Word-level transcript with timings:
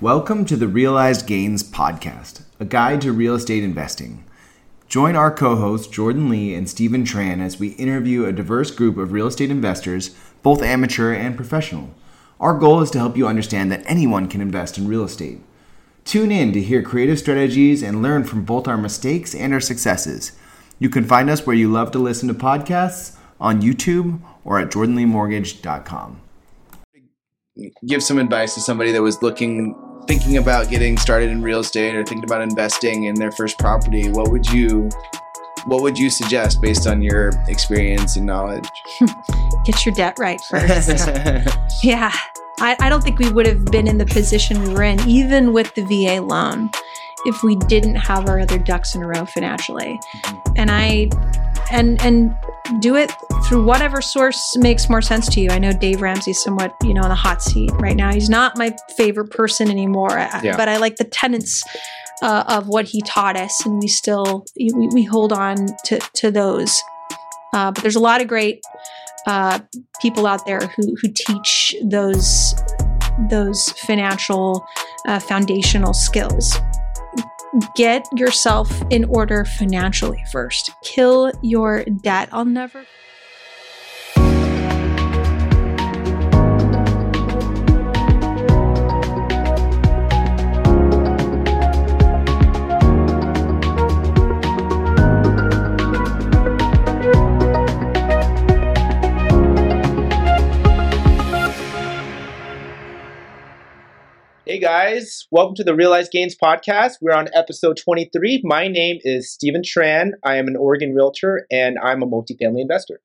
Welcome 0.00 0.44
to 0.44 0.54
the 0.54 0.68
Realized 0.68 1.26
Gains 1.26 1.64
Podcast, 1.64 2.42
a 2.60 2.64
guide 2.64 3.00
to 3.00 3.12
real 3.12 3.34
estate 3.34 3.64
investing. 3.64 4.24
Join 4.86 5.16
our 5.16 5.32
co 5.32 5.56
hosts, 5.56 5.88
Jordan 5.88 6.28
Lee 6.28 6.54
and 6.54 6.70
Steven 6.70 7.02
Tran, 7.02 7.40
as 7.40 7.58
we 7.58 7.70
interview 7.70 8.24
a 8.24 8.32
diverse 8.32 8.70
group 8.70 8.96
of 8.96 9.10
real 9.10 9.26
estate 9.26 9.50
investors, 9.50 10.14
both 10.44 10.62
amateur 10.62 11.12
and 11.12 11.34
professional. 11.34 11.90
Our 12.38 12.56
goal 12.56 12.80
is 12.80 12.92
to 12.92 12.98
help 13.00 13.16
you 13.16 13.26
understand 13.26 13.72
that 13.72 13.82
anyone 13.86 14.28
can 14.28 14.40
invest 14.40 14.78
in 14.78 14.86
real 14.86 15.02
estate. 15.02 15.40
Tune 16.04 16.30
in 16.30 16.52
to 16.52 16.62
hear 16.62 16.80
creative 16.80 17.18
strategies 17.18 17.82
and 17.82 18.00
learn 18.00 18.22
from 18.22 18.44
both 18.44 18.68
our 18.68 18.78
mistakes 18.78 19.34
and 19.34 19.52
our 19.52 19.60
successes. 19.60 20.30
You 20.78 20.90
can 20.90 21.02
find 21.02 21.28
us 21.28 21.44
where 21.44 21.56
you 21.56 21.72
love 21.72 21.90
to 21.90 21.98
listen 21.98 22.28
to 22.28 22.34
podcasts 22.34 23.16
on 23.40 23.62
YouTube 23.62 24.20
or 24.44 24.60
at 24.60 24.70
jordanleemortgage.com. 24.70 26.20
Give 27.84 28.00
some 28.00 28.20
advice 28.20 28.54
to 28.54 28.60
somebody 28.60 28.92
that 28.92 29.02
was 29.02 29.20
looking 29.20 29.74
thinking 30.08 30.38
about 30.38 30.70
getting 30.70 30.96
started 30.96 31.30
in 31.30 31.42
real 31.42 31.60
estate 31.60 31.94
or 31.94 32.02
thinking 32.02 32.24
about 32.24 32.40
investing 32.40 33.04
in 33.04 33.14
their 33.14 33.30
first 33.30 33.58
property, 33.58 34.10
what 34.10 34.30
would 34.32 34.50
you 34.50 34.88
what 35.66 35.82
would 35.82 35.98
you 35.98 36.08
suggest 36.08 36.62
based 36.62 36.86
on 36.86 37.02
your 37.02 37.30
experience 37.46 38.16
and 38.16 38.24
knowledge? 38.24 38.66
Get 39.64 39.84
your 39.84 39.94
debt 39.94 40.18
right 40.18 40.40
first. 40.40 40.88
yeah. 41.82 42.12
I, 42.60 42.76
I 42.80 42.88
don't 42.88 43.04
think 43.04 43.18
we 43.18 43.30
would 43.30 43.46
have 43.46 43.66
been 43.66 43.86
in 43.86 43.98
the 43.98 44.06
position 44.06 44.62
we 44.62 44.72
were 44.72 44.82
in, 44.82 44.98
even 45.06 45.52
with 45.52 45.74
the 45.74 45.82
VA 45.82 46.22
loan, 46.22 46.70
if 47.26 47.42
we 47.42 47.54
didn't 47.54 47.96
have 47.96 48.28
our 48.28 48.40
other 48.40 48.58
ducks 48.58 48.94
in 48.94 49.02
a 49.02 49.06
row 49.06 49.26
financially. 49.26 50.00
Mm-hmm. 50.16 50.52
And 50.56 50.70
I 50.70 51.10
and 51.70 52.00
and 52.02 52.34
do 52.80 52.96
it 52.96 53.10
through 53.46 53.64
whatever 53.64 54.00
source 54.00 54.56
makes 54.56 54.88
more 54.88 55.02
sense 55.02 55.28
to 55.30 55.40
you. 55.40 55.50
I 55.50 55.58
know 55.58 55.72
Dave 55.72 56.02
Ramsey's 56.02 56.42
somewhat, 56.42 56.74
you 56.82 56.92
know, 56.92 57.02
on 57.02 57.08
the 57.08 57.14
hot 57.14 57.42
seat 57.42 57.70
right 57.74 57.96
now. 57.96 58.12
He's 58.12 58.28
not 58.28 58.58
my 58.58 58.76
favorite 58.96 59.30
person 59.30 59.70
anymore, 59.70 60.10
yeah. 60.10 60.56
but 60.56 60.68
I 60.68 60.76
like 60.76 60.96
the 60.96 61.04
tenets 61.04 61.62
uh, 62.22 62.44
of 62.46 62.68
what 62.68 62.84
he 62.84 63.00
taught 63.02 63.36
us, 63.36 63.64
and 63.64 63.78
we 63.80 63.88
still 63.88 64.44
we, 64.58 64.88
we 64.92 65.04
hold 65.04 65.32
on 65.32 65.68
to 65.86 65.98
to 66.14 66.30
those. 66.30 66.80
Uh, 67.54 67.70
but 67.72 67.82
there's 67.82 67.96
a 67.96 68.00
lot 68.00 68.20
of 68.20 68.28
great 68.28 68.60
uh, 69.26 69.58
people 70.00 70.26
out 70.26 70.44
there 70.46 70.60
who 70.60 70.94
who 71.00 71.08
teach 71.14 71.74
those 71.82 72.54
those 73.30 73.70
financial 73.72 74.64
uh, 75.06 75.18
foundational 75.18 75.92
skills 75.92 76.58
get 77.74 78.06
yourself 78.14 78.70
in 78.90 79.04
order 79.06 79.44
financially 79.44 80.22
first. 80.32 80.70
Kill 80.82 81.32
your 81.42 81.84
debt. 81.84 82.28
I'll 82.32 82.44
never. 82.44 82.84
Hey 104.48 104.58
guys, 104.58 105.26
welcome 105.30 105.54
to 105.56 105.62
the 105.62 105.74
Realized 105.74 106.10
Gains 106.10 106.34
podcast. 106.34 106.92
We're 107.02 107.12
on 107.12 107.28
episode 107.34 107.76
23. 107.76 108.40
My 108.44 108.66
name 108.66 108.96
is 109.02 109.30
Steven 109.30 109.60
Tran. 109.60 110.12
I 110.24 110.36
am 110.36 110.48
an 110.48 110.56
Oregon 110.56 110.94
realtor 110.94 111.46
and 111.50 111.76
I'm 111.84 112.02
a 112.02 112.06
multifamily 112.06 112.62
investor. 112.62 113.02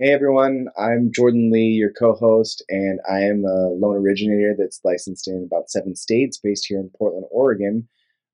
Hey 0.00 0.12
everyone, 0.12 0.66
I'm 0.76 1.12
Jordan 1.12 1.52
Lee, 1.52 1.78
your 1.78 1.92
co 1.92 2.14
host, 2.14 2.64
and 2.68 2.98
I 3.08 3.20
am 3.20 3.44
a 3.44 3.68
loan 3.68 3.94
originator 3.98 4.52
that's 4.58 4.80
licensed 4.82 5.28
in 5.28 5.46
about 5.46 5.70
seven 5.70 5.94
states 5.94 6.38
based 6.42 6.66
here 6.68 6.80
in 6.80 6.90
Portland, 6.98 7.26
Oregon. 7.30 7.86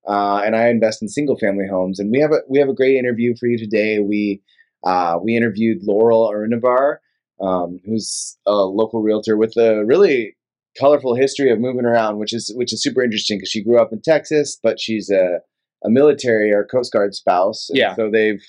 Uh, 0.08 0.41
and 0.42 0.56
I 0.56 0.68
invest 0.68 1.02
in 1.02 1.08
single 1.08 1.36
family 1.36 1.68
homes. 1.70 2.00
And 2.00 2.11
we 2.11 2.20
have 2.20 2.33
a, 2.33 2.38
we 2.48 2.58
have 2.58 2.70
a 2.70 2.74
great 2.74 2.96
interview 2.96 3.34
for 3.38 3.48
you 3.48 3.58
today. 3.58 3.98
We, 3.98 4.41
uh, 4.83 5.18
we 5.22 5.36
interviewed 5.36 5.83
Laurel 5.83 6.33
Arenivar, 6.33 7.00
um, 7.39 7.80
who's 7.84 8.39
a 8.46 8.55
local 8.55 9.02
realtor 9.02 9.36
with 9.36 9.58
a 9.58 9.84
really 9.84 10.39
colorful 10.79 11.14
history 11.14 11.51
of 11.51 11.61
moving 11.61 11.85
around, 11.85 12.19
which 12.19 12.33
is 12.33 12.53
which 12.57 12.73
is 12.73 12.83
super 12.83 13.03
interesting 13.03 13.39
because 13.39 13.51
she 13.51 13.63
grew 13.63 13.81
up 13.81 13.92
in 13.92 14.01
Texas, 14.03 14.58
but 14.63 14.81
she's 14.81 15.11
a 15.11 15.41
a 15.85 15.91
military 15.91 16.53
or 16.53 16.64
Coast 16.64 16.92
Guard 16.92 17.14
spouse. 17.14 17.69
Yeah. 17.73 17.95
So 17.95 18.11
they've 18.11 18.42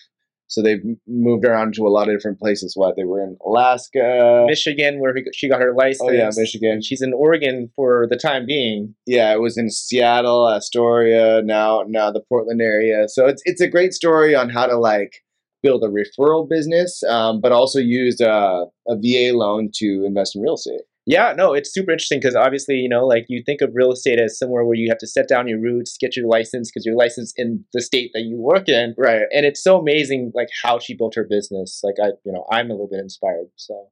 so 0.47 0.61
they've 0.61 0.83
moved 1.07 1.45
around 1.45 1.75
to 1.75 1.87
a 1.87 1.89
lot 1.89 2.09
of 2.09 2.15
different 2.15 2.37
places. 2.37 2.73
What 2.75 2.97
they 2.97 3.05
were 3.05 3.23
in 3.23 3.37
Alaska, 3.45 4.45
Michigan, 4.47 4.99
where 4.99 5.15
she 5.33 5.47
got 5.47 5.61
her 5.61 5.73
license. 5.73 6.09
Oh 6.09 6.11
yeah, 6.11 6.29
Michigan. 6.35 6.81
She's 6.81 7.01
in 7.01 7.13
Oregon 7.13 7.71
for 7.73 8.05
the 8.09 8.17
time 8.17 8.45
being. 8.45 8.93
Yeah, 9.05 9.31
it 9.33 9.39
was 9.39 9.57
in 9.57 9.69
Seattle, 9.69 10.49
Astoria, 10.49 11.41
now 11.41 11.83
now 11.87 12.11
the 12.11 12.21
Portland 12.27 12.61
area. 12.61 13.07
So 13.07 13.27
it's 13.27 13.41
it's 13.45 13.61
a 13.61 13.67
great 13.69 13.93
story 13.93 14.35
on 14.35 14.49
how 14.49 14.65
to 14.65 14.77
like 14.77 15.23
build 15.63 15.83
a 15.83 15.87
referral 15.87 16.49
business, 16.49 17.01
um, 17.03 17.39
but 17.39 17.51
also 17.51 17.79
use 17.79 18.19
a, 18.19 18.65
a 18.87 18.95
VA 18.97 19.31
loan 19.33 19.69
to 19.75 20.03
invest 20.05 20.35
in 20.35 20.41
real 20.41 20.55
estate. 20.55 20.81
Yeah, 21.07 21.33
no, 21.35 21.53
it's 21.53 21.73
super 21.73 21.91
interesting 21.91 22.19
because 22.19 22.35
obviously, 22.35 22.75
you 22.75 22.87
know, 22.87 23.07
like 23.07 23.25
you 23.27 23.41
think 23.43 23.61
of 23.61 23.71
real 23.73 23.91
estate 23.91 24.19
as 24.19 24.37
somewhere 24.37 24.63
where 24.63 24.75
you 24.75 24.87
have 24.89 24.99
to 24.99 25.07
set 25.07 25.27
down 25.27 25.47
your 25.47 25.59
roots, 25.59 25.97
get 25.99 26.15
your 26.15 26.27
license 26.27 26.69
because 26.69 26.85
you're 26.85 26.95
licensed 26.95 27.33
in 27.37 27.65
the 27.73 27.81
state 27.81 28.11
that 28.13 28.21
you 28.21 28.37
work 28.37 28.69
in. 28.69 28.93
Right. 28.97 29.23
And 29.31 29.45
it's 29.45 29.63
so 29.63 29.79
amazing, 29.79 30.31
like 30.35 30.49
how 30.61 30.77
she 30.77 30.93
built 30.93 31.15
her 31.15 31.25
business. 31.27 31.81
Like 31.83 31.95
I, 32.01 32.09
you 32.23 32.31
know, 32.31 32.45
I'm 32.51 32.67
a 32.67 32.73
little 32.73 32.87
bit 32.87 32.99
inspired. 32.99 33.47
So, 33.55 33.87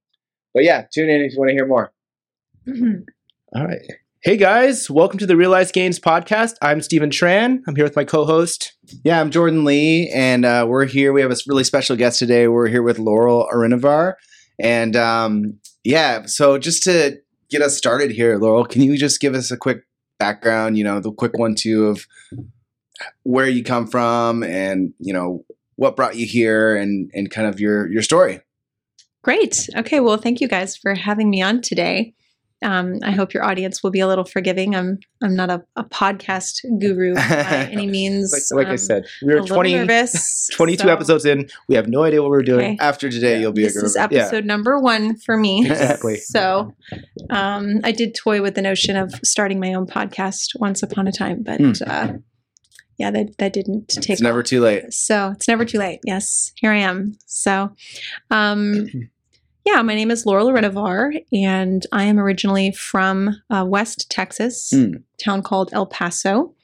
but 0.54 0.64
yeah, 0.64 0.86
tune 0.94 1.10
in 1.10 1.22
if 1.22 1.34
you 1.34 1.40
want 1.40 1.50
to 1.50 1.56
hear 1.56 1.66
more. 1.66 1.92
Mm-hmm. 2.68 3.02
All 3.56 3.66
right. 3.66 3.82
Hey 4.22 4.38
guys, 4.38 4.90
welcome 4.90 5.18
to 5.18 5.26
the 5.26 5.38
Realized 5.38 5.74
Gains 5.74 6.00
podcast. 6.00 6.56
I'm 6.62 6.82
Steven 6.82 7.10
Tran. 7.10 7.62
I'm 7.66 7.76
here 7.76 7.86
with 7.86 7.96
my 7.96 8.04
co-host. 8.04 8.74
Yeah, 9.04 9.20
I'm 9.22 9.32
Jordan 9.32 9.64
Lee, 9.64 10.12
and 10.14 10.44
uh, 10.44 10.66
we're 10.68 10.86
here. 10.86 11.14
We 11.14 11.22
have 11.22 11.32
a 11.32 11.38
really 11.48 11.64
special 11.64 11.96
guest 11.96 12.20
today. 12.20 12.50
We're 12.50 12.68
here 12.68 12.84
with 12.84 13.00
Laurel 13.00 13.48
Arenivar. 13.52 14.16
And 14.60 14.98
um, 14.98 15.60
yeah, 15.84 16.26
so 16.26 16.58
just 16.58 16.84
to 16.84 17.20
get 17.50 17.62
us 17.62 17.78
started 17.78 18.12
here, 18.12 18.38
Laurel, 18.38 18.66
can 18.66 18.82
you 18.82 18.98
just 18.98 19.20
give 19.20 19.34
us 19.34 19.52
a 19.52 19.58
quick 19.58 19.84
background, 20.18 20.78
you 20.78 20.84
know, 20.84 21.00
the 21.00 21.12
quick 21.12 21.38
one 21.38 21.56
too 21.56 21.88
of 21.88 22.06
where 23.24 23.48
you 23.48 23.64
come 23.64 23.88
from 23.88 24.44
and, 24.44 24.94
you 25.00 25.14
know, 25.14 25.46
what 25.80 25.96
brought 25.96 26.18
you 26.18 26.26
here 26.26 26.76
and 26.76 27.10
and 27.14 27.32
kind 27.32 27.48
of 27.48 27.60
your 27.60 27.90
your 27.90 28.02
story. 28.02 28.42
Great. 29.24 29.70
Okay, 29.76 30.02
well, 30.02 30.18
thank 30.18 30.42
you 30.42 30.48
guys 30.48 30.76
for 30.76 30.94
having 30.94 31.30
me 31.30 31.42
on 31.42 31.62
today. 31.62 32.14
Um, 32.62 33.00
I 33.04 33.12
hope 33.12 33.34
your 33.34 33.44
audience 33.46 33.82
will 33.82 33.92
be 33.92 34.02
a 34.02 34.08
little 34.08 34.26
forgiving. 34.26 34.76
I'm 34.76 35.00
I'm 35.24 35.36
not 35.36 35.50
a, 35.50 35.64
a 35.78 35.84
podcast 35.86 36.62
guru 36.80 37.16
by 37.16 37.70
any 37.72 37.88
means. 37.88 38.32
like, 38.34 38.58
like 38.58 38.68
um, 38.68 38.74
I 38.74 38.76
said, 38.76 39.06
we 39.26 39.34
are 39.34 39.42
20, 39.42 39.74
nervous, 39.74 40.50
22 40.54 40.84
so. 40.84 40.90
episodes 40.90 41.26
in. 41.26 41.50
We 41.70 41.76
have 41.76 41.88
no 41.88 42.04
idea 42.04 42.22
what 42.22 42.32
we're 42.32 42.44
doing. 42.44 42.74
Okay. 42.74 42.78
After 42.82 43.10
today, 43.10 43.36
Yeah. 43.36 43.40
you'll 43.40 43.52
be 43.54 43.64
This 43.64 43.74
a 43.76 43.80
guru. 43.80 43.84
This 43.84 43.92
is 43.92 43.98
episode 43.98 44.44
Yeah. 44.44 44.48
number 44.54 44.78
one 44.80 45.16
for 45.18 45.38
me. 45.38 45.66
Exactly. 45.70 46.18
So, 46.18 46.74
um, 47.30 47.80
I 47.84 47.92
did 47.92 48.14
toy 48.16 48.42
with 48.42 48.56
the 48.56 48.62
notion 48.62 48.98
of 48.98 49.14
starting 49.24 49.60
my 49.60 49.74
own 49.74 49.86
podcast 49.88 50.50
once 50.60 50.84
upon 50.84 51.08
a 51.08 51.12
time, 51.12 51.44
but 51.44 51.60
Hmm. 51.62 51.72
uh, 51.88 52.08
yeah, 52.98 53.12
that 53.12 53.38
that 53.38 53.54
didn't 53.54 53.88
take. 53.88 54.10
It's 54.10 54.22
never 54.22 54.40
off. 54.42 54.46
too 54.46 54.60
late. 54.60 54.94
So 54.94 55.30
it's 55.32 55.48
never 55.48 55.64
too 55.64 55.78
late. 55.80 56.02
Yes, 56.04 56.52
here 56.56 56.72
I 56.72 56.80
am. 56.80 57.14
So, 57.26 57.72
um, 58.30 58.88
yeah, 59.74 59.82
my 59.82 59.96
name 59.96 60.12
is 60.12 60.26
Laurel 60.26 60.48
Arenivar, 60.48 61.24
and 61.32 61.86
I 61.92 62.04
am 62.06 62.20
originally 62.20 62.72
from 62.72 63.36
uh, 63.50 63.66
West 63.68 64.10
Texas, 64.10 64.70
Hmm. 64.72 64.94
town 65.24 65.42
called 65.44 65.70
El 65.74 65.86
Paso. 65.86 66.56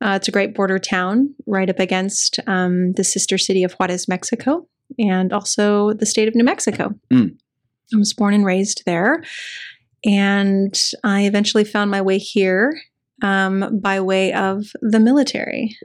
Uh, 0.00 0.14
it's 0.16 0.28
a 0.28 0.32
great 0.32 0.54
border 0.54 0.78
town 0.78 1.34
right 1.46 1.70
up 1.70 1.78
against 1.78 2.38
um, 2.46 2.92
the 2.92 3.04
sister 3.04 3.38
city 3.38 3.62
of 3.64 3.72
Juarez, 3.74 4.08
Mexico, 4.08 4.66
and 4.98 5.32
also 5.32 5.92
the 5.94 6.06
state 6.06 6.28
of 6.28 6.34
New 6.34 6.44
Mexico. 6.44 6.94
Hmm. 7.10 7.28
I 7.94 7.96
was 7.96 8.12
born 8.12 8.34
and 8.34 8.44
raised 8.44 8.82
there, 8.84 9.22
and 10.04 10.74
I 11.02 11.22
eventually 11.24 11.64
found 11.64 11.90
my 11.90 12.02
way 12.02 12.18
here 12.18 12.78
um, 13.22 13.78
by 13.80 14.00
way 14.00 14.32
of 14.32 14.64
the 14.82 15.00
military. 15.00 15.76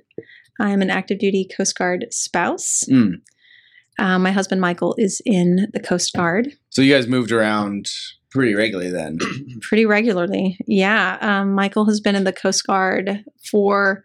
I 0.59 0.71
am 0.71 0.81
an 0.81 0.89
active 0.89 1.19
duty 1.19 1.47
Coast 1.55 1.77
Guard 1.77 2.07
spouse. 2.11 2.83
Mm. 2.89 3.21
Uh, 3.99 4.17
my 4.17 4.31
husband 4.31 4.61
Michael 4.61 4.95
is 4.97 5.21
in 5.25 5.67
the 5.73 5.79
Coast 5.79 6.13
Guard 6.13 6.53
So 6.69 6.81
you 6.81 6.93
guys 6.93 7.07
moved 7.07 7.31
around 7.31 7.87
pretty 8.31 8.55
regularly 8.55 8.91
then. 8.91 9.17
pretty 9.61 9.85
regularly. 9.85 10.57
Yeah, 10.67 11.17
um, 11.21 11.53
Michael 11.53 11.85
has 11.85 11.99
been 11.99 12.15
in 12.15 12.23
the 12.23 12.33
Coast 12.33 12.65
Guard 12.65 13.23
for 13.51 14.03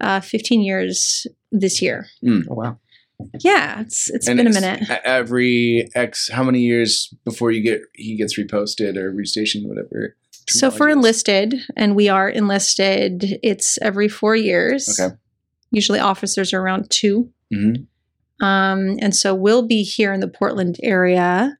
uh, 0.00 0.20
15 0.20 0.62
years 0.62 1.26
this 1.52 1.82
year. 1.82 2.06
Oh, 2.26 2.42
wow. 2.48 2.78
Yeah, 3.40 3.80
it's 3.80 4.10
it's 4.10 4.26
And 4.26 4.38
been 4.38 4.48
a 4.48 4.50
minute. 4.50 4.88
Every 5.04 5.88
X, 5.94 6.28
how 6.32 6.42
many 6.42 6.60
years 6.60 7.12
before 7.24 7.52
you 7.52 7.62
get 7.62 7.80
he 7.94 8.16
gets 8.16 8.38
reposted 8.38 8.96
or 8.96 9.12
restationed, 9.12 9.68
whatever. 9.68 10.16
So 10.48 10.70
for 10.70 10.88
enlisted, 10.90 11.54
and 11.76 11.94
we 11.96 12.08
are 12.08 12.28
enlisted, 12.28 13.38
it's 13.42 13.78
every 13.80 14.08
four 14.08 14.34
years. 14.36 14.98
Okay. 15.00 15.14
Usually 15.70 16.00
officers 16.00 16.52
are 16.52 16.60
around 16.60 16.90
two. 16.90 17.30
Mhm. 17.52 17.86
Um, 18.40 18.96
and 19.00 19.14
so 19.14 19.34
we'll 19.34 19.66
be 19.66 19.82
here 19.82 20.12
in 20.12 20.20
the 20.20 20.28
Portland 20.28 20.76
area 20.82 21.56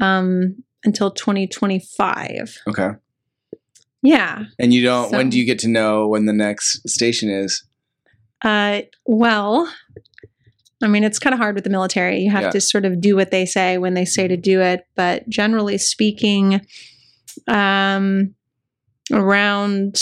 um, 0.00 0.62
until 0.84 1.10
2025. 1.10 2.58
Okay. 2.68 2.90
Yeah. 4.02 4.44
And 4.58 4.72
you 4.74 4.82
don't. 4.82 5.12
when 5.12 5.30
do 5.30 5.38
you 5.38 5.44
get 5.44 5.58
to 5.60 5.68
know 5.68 6.06
when 6.08 6.26
the 6.26 6.32
next 6.32 6.88
station 6.88 7.30
is? 7.30 7.64
Uh, 8.44 8.82
well, 9.06 9.72
I 10.82 10.86
mean, 10.88 11.04
it's 11.04 11.18
kind 11.18 11.32
of 11.32 11.40
hard 11.40 11.54
with 11.54 11.64
the 11.64 11.70
military. 11.70 12.18
You 12.18 12.30
have 12.30 12.42
Yeah. 12.42 12.50
to 12.50 12.60
sort 12.60 12.84
of 12.84 13.00
do 13.00 13.16
what 13.16 13.30
they 13.30 13.46
say 13.46 13.78
when 13.78 13.94
they 13.94 14.04
say 14.04 14.28
to 14.28 14.36
do 14.36 14.60
it. 14.60 14.86
But 14.94 15.26
generally 15.30 15.78
speaking, 15.78 16.60
um, 17.48 18.34
around 19.10 19.98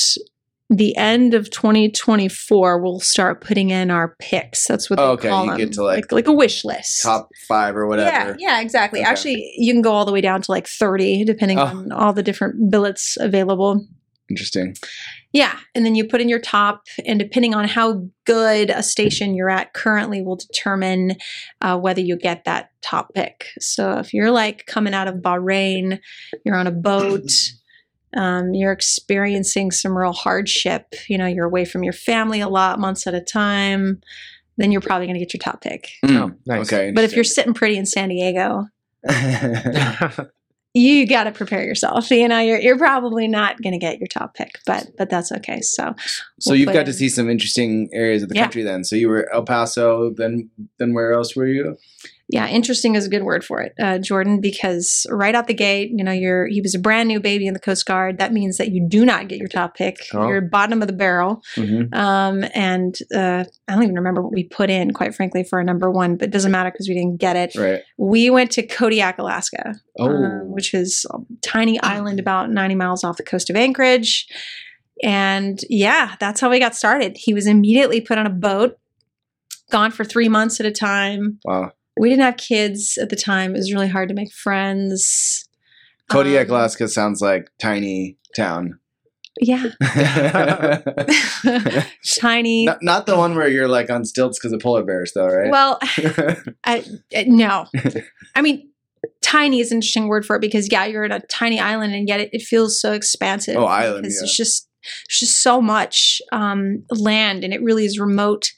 the 0.76 0.96
end 0.96 1.34
of 1.34 1.50
2024, 1.50 2.78
we'll 2.80 3.00
start 3.00 3.40
putting 3.42 3.70
in 3.70 3.90
our 3.90 4.16
picks. 4.18 4.66
That's 4.66 4.88
what 4.88 4.96
they 4.96 5.02
Oh, 5.02 5.10
okay. 5.12 5.28
call 5.28 5.44
You 5.44 5.50
them. 5.50 5.58
get 5.58 5.72
to, 5.74 5.82
like, 5.82 6.10
like 6.12 6.26
a 6.26 6.32
wish 6.32 6.64
list. 6.64 7.02
Top 7.02 7.28
five 7.46 7.76
or 7.76 7.86
whatever. 7.86 8.10
Yeah, 8.10 8.34
yeah, 8.38 8.60
exactly. 8.60 9.00
Okay. 9.00 9.08
Actually, 9.08 9.52
you 9.56 9.72
can 9.72 9.82
go 9.82 9.92
all 9.92 10.04
the 10.04 10.12
way 10.12 10.20
down 10.20 10.42
to 10.42 10.50
like 10.50 10.66
30, 10.66 11.24
depending 11.24 11.58
Oh. 11.58 11.64
on 11.66 11.92
all 11.92 12.12
the 12.12 12.22
different 12.22 12.70
billets 12.70 13.16
available. 13.20 13.84
Interesting. 14.30 14.74
Yeah, 15.32 15.58
and 15.74 15.84
then 15.84 15.94
you 15.94 16.04
put 16.06 16.20
in 16.20 16.28
your 16.28 16.38
top, 16.38 16.82
and 17.06 17.18
depending 17.18 17.54
on 17.54 17.66
how 17.66 18.06
good 18.26 18.70
a 18.70 18.82
station 18.82 19.34
you're 19.34 19.50
at 19.50 19.72
currently, 19.74 20.22
will 20.22 20.36
determine 20.36 21.16
uh, 21.60 21.78
whether 21.78 22.00
you 22.00 22.16
get 22.16 22.44
that 22.44 22.70
top 22.82 23.12
pick. 23.14 23.46
So 23.58 23.98
if 23.98 24.12
you're 24.14 24.30
like 24.30 24.64
coming 24.66 24.94
out 24.94 25.08
of 25.08 25.16
Bahrain, 25.16 25.98
you're 26.44 26.56
on 26.56 26.66
a 26.66 26.70
boat, 26.72 27.30
um, 28.16 28.54
you're 28.54 28.72
experiencing 28.72 29.70
some 29.70 29.96
real 29.96 30.12
hardship. 30.12 30.94
You 31.08 31.18
know, 31.18 31.26
you're 31.26 31.46
away 31.46 31.64
from 31.64 31.82
your 31.82 31.92
family 31.92 32.40
a 32.40 32.48
lot, 32.48 32.78
months 32.78 33.06
at 33.06 33.14
a 33.14 33.20
time. 33.20 34.00
Then 34.58 34.70
you're 34.70 34.80
probably 34.82 35.06
going 35.06 35.14
to 35.14 35.20
get 35.20 35.32
your 35.32 35.40
top 35.40 35.62
pick. 35.62 35.88
Mm, 36.04 36.16
Oh, 36.30 36.36
nice. 36.46 36.72
Okay. 36.72 36.92
But 36.92 37.04
if 37.04 37.14
you're 37.14 37.24
sitting 37.24 37.54
pretty 37.54 37.76
in 37.78 37.86
San 37.86 38.10
Diego, 38.10 38.66
you 40.74 41.06
got 41.06 41.24
to 41.24 41.32
prepare 41.32 41.64
yourself. 41.64 42.10
You 42.10 42.28
know, 42.28 42.38
you're 42.38 42.58
you're 42.58 42.78
probably 42.78 43.28
not 43.28 43.60
going 43.62 43.72
to 43.72 43.78
get 43.78 43.98
your 43.98 44.06
top 44.06 44.34
pick, 44.34 44.58
but 44.66 44.88
but 44.96 45.10
that's 45.10 45.32
okay. 45.32 45.60
So 45.60 45.94
so 46.40 46.50
We'll 46.52 46.60
you've 46.60 46.66
put 46.68 46.74
got 46.74 46.86
to 46.86 46.92
see 46.92 47.08
some 47.08 47.28
interesting 47.28 47.88
areas 47.92 48.22
of 48.22 48.28
the 48.28 48.34
Yeah. 48.36 48.42
country 48.44 48.62
then. 48.62 48.84
So 48.84 48.96
you 48.96 49.08
were 49.08 49.32
El 49.34 49.44
Paso, 49.44 50.12
then 50.16 50.50
then 50.78 50.94
where 50.94 51.12
else 51.12 51.34
were 51.36 51.46
you? 51.46 51.76
Yeah, 52.32 52.48
interesting 52.48 52.94
is 52.94 53.04
a 53.04 53.10
good 53.10 53.24
word 53.24 53.44
for 53.44 53.60
it, 53.60 53.74
uh, 53.78 53.98
Jordan, 53.98 54.40
because 54.40 55.06
right 55.10 55.34
out 55.34 55.48
the 55.48 55.54
gate, 55.54 55.90
you 55.90 56.02
know, 56.02 56.12
you're 56.12 56.46
he 56.46 56.62
was 56.62 56.74
a 56.74 56.78
brand 56.78 57.06
new 57.06 57.20
baby 57.20 57.46
in 57.46 57.52
the 57.52 57.60
Coast 57.60 57.84
Guard. 57.84 58.16
That 58.16 58.32
means 58.32 58.56
that 58.56 58.72
you 58.72 58.88
do 58.88 59.04
not 59.04 59.28
get 59.28 59.36
your 59.36 59.48
top 59.48 59.76
pick. 59.76 59.98
Oh. 60.14 60.26
You're 60.26 60.40
bottom 60.40 60.80
of 60.80 60.88
the 60.88 60.94
barrel. 60.94 61.42
Mm-hmm. 61.56 61.92
Um, 61.92 62.44
and 62.54 62.96
uh, 63.14 63.44
I 63.68 63.74
don't 63.74 63.82
even 63.82 63.96
remember 63.96 64.22
what 64.22 64.32
we 64.32 64.44
put 64.44 64.70
in, 64.70 64.92
quite 64.94 65.14
frankly, 65.14 65.44
for 65.44 65.60
a 65.60 65.64
number 65.64 65.90
one, 65.90 66.16
but 66.16 66.28
it 66.28 66.30
doesn't 66.30 66.50
matter 66.50 66.70
because 66.70 66.88
we 66.88 66.94
didn't 66.94 67.18
get 67.18 67.36
it. 67.36 67.54
Right. 67.54 67.82
We 67.98 68.30
went 68.30 68.50
to 68.52 68.66
Kodiak, 68.66 69.18
Alaska, 69.18 69.74
Oh, 69.98 70.06
um, 70.06 70.52
which 70.52 70.72
is 70.72 71.04
a 71.10 71.18
tiny 71.42 71.78
island 71.82 72.18
about 72.18 72.50
90 72.50 72.74
miles 72.76 73.04
off 73.04 73.18
the 73.18 73.22
coast 73.22 73.50
of 73.50 73.56
Anchorage. 73.56 74.26
And 75.02 75.60
yeah, 75.68 76.14
that's 76.18 76.40
how 76.40 76.48
we 76.48 76.58
got 76.58 76.74
started. 76.74 77.18
He 77.18 77.34
was 77.34 77.46
immediately 77.46 78.00
put 78.00 78.16
on 78.16 78.26
a 78.26 78.30
boat, 78.30 78.78
gone 79.70 79.90
for 79.90 80.04
three 80.04 80.30
months 80.30 80.60
at 80.60 80.66
a 80.66 80.70
time. 80.70 81.40
Wow. 81.44 81.72
We 81.98 82.08
didn't 82.08 82.24
have 82.24 82.36
kids 82.36 82.98
at 83.00 83.10
the 83.10 83.16
time. 83.16 83.54
It 83.54 83.58
was 83.58 83.72
really 83.72 83.88
hard 83.88 84.08
to 84.08 84.14
make 84.14 84.32
friends. 84.32 85.48
Kodiak, 86.10 86.48
Um, 86.48 86.54
Alaska 86.54 86.88
sounds 86.88 87.20
like 87.20 87.50
tiny 87.58 88.16
town. 88.34 88.78
Yeah. 89.40 89.68
tiny. 92.18 92.66
not, 92.66 92.82
not 92.82 93.06
the 93.06 93.16
one 93.16 93.34
where 93.34 93.48
you're 93.48 93.68
like 93.68 93.90
on 93.90 94.04
stilts 94.04 94.38
because 94.38 94.52
of 94.52 94.60
polar 94.60 94.84
bears, 94.84 95.12
though, 95.14 95.26
right? 95.26 95.50
Well, 95.50 95.78
I, 96.64 96.84
uh, 97.16 97.24
no. 97.26 97.66
I 98.34 98.42
mean, 98.42 98.70
tiny 99.22 99.60
is 99.60 99.72
an 99.72 99.78
interesting 99.78 100.08
word 100.08 100.26
for 100.26 100.36
it 100.36 100.40
because, 100.40 100.70
yeah, 100.70 100.84
you're 100.84 101.04
in 101.04 101.12
a 101.12 101.20
tiny 101.20 101.58
island 101.58 101.94
and 101.94 102.06
yet 102.08 102.20
it, 102.20 102.30
it 102.32 102.42
feels 102.42 102.80
so 102.80 102.92
expansive. 102.92 103.56
Oh, 103.56 103.64
island, 103.64 104.04
yeah. 104.04 104.22
It's 104.22 104.36
just, 104.36 104.68
it's 105.06 105.20
just 105.20 105.42
so 105.42 105.62
much 105.62 106.20
um, 106.32 106.84
land 106.90 107.44
and 107.44 107.54
it 107.54 107.62
really 107.62 107.84
is 107.86 107.98
remote. 107.98 108.52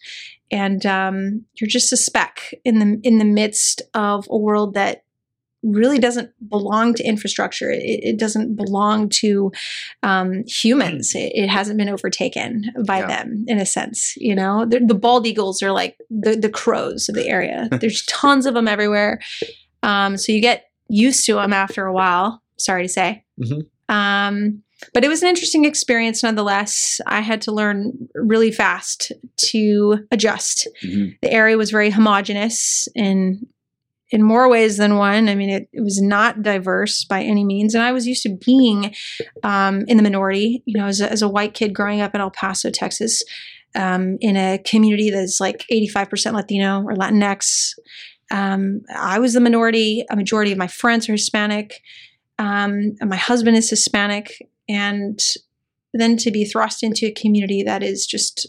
And 0.55 0.87
um, 0.87 1.45
you're 1.59 1.69
just 1.69 1.93
a 1.93 1.97
speck 1.97 2.55
in 2.65 2.79
the 2.79 3.01
in 3.03 3.19
the 3.19 3.25
midst 3.25 3.83
of 3.93 4.27
a 4.31 4.39
world 4.39 4.75
that 4.75 5.03
really 5.62 5.99
doesn't 5.99 6.31
belong 6.49 6.93
to 6.95 7.03
infrastructure. 7.03 7.71
It, 7.71 7.83
it 8.11 8.19
doesn't 8.19 8.55
belong 8.55 9.09
to 9.21 9.51
um, 10.03 10.45
humans. 10.47 11.15
It, 11.15 11.33
it 11.35 11.49
hasn't 11.49 11.79
been 11.79 11.89
overtaken 11.89 12.71
by 12.87 12.99
Yeah. 12.99 13.06
them 13.06 13.45
in 13.49 13.59
a 13.59 13.65
sense. 13.67 14.15
You 14.17 14.35
know, 14.35 14.67
the, 14.67 14.81
the 14.81 14.95
bald 14.95 15.27
eagles 15.27 15.62
are 15.62 15.73
like 15.73 15.97
the 16.11 16.37
the 16.37 16.51
crows 16.51 17.09
of 17.09 17.15
the 17.15 17.29
area. 17.29 17.69
There's 17.81 18.05
tons 18.06 18.47
of 18.47 18.55
them 18.55 18.69
everywhere. 18.69 19.21
Um, 19.83 20.17
so 20.17 20.33
you 20.33 20.41
get 20.41 20.71
used 20.89 21.27
to 21.27 21.35
them 21.35 21.53
after 21.53 21.85
a 21.87 21.93
while. 21.93 22.43
Sorry 22.59 22.83
to 22.85 22.89
say. 22.89 23.25
Mhm. 23.43 23.62
Um, 23.89 24.62
but 24.92 25.04
it 25.04 25.08
was 25.08 25.22
an 25.22 25.28
interesting 25.28 25.64
experience 25.64 26.22
nonetheless. 26.22 27.00
I 27.06 27.20
had 27.20 27.40
to 27.42 27.52
learn 27.52 27.92
really 28.14 28.50
fast 28.52 29.12
to 29.50 30.00
adjust 30.10 30.69
Mhm. 30.84 31.16
the 31.22 31.32
area 31.32 31.56
was 31.56 31.70
very 31.70 31.90
homogenous 31.90 32.88
in 32.94 33.46
in 34.10 34.22
more 34.22 34.48
ways 34.48 34.76
than 34.76 34.96
one. 34.96 35.28
I 35.28 35.34
mean, 35.34 35.50
it, 35.50 35.69
it 35.72 35.81
was 35.81 36.00
not 36.00 36.42
diverse 36.42 37.04
by 37.04 37.22
any 37.22 37.42
means, 37.42 37.75
and 37.75 37.82
I 37.82 37.90
was 37.90 38.06
used 38.06 38.22
to 38.25 38.36
being 38.46 38.94
um, 39.42 39.84
in 39.88 39.96
the 39.96 40.02
minority. 40.04 40.62
You 40.66 40.78
know, 40.78 40.86
as 40.86 41.00
a, 41.00 41.10
as 41.10 41.22
a 41.22 41.28
white 41.28 41.54
kid 41.54 41.75
growing 41.75 42.00
up 42.00 42.14
in 42.14 42.20
El 42.20 42.31
Paso, 42.31 42.70
Texas, 42.70 43.25
um, 43.75 44.19
in 44.20 44.36
a 44.36 44.58
community 44.58 45.10
that's 45.10 45.40
like 45.40 45.64
eighty 45.70 45.88
five 45.88 46.10
percent 46.10 46.36
Latino 46.36 46.82
or 46.82 46.94
Latinx. 46.94 47.72
Um, 48.31 48.82
I 48.94 49.19
was 49.19 49.32
the 49.32 49.40
minority. 49.40 50.04
A 50.10 50.16
majority 50.16 50.52
of 50.52 50.58
my 50.58 50.69
friends 50.69 51.08
are 51.08 51.12
Hispanic. 51.12 51.81
Um, 52.38 52.94
my 53.00 53.16
husband 53.16 53.56
is 53.56 53.70
Hispanic, 53.70 54.32
and 54.69 55.20
then 55.93 56.16
to 56.19 56.31
be 56.31 56.44
thrust 56.44 56.82
into 56.82 57.06
a 57.06 57.12
community 57.12 57.62
that 57.62 57.82
is 57.82 58.06
just 58.06 58.49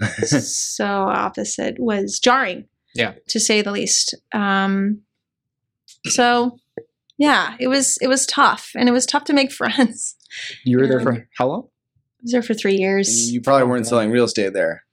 so 0.24 0.86
opposite 0.86 1.76
was 1.78 2.18
jarring. 2.18 2.66
Yeah. 2.94 3.14
To 3.28 3.40
say 3.40 3.62
the 3.62 3.72
least. 3.72 4.14
Um 4.32 5.02
so 6.06 6.58
yeah, 7.18 7.56
it 7.58 7.68
was 7.68 7.98
it 8.00 8.08
was 8.08 8.26
tough 8.26 8.72
and 8.74 8.88
it 8.88 8.92
was 8.92 9.06
tough 9.06 9.24
to 9.24 9.32
make 9.32 9.52
friends. 9.60 10.16
you 10.64 10.78
were 10.78 10.86
there 10.86 10.98
um, 11.00 11.04
for 11.04 11.28
how 11.38 11.48
long? 11.48 11.62
I 11.64 12.22
was 12.22 12.32
there 12.32 12.42
for 12.42 12.54
three 12.54 12.76
years. 12.76 13.30
you 13.30 13.40
probably 13.40 13.66
weren't 13.66 13.86
selling 13.86 14.10
real 14.10 14.24
estate 14.24 14.52
there. 14.52 14.85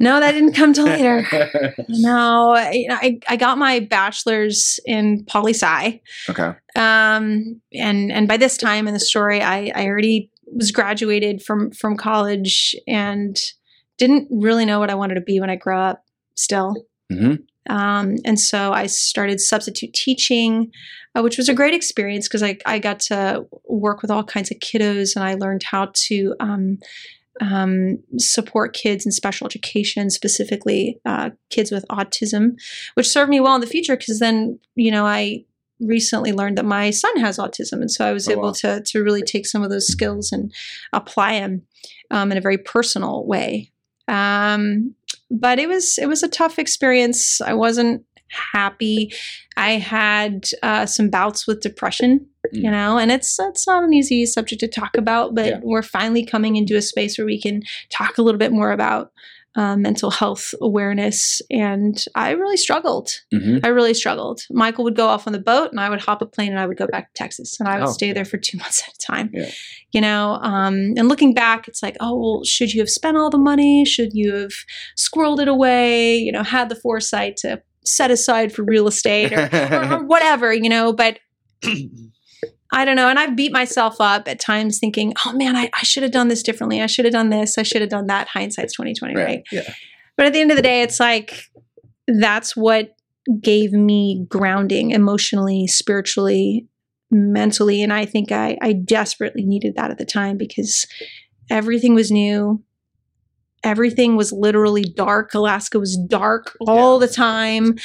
No, 0.00 0.20
that 0.20 0.32
didn't 0.32 0.52
come 0.52 0.72
till 0.72 0.86
later. 0.86 1.26
no, 1.88 2.52
I, 2.54 2.86
I 2.90 3.18
I 3.28 3.36
got 3.36 3.58
my 3.58 3.80
bachelor's 3.80 4.78
in 4.86 5.24
poli 5.24 5.52
sci. 5.54 6.00
okay. 6.28 6.52
Um 6.76 7.60
and 7.74 8.12
and 8.12 8.28
by 8.28 8.36
this 8.36 8.56
time 8.56 8.86
in 8.86 8.94
the 8.94 9.00
story 9.00 9.42
I 9.42 9.72
I 9.74 9.86
already 9.86 10.30
was 10.54 10.70
graduated 10.70 11.42
from 11.42 11.70
from 11.72 11.96
college 11.96 12.74
and 12.86 13.38
didn't 13.98 14.28
really 14.30 14.64
know 14.64 14.78
what 14.78 14.90
I 14.90 14.94
wanted 14.94 15.14
to 15.14 15.20
be 15.20 15.40
when 15.40 15.50
I 15.50 15.56
grew 15.56 15.76
up 15.76 16.04
still. 16.34 16.74
hmm 17.10 17.34
Um, 17.68 18.16
and 18.24 18.38
so 18.40 18.72
I 18.72 18.86
started 18.86 19.40
substitute 19.40 19.92
teaching, 19.92 20.70
uh, 21.14 21.22
which 21.22 21.36
was 21.36 21.48
a 21.48 21.54
great 21.54 21.74
experience 21.74 22.28
because 22.28 22.42
I, 22.42 22.56
I 22.64 22.78
got 22.78 23.00
to 23.10 23.46
work 23.64 24.00
with 24.00 24.10
all 24.10 24.24
kinds 24.24 24.50
of 24.50 24.58
kiddos 24.60 25.16
and 25.16 25.24
I 25.24 25.34
learned 25.34 25.64
how 25.64 25.90
to 26.06 26.34
um, 26.40 26.78
um, 27.40 27.98
support 28.16 28.74
kids 28.74 29.06
in 29.06 29.12
special 29.12 29.46
education, 29.46 30.10
specifically 30.10 31.00
uh, 31.04 31.30
kids 31.50 31.70
with 31.70 31.84
autism, 31.88 32.56
which 32.94 33.08
served 33.08 33.30
me 33.30 33.40
well 33.40 33.54
in 33.54 33.60
the 33.60 33.66
future 33.66 33.96
because 33.96 34.18
then, 34.18 34.58
you 34.74 34.90
know, 34.90 35.06
I 35.06 35.44
recently 35.80 36.32
learned 36.32 36.58
that 36.58 36.64
my 36.64 36.90
son 36.90 37.16
has 37.18 37.38
autism. 37.38 37.74
And 37.80 37.90
so 37.90 38.04
I 38.04 38.12
was 38.12 38.28
Oh, 38.28 38.32
able 38.32 38.42
wow. 38.42 38.52
to, 38.52 38.82
to 38.82 39.02
really 39.02 39.22
take 39.22 39.46
some 39.46 39.62
of 39.62 39.70
those 39.70 39.86
skills 39.86 40.32
and 40.32 40.52
apply 40.92 41.40
them 41.40 41.62
um, 42.10 42.32
in 42.32 42.38
a 42.38 42.42
very 42.42 42.58
personal 42.58 43.24
way. 43.26 43.70
Um, 44.08 44.94
but 45.30 45.58
it 45.58 45.68
was 45.68 45.98
it 45.98 46.06
was 46.06 46.22
a 46.22 46.28
tough 46.28 46.58
experience. 46.58 47.42
I 47.42 47.52
wasn't 47.52 48.04
happy. 48.30 49.12
I 49.56 49.72
had 49.72 50.46
uh, 50.62 50.86
some 50.86 51.10
bouts 51.10 51.46
with 51.46 51.60
depression, 51.60 52.26
you 52.52 52.68
Mm. 52.68 52.72
know, 52.72 52.98
and 52.98 53.10
it's 53.12 53.38
it's 53.40 53.66
not 53.66 53.84
an 53.84 53.92
easy 53.92 54.24
subject 54.26 54.60
to 54.60 54.68
talk 54.68 54.96
about. 54.96 55.34
But 55.34 55.46
Yeah. 55.46 55.60
we're 55.62 55.82
finally 55.82 56.24
coming 56.24 56.56
into 56.56 56.76
a 56.76 56.82
space 56.82 57.18
where 57.18 57.26
we 57.26 57.40
can 57.40 57.62
talk 57.90 58.18
a 58.18 58.22
little 58.22 58.38
bit 58.38 58.52
more 58.52 58.72
about 58.72 59.10
uh, 59.56 59.74
mental 59.76 60.10
health 60.12 60.54
awareness. 60.60 61.42
And 61.50 62.04
I 62.14 62.30
really 62.30 62.56
struggled. 62.58 63.10
hmm 63.32 63.56
I 63.64 63.68
really 63.68 63.94
struggled. 63.94 64.42
Michael 64.50 64.84
would 64.84 64.94
go 64.94 65.08
off 65.08 65.26
on 65.26 65.32
the 65.32 65.40
boat, 65.40 65.70
and 65.72 65.80
I 65.80 65.90
would 65.90 66.00
hop 66.00 66.22
a 66.22 66.26
plane, 66.26 66.50
and 66.50 66.60
I 66.60 66.66
would 66.66 66.76
go 66.76 66.86
back 66.86 67.12
to 67.12 67.18
Texas, 67.18 67.58
and 67.58 67.68
I 67.68 67.78
would 67.80 67.88
Oh, 67.88 67.92
stay 67.92 68.08
yeah. 68.08 68.12
there 68.12 68.24
for 68.24 68.36
two 68.36 68.56
months 68.62 68.82
at 68.86 68.94
a 68.94 68.98
time. 68.98 69.30
Yeah. 69.32 69.50
You 69.90 70.00
know, 70.02 70.38
um, 70.42 70.92
and 70.96 71.08
looking 71.08 71.34
back, 71.34 71.66
it's 71.66 71.82
like, 71.82 71.96
oh 71.98 72.14
well, 72.16 72.44
should 72.44 72.72
you 72.72 72.80
have 72.82 72.90
spent 72.90 73.16
all 73.16 73.30
the 73.30 73.38
money? 73.38 73.84
Should 73.84 74.12
you 74.12 74.32
have 74.34 74.52
squirreled 74.96 75.40
it 75.40 75.48
away? 75.48 76.16
You 76.16 76.30
know, 76.30 76.42
had 76.44 76.68
the 76.68 76.76
foresight 76.76 77.36
to 77.38 77.60
set 77.88 78.10
aside 78.10 78.52
for 78.52 78.62
real 78.62 78.86
estate 78.86 79.32
or, 79.32 79.48
or, 79.52 79.92
or 80.00 80.04
whatever. 80.06 80.52
You 80.52 80.68
know, 80.68 80.92
but. 80.92 81.18
I 82.70 82.84
don't 82.84 82.96
know. 82.96 83.08
And 83.08 83.18
I've 83.18 83.34
beat 83.34 83.50
myself 83.50 83.96
up 83.98 84.28
at 84.28 84.38
times 84.40 84.78
thinking, 84.78 85.14
oh 85.24 85.32
man, 85.32 85.56
I, 85.56 85.70
I 85.74 85.82
should 85.84 86.02
have 86.02 86.12
done 86.12 86.28
this 86.28 86.42
differently. 86.42 86.82
I 86.82 86.86
should 86.86 87.06
have 87.06 87.14
done 87.14 87.30
this. 87.30 87.56
I 87.56 87.62
should 87.62 87.80
have 87.80 87.88
done 87.88 88.08
that. 88.08 88.28
Hindsight's 88.28 88.74
2020, 88.74 89.16
Right. 89.16 89.24
right? 89.24 89.42
Yeah. 89.50 89.62
But 90.18 90.26
at 90.26 90.34
the 90.34 90.40
end 90.42 90.50
of 90.50 90.56
the 90.58 90.62
day, 90.62 90.82
it's 90.82 91.00
like 91.00 91.44
that's 92.06 92.54
what 92.54 92.94
gave 93.40 93.72
me 93.72 94.26
grounding 94.28 94.90
emotionally, 94.90 95.66
spiritually, 95.66 96.66
mentally. 97.10 97.82
And 97.82 97.90
I 97.92 98.04
think 98.04 98.32
I, 98.32 98.58
I 98.60 98.74
desperately 98.74 99.46
needed 99.46 99.74
that 99.76 99.90
at 99.90 99.96
the 99.96 100.04
time 100.04 100.36
because 100.36 100.86
everything 101.50 101.94
was 101.94 102.10
new. 102.10 102.62
Everything 103.64 104.16
was 104.16 104.32
literally 104.32 104.82
dark. 104.84 105.34
Alaska 105.34 105.78
was 105.78 105.96
dark 105.96 106.56
all 106.66 106.98
the 106.98 107.08
time. 107.08 107.76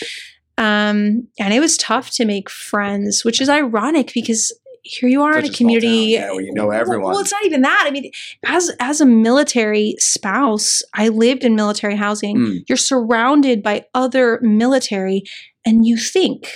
Um, 0.58 1.28
and 1.40 1.52
it 1.54 1.60
was 1.60 1.78
tough 1.78 2.12
to 2.12 2.26
make 2.26 2.50
friends, 2.50 3.26
which 3.26 3.42
is 3.42 3.50
ironic 3.50 4.12
because 4.14 4.52
here 4.84 5.10
you 5.10 5.24
are 5.24 5.34
Such 5.34 5.40
in 5.40 5.46
a 5.46 5.48
a 5.48 5.52
town, 5.52 5.58
community. 5.58 5.88
yeah, 6.12 6.32
where 6.32 6.42
you 6.42 6.54
know 6.54 6.68
Well- 6.68 6.80
everyone. 6.80 7.12
Well, 7.12 7.20
it's 7.20 7.32
not 7.32 7.46
even 7.46 7.62
that. 7.62 7.86
I 7.88 7.92
mean, 7.92 8.12
as 8.46 8.70
as 8.80 9.02
a 9.02 9.06
military 9.06 9.96
spouse, 9.98 10.84
I 10.94 11.08
lived 11.08 11.44
in 11.44 11.56
military 11.56 11.96
housing. 11.96 12.38
Mm. 12.38 12.58
You're 12.68 12.78
surrounded 12.78 13.64
by 13.64 13.86
other 13.96 14.40
military, 14.44 15.24
and 15.66 15.86
you 15.88 15.98
think 15.98 16.52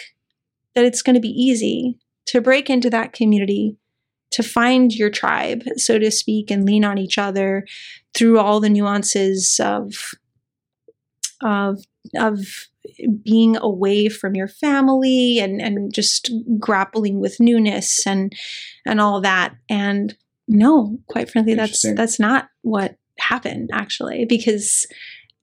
that 0.75 0.85
it's 0.85 1.01
going 1.01 1.15
to 1.15 1.21
be 1.21 1.29
easy 1.29 1.97
to 2.27 2.41
break 2.41 2.69
into 2.69 2.89
that 2.89 3.13
community, 3.13 3.77
to 4.31 4.43
find 4.43 4.93
your 4.93 5.09
tribe, 5.09 5.63
so 5.77 5.97
to 5.97 6.11
speak, 6.11 6.51
and 6.51 6.65
lean 6.65 6.83
on 6.85 6.97
each 6.97 7.17
other 7.17 7.65
through 8.17 8.39
all 8.39 8.59
the 8.59 8.69
nuances 8.69 9.59
of 9.63 9.93
of 11.43 11.83
of 12.15 12.39
being 13.23 13.57
away 13.57 14.09
from 14.09 14.35
your 14.35 14.47
family 14.47 15.39
and 15.39 15.61
and 15.61 15.93
just 15.93 16.31
grappling 16.59 17.19
with 17.19 17.39
newness 17.39 18.07
and 18.07 18.33
and 18.85 18.99
all 18.99 19.21
that. 19.21 19.55
And 19.69 20.15
no 20.47 20.97
quite 21.07 21.29
frankly 21.29 21.53
that's 21.55 21.81
that's 21.95 22.19
not 22.19 22.47
what 22.61 22.95
happened 23.19 23.69
actually 23.73 24.23
because 24.23 24.87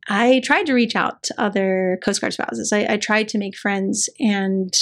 i 0.09 0.41
tried 0.43 0.65
to 0.65 0.73
reach 0.73 0.97
out 0.97 1.23
to 1.23 1.35
other 1.39 1.99
coast 2.03 2.21
guard 2.23 2.33
spouses. 2.33 2.73
I, 2.73 2.87
I 2.95 2.97
tried 2.97 3.29
to 3.29 3.39
make 3.39 3.55
friends 3.57 4.09
and 4.19 4.73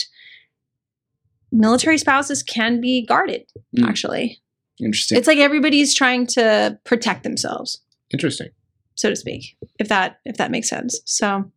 military 1.51 1.99
spouses 1.99 2.43
can 2.43 2.81
be 2.81 3.05
guarded 3.05 3.47
Mm. 3.77 3.89
actually 3.89 4.42
Interesting. 4.81 5.19
it's 5.19 5.27
like 5.27 5.39
everybody's 5.39 5.95
trying 5.95 6.27
to 6.29 6.79
protect 6.85 7.23
themselves 7.25 7.81
Interesting. 8.13 8.49
so 8.95 9.11
to 9.11 9.17
speak 9.17 9.57
if 9.79 9.89
that 9.89 10.19
if 10.25 10.37
that 10.37 10.51
makes 10.51 10.69
sense 10.69 11.01
so 11.05 11.51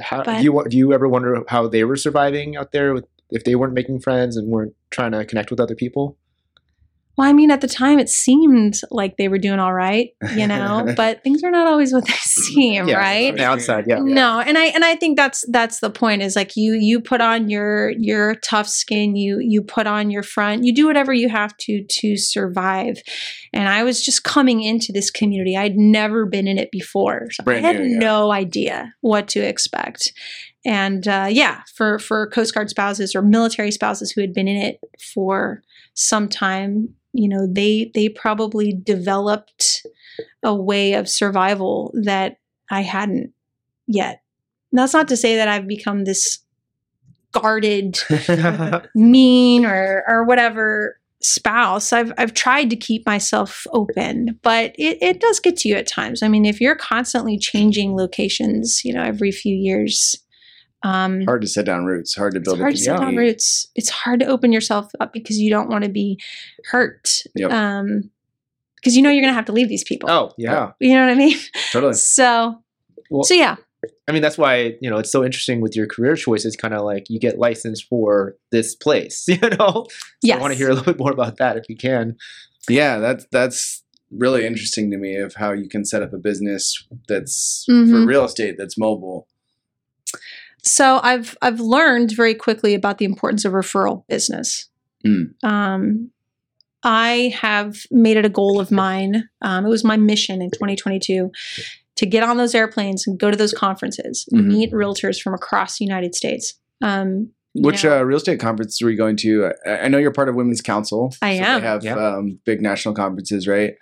How, 0.00 0.22
But- 0.22 0.38
do 0.38 0.42
you 0.44 0.64
do 0.68 0.76
you 0.78 0.92
ever 0.94 1.06
wonder 1.08 1.42
how 1.48 1.68
they 1.68 1.84
were 1.84 1.96
surviving 1.96 2.56
out 2.56 2.72
there 2.72 2.94
with, 2.94 3.04
if 3.30 3.44
they 3.44 3.54
weren't 3.56 3.74
making 3.74 4.00
friends 4.00 4.36
and 4.38 4.48
weren't 4.48 4.74
trying 4.90 5.12
to 5.12 5.22
connect 5.26 5.50
with 5.50 5.60
other 5.60 5.74
people? 5.74 6.16
Well, 7.18 7.28
I 7.28 7.34
mean, 7.34 7.50
at 7.50 7.60
the 7.60 7.68
time, 7.68 7.98
it 7.98 8.08
seemed 8.08 8.80
like 8.90 9.18
they 9.18 9.28
were 9.28 9.38
doing 9.38 9.58
all 9.58 9.74
right, 9.74 10.10
you 10.34 10.46
know, 10.46 10.92
but 10.96 11.22
things 11.22 11.44
are 11.44 11.50
not 11.50 11.66
always 11.66 11.92
what 11.92 12.06
they 12.06 12.12
seem, 12.20 12.88
Yeah, 12.88 12.96
right? 12.96 13.30
on 13.30 13.36
the 13.36 13.44
outside, 13.44 13.84
yeah. 13.86 13.98
No, 14.00 14.40
and 14.40 14.56
I 14.56 14.66
and 14.66 14.84
I 14.84 14.96
think 14.96 15.18
that's 15.18 15.44
that's 15.50 15.80
the 15.80 15.90
point 15.90 16.22
is 16.22 16.36
like 16.36 16.56
you 16.56 16.72
you 16.74 17.00
put 17.00 17.20
on 17.20 17.50
your 17.50 17.90
your 17.98 18.36
tough 18.36 18.66
skin, 18.66 19.14
you 19.14 19.38
you 19.40 19.62
put 19.62 19.86
on 19.86 20.10
your 20.10 20.22
front, 20.22 20.64
you 20.64 20.74
do 20.74 20.86
whatever 20.86 21.12
you 21.12 21.28
have 21.28 21.54
to 21.58 21.84
to 21.84 22.16
survive. 22.16 22.96
And 23.52 23.68
I 23.68 23.82
was 23.84 24.02
just 24.02 24.24
coming 24.24 24.62
into 24.62 24.92
this 24.92 25.10
community. 25.10 25.56
I'd 25.56 25.76
never 25.76 26.24
been 26.24 26.48
in 26.48 26.56
it 26.58 26.70
before. 26.70 27.28
So 27.32 27.44
Brand 27.44 27.66
I 27.66 27.68
had 27.72 27.80
new, 27.80 27.92
yeah. 27.92 27.98
no 27.98 28.32
idea 28.32 28.94
what 29.02 29.28
to 29.28 29.40
expect. 29.40 30.12
And 30.64 31.06
uh, 31.06 31.26
yeah, 31.28 31.62
for 31.74 31.98
for 31.98 32.28
Coast 32.28 32.54
Guard 32.54 32.70
spouses 32.70 33.14
or 33.14 33.20
military 33.22 33.70
spouses 33.70 34.12
who 34.12 34.20
had 34.20 34.32
been 34.32 34.48
in 34.48 34.56
it 34.56 34.80
for 35.12 35.62
some 35.94 36.28
time, 36.28 36.94
you 37.12 37.28
know, 37.28 37.46
they 37.50 37.90
they 37.94 38.08
probably 38.08 38.72
developed 38.72 39.86
a 40.42 40.54
way 40.54 40.94
of 40.94 41.08
survival 41.08 41.92
that 42.04 42.38
I 42.70 42.82
hadn't 42.82 43.32
yet. 43.86 44.22
That's 44.72 44.94
not 44.94 45.08
to 45.08 45.16
say 45.16 45.36
that 45.36 45.48
I've 45.48 45.68
become 45.68 46.04
this 46.04 46.38
guarded, 47.32 47.98
mean, 48.94 49.64
or 49.66 50.04
or 50.08 50.24
whatever 50.24 50.98
spouse. 51.20 51.92
I've 51.92 52.12
I've 52.18 52.34
tried 52.34 52.70
to 52.70 52.76
keep 52.76 53.06
myself 53.06 53.66
open, 53.72 54.38
but 54.42 54.74
it, 54.78 54.98
it 55.02 55.20
does 55.20 55.40
get 55.40 55.56
to 55.58 55.68
you 55.68 55.76
at 55.76 55.86
times. 55.86 56.22
I 56.22 56.28
mean, 56.28 56.44
if 56.44 56.60
you're 56.60 56.76
constantly 56.76 57.38
changing 57.38 57.96
locations, 57.96 58.84
you 58.84 58.92
know, 58.92 59.02
every 59.02 59.32
few 59.32 59.54
years, 59.54 60.16
um, 60.84 61.22
hard 61.22 61.42
to 61.42 61.48
set 61.48 61.64
down 61.66 61.84
roots. 61.84 62.14
Hard 62.14 62.32
to 62.34 62.38
it's 62.40 62.48
build 62.48 62.58
hard 62.58 62.72
a 62.72 62.76
to 62.76 62.82
set 62.82 62.98
down 62.98 63.16
roots. 63.16 63.68
It's 63.74 63.88
hard 63.90 64.20
to 64.20 64.26
open 64.26 64.52
yourself 64.52 64.90
up 65.00 65.12
because 65.12 65.38
you 65.38 65.50
don't 65.50 65.68
want 65.68 65.84
to 65.84 65.90
be 65.90 66.18
hurt. 66.66 67.22
Yep. 67.36 67.50
Um, 67.52 68.10
because 68.76 68.96
you 68.96 69.02
know 69.02 69.10
you're 69.10 69.22
gonna 69.22 69.32
have 69.32 69.44
to 69.44 69.52
leave 69.52 69.68
these 69.68 69.84
people. 69.84 70.10
oh, 70.10 70.32
yeah. 70.36 70.72
You 70.80 70.94
know 70.94 71.02
what 71.06 71.12
I 71.12 71.14
mean? 71.14 71.38
Totally. 71.70 71.92
So, 71.94 72.62
Well- 73.10 73.22
so 73.22 73.32
yeah, 73.34 73.54
I 74.08 74.12
mean, 74.12 74.22
that's 74.22 74.36
why, 74.38 74.76
you 74.80 74.90
know, 74.90 74.98
it's 74.98 75.10
so 75.12 75.24
interesting 75.24 75.60
with 75.60 75.76
your 75.76 75.86
career 75.86 76.16
choices, 76.16 76.56
kind 76.56 76.74
of 76.74 76.82
like 76.82 77.08
you 77.08 77.20
get 77.20 77.38
licensed 77.38 77.86
for 77.88 78.36
this 78.50 78.74
place, 78.74 79.24
you 79.28 79.38
know? 79.40 79.86
So 79.88 79.88
yes. 80.22 80.38
I 80.38 80.40
want 80.40 80.52
to 80.52 80.58
hear 80.58 80.68
a 80.70 80.74
little 80.74 80.92
bit 80.92 80.98
more 80.98 81.12
about 81.12 81.36
that 81.36 81.56
if 81.56 81.68
you 81.68 81.76
can. 81.76 82.16
Yeah, 82.68 82.98
that's 82.98 83.24
that's 83.30 83.82
really 84.10 84.44
interesting 84.44 84.90
to 84.90 84.96
me 84.98 85.16
of 85.16 85.34
how 85.36 85.52
you 85.52 85.68
can 85.68 85.84
set 85.84 86.02
up 86.02 86.12
a 86.12 86.18
business 86.18 86.84
that's 87.08 87.62
for 87.66 87.72
Mhm. 87.72 88.06
real 88.06 88.24
estate 88.24 88.56
that's 88.58 88.76
mobile. 88.76 89.26
So 90.62 91.00
I've 91.02 91.36
I've 91.42 91.60
learned 91.60 92.12
very 92.12 92.34
quickly 92.34 92.74
about 92.74 92.98
the 92.98 93.04
importance 93.04 93.44
of 93.44 93.52
referral 93.52 94.06
business. 94.08 94.68
Mm. 95.04 95.32
Um, 95.42 96.10
I 96.84 97.34
have 97.40 97.76
made 97.90 98.16
it 98.16 98.24
a 98.24 98.28
goal 98.28 98.58
of 98.60 98.70
mine. 98.70 99.28
Um, 99.40 99.66
it 99.66 99.68
was 99.68 99.84
my 99.84 99.96
mission 99.96 100.40
in 100.42 100.50
2022 100.50 101.30
to 101.96 102.06
get 102.06 102.22
on 102.22 102.36
those 102.38 102.54
airplanes 102.54 103.06
and 103.06 103.18
go 103.18 103.30
to 103.30 103.36
those 103.36 103.52
conferences, 103.52 104.26
Mhm. 104.32 104.46
meet 104.46 104.72
realtors 104.72 105.20
from 105.20 105.34
across 105.34 105.78
the 105.78 105.84
United 105.84 106.14
States. 106.14 106.54
Um, 106.80 107.30
Which 107.54 107.84
know, 107.84 107.98
uh, 107.98 108.02
real 108.02 108.16
estate 108.16 108.40
conference 108.40 108.80
were 108.82 108.90
you 108.90 108.96
going 108.96 109.16
to? 109.18 109.52
I, 109.66 109.70
I 109.82 109.88
know 109.88 109.98
you're 109.98 110.10
part 110.12 110.28
of 110.28 110.34
Women's 110.34 110.62
Council. 110.62 111.12
I 111.22 111.36
so 111.38 111.42
am. 111.44 111.60
They 111.60 111.66
have 111.66 111.84
Yeah. 111.84 111.94
um, 112.16 112.38
big 112.44 112.62
national 112.62 112.94
conferences, 112.94 113.46
right? 113.46 113.74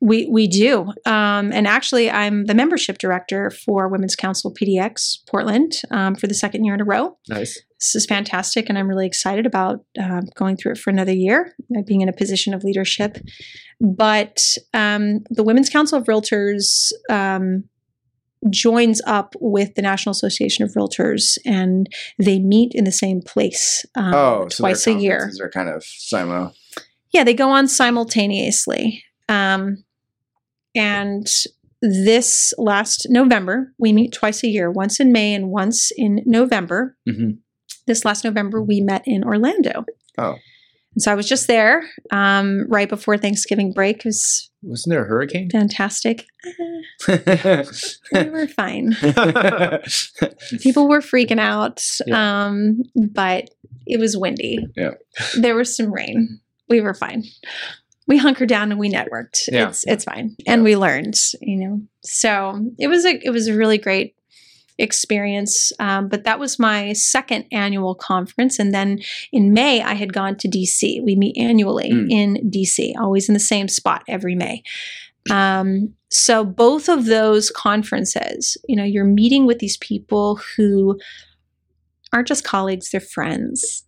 We 0.00 0.26
we 0.30 0.46
do, 0.46 0.92
um, 1.06 1.52
and 1.52 1.66
actually, 1.66 2.10
I'm 2.10 2.46
the 2.46 2.54
membership 2.54 2.98
director 2.98 3.50
for 3.50 3.88
Women's 3.88 4.16
Council 4.16 4.52
PDX 4.52 5.18
Portland 5.26 5.72
um, 5.90 6.14
for 6.14 6.26
the 6.26 6.34
second 6.34 6.64
year 6.64 6.74
in 6.74 6.80
a 6.80 6.84
row. 6.84 7.16
Nice. 7.28 7.62
this 7.80 7.94
is 7.94 8.06
fantastic 8.06 8.68
and 8.68 8.78
i'm 8.78 8.88
really 8.88 9.06
excited 9.06 9.46
about 9.46 9.84
um, 10.00 10.22
going 10.36 10.56
through 10.56 10.72
it 10.72 10.78
for 10.78 10.90
another 10.90 11.12
year 11.12 11.54
uh, 11.76 11.82
being 11.86 12.00
in 12.00 12.08
a 12.08 12.12
position 12.12 12.54
of 12.54 12.64
leadership 12.64 13.18
but 13.80 14.56
um, 14.72 15.20
the 15.30 15.42
women's 15.42 15.68
council 15.68 15.98
of 15.98 16.04
realtors 16.04 16.92
um, 17.10 17.64
joins 18.50 19.00
up 19.06 19.34
with 19.40 19.74
the 19.74 19.82
national 19.82 20.12
association 20.12 20.64
of 20.64 20.72
realtors 20.72 21.36
and 21.44 21.88
they 22.18 22.38
meet 22.38 22.72
in 22.74 22.84
the 22.84 22.92
same 22.92 23.20
place 23.20 23.84
um, 23.96 24.14
oh, 24.14 24.48
so 24.48 24.62
twice 24.62 24.86
a 24.86 24.92
year 24.92 25.26
These 25.30 25.40
are 25.40 25.50
kind 25.50 25.68
of 25.68 25.82
simo. 25.82 26.52
yeah, 27.12 27.24
they 27.24 27.34
go 27.34 27.50
on 27.50 27.68
simultaneously. 27.68 29.03
Um, 29.28 29.84
and 30.74 31.26
this 31.82 32.52
last 32.58 33.06
November, 33.10 33.72
we 33.78 33.92
meet 33.92 34.12
twice 34.12 34.42
a 34.42 34.48
year, 34.48 34.70
once 34.70 35.00
in 35.00 35.12
May 35.12 35.34
and 35.34 35.50
once 35.50 35.90
in 35.96 36.22
November. 36.26 36.96
Mhm. 37.08 37.38
This 37.86 38.04
last 38.04 38.24
November, 38.24 38.62
we 38.62 38.80
met 38.80 39.02
in 39.06 39.22
Orlando. 39.24 39.84
Oh. 40.18 40.36
And 40.94 41.02
so 41.02 41.10
I 41.10 41.14
was 41.16 41.28
just 41.28 41.48
there 41.48 41.82
um, 42.12 42.66
right 42.68 42.88
before 42.88 43.18
Thanksgiving 43.18 43.72
break. 43.72 43.98
It 43.98 44.04
was 44.06 44.50
Wasn't 44.62 44.90
there 44.92 45.04
a 45.04 45.08
hurricane? 45.08 45.50
fantastic. 45.50 46.24
We 47.08 48.30
were 48.30 48.46
fine. 48.46 48.94
People 50.60 50.88
were 50.88 51.00
freaking 51.00 51.40
out, 51.40 51.82
Yeah. 52.06 52.46
um, 52.46 52.82
but 52.94 53.50
it 53.86 53.98
was 54.00 54.16
windy. 54.16 54.66
Yeah. 54.76 54.92
There 55.36 55.54
was 55.56 55.76
some 55.76 55.92
rain. 55.92 56.40
We 56.68 56.80
were 56.80 56.94
fine. 56.94 57.24
We 58.06 58.18
hunkered 58.18 58.48
down 58.48 58.70
and 58.70 58.78
we 58.78 58.90
networked. 58.90 59.48
Yeah. 59.50 59.68
It's 59.68 59.84
it's 59.86 60.04
fine, 60.04 60.36
and 60.46 60.62
we 60.62 60.76
learned. 60.76 61.18
You 61.40 61.56
know, 61.56 61.80
so 62.02 62.70
it 62.78 62.88
was 62.88 63.04
a 63.06 63.18
it 63.24 63.30
was 63.30 63.48
a 63.48 63.56
really 63.56 63.78
great 63.78 64.14
experience. 64.76 65.72
Um, 65.78 66.08
but 66.08 66.24
that 66.24 66.38
was 66.38 66.58
my 66.58 66.92
second 66.94 67.46
annual 67.52 67.94
conference, 67.94 68.58
and 68.58 68.74
then 68.74 68.98
in 69.32 69.52
May 69.52 69.82
I 69.82 69.94
had 69.94 70.12
gone 70.12 70.36
to 70.38 70.48
DC. 70.48 71.02
We 71.02 71.16
meet 71.16 71.36
annually 71.38 71.90
Mm. 71.92 72.10
in 72.10 72.50
DC, 72.50 72.92
always 73.00 73.28
in 73.28 73.34
the 73.34 73.40
same 73.40 73.68
spot 73.68 74.02
every 74.08 74.34
May. 74.34 74.62
Um, 75.30 75.94
so 76.10 76.44
both 76.44 76.88
of 76.90 77.06
those 77.06 77.50
conferences, 77.50 78.58
you 78.68 78.76
know, 78.76 78.84
you're 78.84 79.06
meeting 79.06 79.46
with 79.46 79.58
these 79.60 79.78
people 79.78 80.38
who 80.56 80.98
aren't 82.12 82.28
just 82.28 82.44
colleagues, 82.44 82.90
they're 82.90 83.00
friends. 83.00 83.84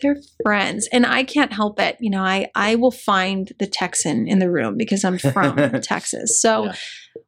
They're 0.00 0.16
friends. 0.42 0.88
And 0.92 1.06
I 1.06 1.22
can't 1.24 1.52
help 1.52 1.80
it. 1.80 1.96
You 2.00 2.10
know, 2.10 2.22
I, 2.22 2.48
I 2.54 2.74
will 2.74 2.90
find 2.90 3.52
the 3.58 3.66
Texan 3.66 4.26
in 4.26 4.38
the 4.38 4.50
room 4.50 4.76
because 4.76 5.04
I'm 5.04 5.18
from 5.18 5.56
Texas. 5.82 6.40
So 6.40 6.64
Yeah. 6.64 6.74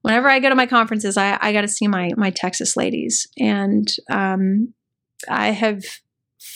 whenever 0.03 0.29
I 0.29 0.41
go 0.41 0.49
to 0.49 0.55
my 0.55 0.67
conferences, 0.67 1.17
I, 1.17 1.39
I 1.41 1.53
got 1.53 1.63
to 1.63 1.69
see 1.69 1.87
my, 1.87 2.11
my 2.17 2.31
Texas 2.31 2.77
ladies. 2.77 3.29
And 3.39 3.89
um, 4.11 4.75
I 5.29 5.53
have 5.53 5.85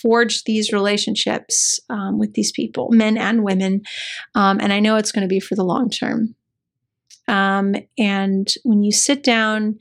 forged 0.02 0.46
these 0.46 0.72
relationships 0.72 1.80
um, 1.88 2.18
with 2.18 2.34
these 2.34 2.52
people, 2.52 2.88
men 2.90 3.16
and 3.16 3.44
women. 3.44 3.82
Um, 4.34 4.58
and 4.60 4.72
I 4.72 4.80
know 4.80 4.96
it's 4.96 5.12
going 5.12 5.22
to 5.22 5.28
be 5.28 5.40
for 5.40 5.54
the 5.54 5.64
long 5.64 5.90
term. 5.90 6.34
Um, 7.28 7.74
and 7.96 8.52
when 8.64 8.82
you 8.82 8.92
sit 8.92 9.22
down 9.22 9.78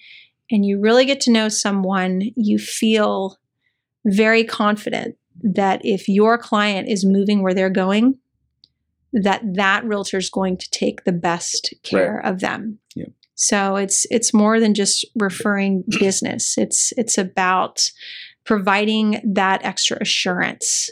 and 0.51 0.65
you 0.65 0.79
really 0.79 1.05
get 1.05 1.21
to 1.21 1.31
know 1.31 1.49
someone, 1.49 2.21
you 2.35 2.59
feel 2.59 3.37
very 4.05 4.43
confident 4.43 5.15
that 5.41 5.81
if 5.83 6.07
your 6.07 6.37
client 6.37 6.87
is 6.87 7.05
moving 7.05 7.41
where 7.41 7.53
they're 7.53 7.69
going, 7.69 8.17
that 9.13 9.41
that 9.55 9.83
realtor 9.85 10.17
is 10.17 10.29
going 10.29 10.57
to 10.57 10.69
take 10.69 11.03
the 11.03 11.11
best 11.11 11.73
care 11.83 12.19
of 12.19 12.39
them. 12.39 12.79
Yeah. 12.95 13.05
So 13.35 13.77
it's 13.77 14.05
it's 14.11 14.33
more 14.33 14.59
than 14.59 14.73
just 14.73 15.05
referring 15.15 15.83
business. 15.99 16.57
It's 16.57 16.91
it's 16.97 17.17
about 17.17 17.89
providing 18.45 19.21
that 19.23 19.63
extra 19.63 19.97
assurance 20.01 20.89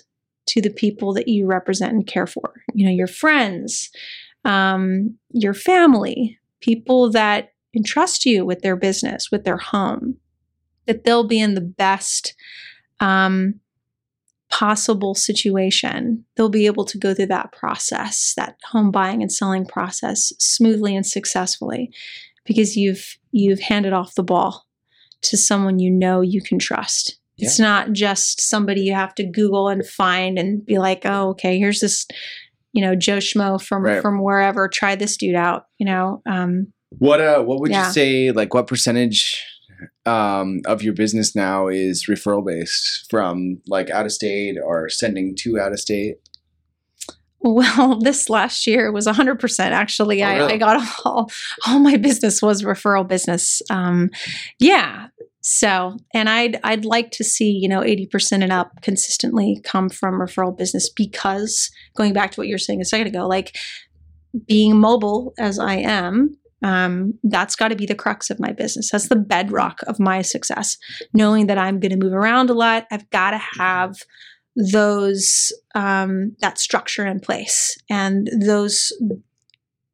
to 0.48 0.62
the 0.62 0.70
people 0.70 1.14
that 1.14 1.28
you 1.28 1.46
represent 1.46 1.94
and 1.94 2.08
care 2.08 2.28
for. 2.28 2.62
You 2.74 2.86
know, 2.86 2.92
your 2.92 3.08
friends, 3.08 3.90
um, 4.46 5.18
your 5.32 5.54
family, 5.54 6.40
people 6.62 7.12
that 7.12 7.50
entrust 7.76 8.26
you 8.26 8.46
with 8.46 8.62
their 8.62 8.76
business, 8.76 9.30
with 9.30 9.44
their 9.44 9.58
home, 9.58 10.18
that 10.86 11.04
they'll 11.04 11.28
be 11.28 11.40
in 11.40 11.54
the 11.54 11.62
best 11.62 12.34
um, 13.00 13.60
possible 14.50 15.14
situation. 15.16 16.26
They'll 16.36 16.50
be 16.50 16.66
able 16.66 16.86
to 16.86 16.98
go 16.98 17.14
through 17.14 17.28
that 17.28 17.52
process, 17.52 18.34
that 18.38 18.58
home 18.72 18.92
buying 18.92 19.22
and 19.22 19.32
selling 19.32 19.66
process, 19.66 20.32
smoothly 20.40 20.96
and 20.96 21.06
successfully, 21.06 21.92
because 22.46 22.76
you've 22.78 23.18
you've 23.32 23.60
handed 23.60 23.94
off 23.94 24.16
the 24.16 24.24
ball 24.24 24.66
to 25.24 25.38
someone 25.38 25.80
you 25.80 25.92
know 25.92 26.22
you 26.22 26.42
can 26.42 26.60
trust. 26.60 27.20
It's 27.40 27.60
not 27.60 27.92
just 27.92 28.42
somebody 28.42 28.82
you 28.82 28.96
have 28.96 29.14
to 29.16 29.24
Google 29.24 29.68
and 29.70 29.86
find 29.88 30.40
and 30.40 30.66
be 30.66 30.80
like, 30.80 31.04
oh, 31.06 31.30
okay, 31.30 31.60
here's 31.60 31.82
this, 31.82 32.08
you 32.74 32.82
know, 32.84 32.96
Joe 32.96 33.18
Schmo 33.18 33.62
from 33.62 33.84
Right. 33.84 34.02
from 34.02 34.24
wherever. 34.24 34.68
Try 34.68 34.96
this 34.96 35.18
dude 35.18 35.36
out. 35.36 35.66
You 35.78 35.86
know, 35.86 36.24
um, 36.26 36.74
What 36.98 37.22
uh 37.22 37.44
what 37.44 37.60
would 37.60 37.70
Yeah. 37.72 37.86
you 37.88 37.94
say 37.94 38.32
like 38.32 38.56
what 38.56 38.66
percentage 38.66 39.44
um 40.08 40.62
of 40.66 40.82
your 40.82 40.94
business 40.94 41.36
now 41.36 41.68
is 41.68 42.08
referral 42.10 42.46
based 42.46 43.06
from 43.10 43.62
like 43.68 43.90
out 43.90 44.06
of 44.06 44.12
state 44.12 44.58
or 44.64 44.90
sending 44.90 45.36
to 45.40 45.60
out 45.60 45.74
of 45.74 45.80
state? 45.80 46.18
Well, 47.40 48.00
this 48.02 48.30
last 48.30 48.68
year 48.68 48.92
was 48.92 49.08
100% 49.08 49.60
actually. 49.60 50.24
Oh, 50.24 50.28
I, 50.28 50.38
really? 50.38 50.54
I 50.54 50.58
got 50.58 51.00
all, 51.06 51.32
all 51.68 51.80
my 51.80 51.98
business 51.98 52.42
was 52.42 52.64
referral 52.64 53.08
business. 53.08 53.62
Um, 53.70 54.10
yeah. 54.60 55.08
So, 55.42 55.96
and 56.14 56.28
I'd, 56.28 56.60
I'd 56.64 56.84
like 56.84 57.12
to 57.12 57.24
see, 57.24 57.50
you 57.50 57.70
know, 57.70 57.80
80% 57.80 58.44
and 58.44 58.52
up 58.52 58.82
consistently 58.82 59.62
come 59.64 59.88
from 59.88 60.16
referral 60.16 60.58
business 60.58 60.90
because 60.90 61.72
going 61.96 62.12
back 62.12 62.32
to 62.32 62.42
what 62.42 62.48
you 62.48 62.56
were 62.56 62.60
saying 62.60 62.82
a 62.82 62.86
second 62.86 63.08
ago, 63.08 63.28
like 63.28 63.56
being 64.46 64.76
mobile 64.76 65.34
as 65.40 65.58
I 65.58 65.76
am, 65.76 66.38
um, 66.64 67.14
that's 67.24 67.56
got 67.56 67.68
to 67.68 67.76
be 67.76 67.86
the 67.86 67.96
crux 67.96 68.30
of 68.30 68.40
my 68.40 68.52
business. 68.52 68.92
That's 68.92 69.10
the 69.10 69.16
bedrock 69.16 69.82
of 69.88 70.00
my 70.00 70.22
success. 70.22 70.78
Knowing 71.14 71.48
that 71.48 71.58
I'm 71.58 71.80
going 71.80 71.92
to 71.92 72.04
move 72.04 72.14
around 72.14 72.50
a 72.50 72.54
lot, 72.54 72.88
I've 72.92 73.10
got 73.10 73.32
to 73.32 73.38
have 73.38 73.98
those 74.56 75.52
um, 75.76 76.36
that 76.40 76.58
structure 76.58 77.06
in 77.06 77.20
place 77.20 77.78
and 77.90 78.30
those 78.42 78.92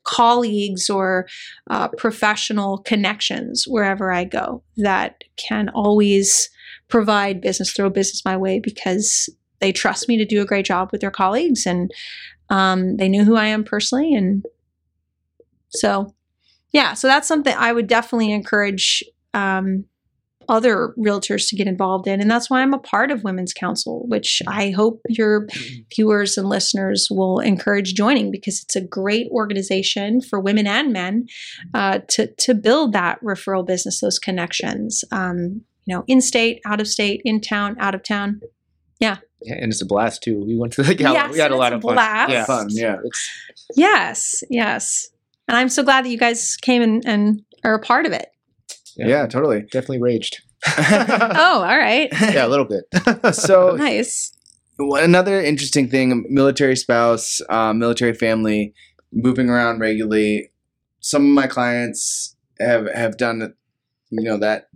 colleagues 0.05 0.89
or 0.89 1.27
uh, 1.69 1.87
professional 1.89 2.77
connections 2.79 3.65
wherever 3.67 4.11
I 4.11 4.23
go 4.25 4.63
that 4.77 5.23
can 5.37 5.69
always 5.69 6.49
provide 6.87 7.41
business, 7.41 7.71
throw 7.71 7.89
business 7.89 8.23
my 8.25 8.37
way 8.37 8.59
because 8.59 9.29
they 9.59 9.71
trust 9.71 10.07
me 10.07 10.17
to 10.17 10.25
do 10.25 10.41
a 10.41 10.45
great 10.45 10.65
job 10.65 10.89
with 10.91 11.01
their 11.01 11.11
colleagues 11.11 11.65
and 11.65 11.91
um, 12.49 12.97
they 12.97 13.07
know 13.07 13.23
who 13.23 13.35
I 13.35 13.45
am 13.45 13.63
personally. 13.63 14.13
And 14.13 14.45
so, 15.69 16.13
yeah, 16.73 16.93
so 16.93 17.07
that's 17.07 17.27
something 17.27 17.55
I 17.57 17.71
would 17.71 17.87
definitely 17.87 18.31
encourage 18.31 19.03
um, 19.33 19.85
other 20.49 20.93
realtors 20.97 21.47
to 21.49 21.55
get 21.55 21.67
involved 21.67 22.07
in. 22.07 22.19
And 22.19 22.29
that's 22.29 22.49
why 22.49 22.61
I'm 22.61 22.73
a 22.73 22.79
part 22.79 23.11
of 23.11 23.23
Women's 23.23 23.53
Council, 23.53 24.05
which 24.07 24.41
I 24.47 24.71
hope 24.71 25.01
your 25.07 25.47
viewers 25.95 26.37
and 26.37 26.49
listeners 26.49 27.07
will 27.09 27.39
encourage 27.39 27.93
joining 27.93 28.31
because 28.31 28.63
it's 28.63 28.75
a 28.75 28.81
great 28.81 29.27
organization 29.31 30.19
for 30.19 30.39
women 30.39 30.67
and 30.67 30.91
men 30.91 31.27
uh, 31.73 31.99
to, 32.09 32.27
to 32.27 32.53
build 32.53 32.93
that 32.93 33.21
referral 33.21 33.65
business, 33.65 34.01
those 34.01 34.19
connections, 34.19 35.03
um, 35.11 35.61
you 35.85 35.95
know, 35.95 36.03
in 36.07 36.21
state, 36.21 36.59
out 36.65 36.81
of 36.81 36.87
state, 36.87 37.21
in 37.23 37.39
town, 37.39 37.75
out 37.79 37.95
of 37.95 38.03
town. 38.03 38.41
Yeah, 38.99 39.17
and 39.45 39.71
it's 39.71 39.81
a 39.81 39.85
blast 39.85 40.23
too. 40.23 40.43
We 40.45 40.55
went 40.55 40.73
to 40.73 40.83
the 40.83 40.95
gala. 40.95 41.13
Yes, 41.13 41.33
we 41.33 41.39
had 41.39 41.51
a 41.51 41.57
lot 41.57 41.73
a 41.73 41.75
of 41.75 41.81
fun. 41.81 41.95
blast. 41.95 42.31
Yeah, 42.31 42.45
Fun, 42.45 42.67
yeah. 42.69 42.97
It's, 43.03 43.29
Yes, 43.75 44.43
yes. 44.49 45.09
And 45.47 45.57
I'm 45.57 45.69
so 45.69 45.83
glad 45.83 46.05
that 46.05 46.09
you 46.09 46.17
guys 46.17 46.57
came 46.61 46.81
and, 46.81 47.03
and 47.05 47.41
are 47.63 47.73
a 47.75 47.79
part 47.79 48.05
of 48.05 48.11
it. 48.13 48.27
Yeah. 48.95 49.07
Yeah, 49.07 49.27
totally. 49.27 49.61
definitely 49.63 50.01
raged. 50.01 50.41
Oh, 50.77 51.61
all 51.61 51.77
right. 51.77 52.09
yeah, 52.21 52.45
a 52.45 52.47
little 52.47 52.65
bit. 52.65 52.85
so 53.35 53.75
Nice. 53.75 54.31
Another 54.79 55.39
interesting 55.41 55.87
thing: 55.89 56.25
military 56.29 56.75
spouse, 56.75 57.41
um, 57.49 57.77
military 57.79 58.13
family, 58.13 58.73
moving 59.11 59.49
around 59.49 59.79
regularly. 59.79 60.49
Some 60.99 61.23
of 61.27 61.31
my 61.33 61.45
clients 61.47 62.35
have 62.59 62.87
have 62.93 63.17
done, 63.17 63.53
you 64.09 64.23
know, 64.23 64.37
that. 64.37 64.69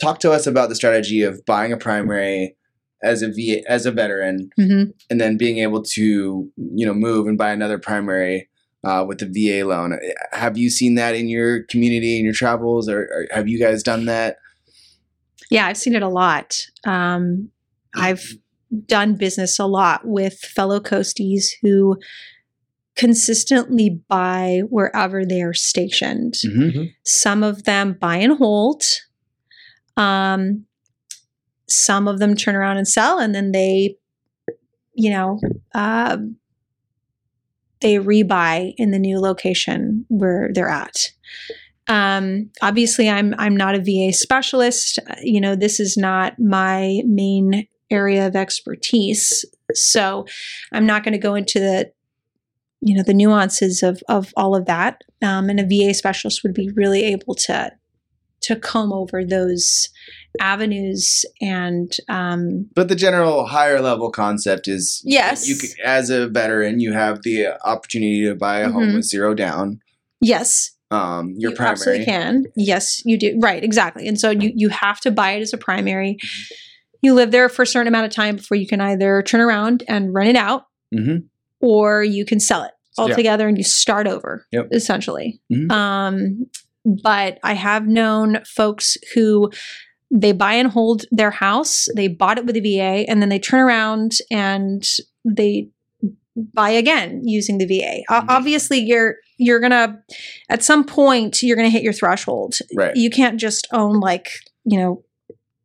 Talk 0.00 0.20
to 0.20 0.30
us 0.32 0.46
about 0.46 0.68
the 0.68 0.74
strategy 0.76 1.22
of 1.22 1.44
buying 1.44 1.72
a 1.72 1.76
primary 1.76 2.56
as 3.02 3.20
a 3.20 3.28
V 3.28 3.62
as 3.68 3.84
a 3.84 3.90
veteran, 3.92 4.48
hmm 4.56 4.84
and 5.10 5.20
then 5.20 5.36
being 5.36 5.58
able 5.58 5.82
to, 5.82 6.50
you 6.56 6.86
know, 6.86 6.94
move 6.94 7.26
and 7.26 7.36
buy 7.36 7.50
another 7.50 7.78
primary 7.78 8.47
uh, 8.84 9.04
with 9.06 9.18
the 9.18 9.26
VA 9.26 9.66
loan. 9.66 9.98
Have 10.32 10.56
you 10.56 10.70
seen 10.70 10.94
that 10.94 11.14
in 11.14 11.28
your 11.28 11.64
community 11.64 12.18
in 12.18 12.24
your 12.24 12.34
travels, 12.34 12.88
or, 12.88 13.02
or 13.02 13.26
have 13.30 13.48
you 13.48 13.58
guys 13.58 13.82
done 13.82 14.06
that? 14.06 14.38
Yeah, 15.50 15.66
I've 15.66 15.78
seen 15.78 15.94
it 15.94 16.02
a 16.02 16.08
lot. 16.08 16.60
Um, 16.84 17.50
I've 17.94 18.24
done 18.86 19.14
business 19.14 19.58
a 19.58 19.66
lot 19.66 20.02
with 20.04 20.38
fellow 20.38 20.78
coasties 20.78 21.46
who 21.62 21.98
consistently 22.96 24.00
buy 24.08 24.62
wherever 24.68 25.24
they 25.24 25.40
are 25.40 25.54
stationed. 25.54 26.34
Mm-hmm. 26.44 26.84
Some 27.04 27.42
of 27.42 27.64
them 27.64 27.94
buy 27.94 28.16
and 28.16 28.36
hold. 28.36 28.82
Um, 29.96 30.66
some 31.68 32.08
of 32.08 32.18
them 32.18 32.34
turn 32.34 32.56
around 32.56 32.76
and 32.76 32.88
sell, 32.88 33.18
and 33.18 33.34
then 33.34 33.52
they, 33.52 33.96
you 34.94 35.10
know, 35.10 35.40
uh, 35.74 36.18
they 37.80 37.96
rebuy 37.96 38.74
in 38.76 38.90
the 38.90 38.98
new 38.98 39.20
location 39.20 40.04
where 40.08 40.50
they're 40.52 40.68
at. 40.68 41.10
Um, 41.88 42.50
obviously, 42.60 43.08
I'm 43.08 43.34
I'm 43.38 43.56
not 43.56 43.74
a 43.74 43.82
VA 43.82 44.12
specialist. 44.12 44.98
Uh, 45.08 45.14
You 45.22 45.40
know, 45.40 45.54
this 45.56 45.80
is 45.80 45.96
not 45.96 46.38
my 46.38 47.00
main 47.06 47.66
area 47.90 48.26
of 48.26 48.36
expertise, 48.36 49.44
so 49.72 50.26
I'm 50.72 50.86
not 50.86 51.02
going 51.02 51.12
to 51.12 51.18
go 51.18 51.34
into 51.34 51.58
the 51.58 51.90
you 52.80 52.94
know 52.94 53.02
the 53.02 53.14
nuances 53.14 53.82
of 53.82 54.02
of 54.08 54.32
all 54.36 54.54
of 54.54 54.66
that. 54.66 55.02
Um, 55.22 55.48
and 55.48 55.58
a 55.58 55.66
VA 55.66 55.94
specialist 55.94 56.42
would 56.42 56.54
be 56.54 56.70
really 56.74 57.04
able 57.04 57.34
to 57.46 57.72
to 58.42 58.56
comb 58.56 58.92
over 58.92 59.24
those 59.24 59.88
avenues 60.40 61.24
and 61.40 61.92
um, 62.08 62.68
But 62.74 62.88
the 62.88 62.94
general 62.96 63.46
higher 63.46 63.80
level 63.80 64.10
concept 64.10 64.68
is 64.68 65.02
Yes. 65.04 65.48
you 65.48 65.56
can, 65.56 65.70
as 65.84 66.10
a 66.10 66.28
veteran 66.28 66.80
you 66.80 66.92
have 66.92 67.22
the 67.22 67.48
opportunity 67.66 68.24
to 68.26 68.34
buy 68.34 68.60
a 68.60 68.68
home 68.70 68.88
Mhm. 68.90 68.94
with 68.96 69.04
zero 69.04 69.34
down. 69.34 69.80
yes, 70.20 70.72
Um, 70.90 71.34
your 71.36 71.50
you 71.50 71.56
primary. 71.56 71.72
absolutely 71.72 72.04
can. 72.06 72.44
Yes, 72.56 73.02
you 73.04 73.18
do. 73.18 73.38
Right, 73.40 73.62
exactly. 73.62 74.08
And 74.08 74.18
so 74.18 74.30
you 74.30 74.50
you 74.54 74.68
have 74.70 75.00
to 75.00 75.10
buy 75.10 75.32
it 75.32 75.42
as 75.42 75.52
a 75.52 75.58
primary. 75.58 76.16
You 77.02 77.14
live 77.14 77.30
there 77.30 77.48
for 77.48 77.62
a 77.62 77.66
certain 77.66 77.86
amount 77.88 78.06
of 78.06 78.12
time 78.12 78.36
before 78.36 78.56
you 78.56 78.66
can 78.66 78.80
either 78.80 79.22
turn 79.22 79.40
around 79.40 79.84
and 79.86 80.12
rent 80.14 80.30
it 80.30 80.36
out, 80.36 80.64
Mhm. 80.94 81.24
or 81.60 82.02
you 82.02 82.24
can 82.24 82.40
sell 82.40 82.64
it 82.64 82.72
Yeah. 82.96 83.04
altogether 83.04 83.46
and 83.46 83.56
you 83.58 83.64
start 83.64 84.08
over. 84.08 84.46
Yep. 84.50 84.68
Essentially. 84.72 85.40
Mhm. 85.52 85.70
Um, 85.70 86.46
but 86.84 87.38
I 87.44 87.52
have 87.52 87.86
known 87.86 88.38
folks 88.56 88.96
who 89.14 89.52
they 90.10 90.32
buy 90.32 90.54
and 90.54 90.70
hold 90.70 91.04
their 91.10 91.30
house. 91.30 91.86
They 91.94 92.08
bought 92.08 92.38
it 92.38 92.46
with 92.46 92.54
the 92.54 92.60
VA, 92.60 93.04
and 93.08 93.20
then 93.20 93.28
they 93.28 93.38
turn 93.38 93.60
around 93.60 94.12
and 94.30 94.84
they 95.24 95.68
buy 96.54 96.70
again 96.70 97.22
using 97.24 97.58
the 97.58 97.66
VA. 97.66 98.02
Mhm. 98.10 98.24
Obviously, 98.28 98.78
you're 98.78 99.16
you're 99.38 99.60
gonna 99.60 100.00
at 100.48 100.62
some 100.62 100.84
point 100.84 101.42
you're 101.42 101.56
gonna 101.56 101.70
hit 101.70 101.82
your 101.82 101.92
threshold. 101.92 102.56
Right. 102.74 102.96
You 102.96 103.10
can't 103.10 103.38
just 103.38 103.66
own 103.72 104.00
like 104.00 104.28
you 104.64 104.78
know 104.78 105.02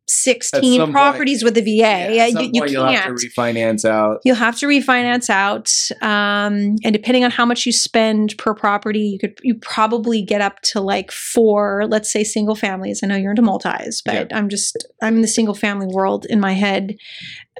At 0.05 0.11
sixteen 0.11 0.79
some 0.79 0.87
point- 0.87 0.93
properties 0.93 1.43
with 1.43 1.53
the 1.55 1.61
VA. 1.61 1.71
Yeah, 1.75 2.07
Yeah, 2.09 2.25
you, 2.27 2.49
you 2.53 2.61
can't. 2.61 2.95
have 2.95 3.15
to 3.15 3.27
refinance 3.27 3.85
out. 3.85 4.19
You'll 4.25 4.35
have 4.35 4.57
to 4.59 4.67
refinance 4.67 5.29
out, 5.29 5.69
um, 6.01 6.75
and 6.83 6.91
depending 6.91 7.23
on 7.23 7.31
how 7.31 7.45
much 7.45 7.65
you 7.65 7.71
spend 7.71 8.37
per 8.37 8.53
property, 8.53 8.99
you 8.99 9.17
could 9.19 9.39
you 9.43 9.55
probably 9.55 10.21
get 10.21 10.41
up 10.41 10.59
to 10.63 10.81
like 10.81 11.09
four, 11.11 11.85
let's 11.87 12.11
say 12.11 12.23
single 12.25 12.55
families. 12.55 12.99
I 13.01 13.07
know 13.07 13.15
you're 13.15 13.31
into 13.31 13.41
multis, 13.41 14.01
but 14.01 14.33
I'm 14.33 14.49
just 14.49 14.75
I'm 15.01 15.15
in 15.15 15.21
the 15.21 15.27
single 15.27 15.55
family 15.55 15.87
world 15.87 16.25
in 16.29 16.39
my 16.41 16.51
head. 16.53 16.95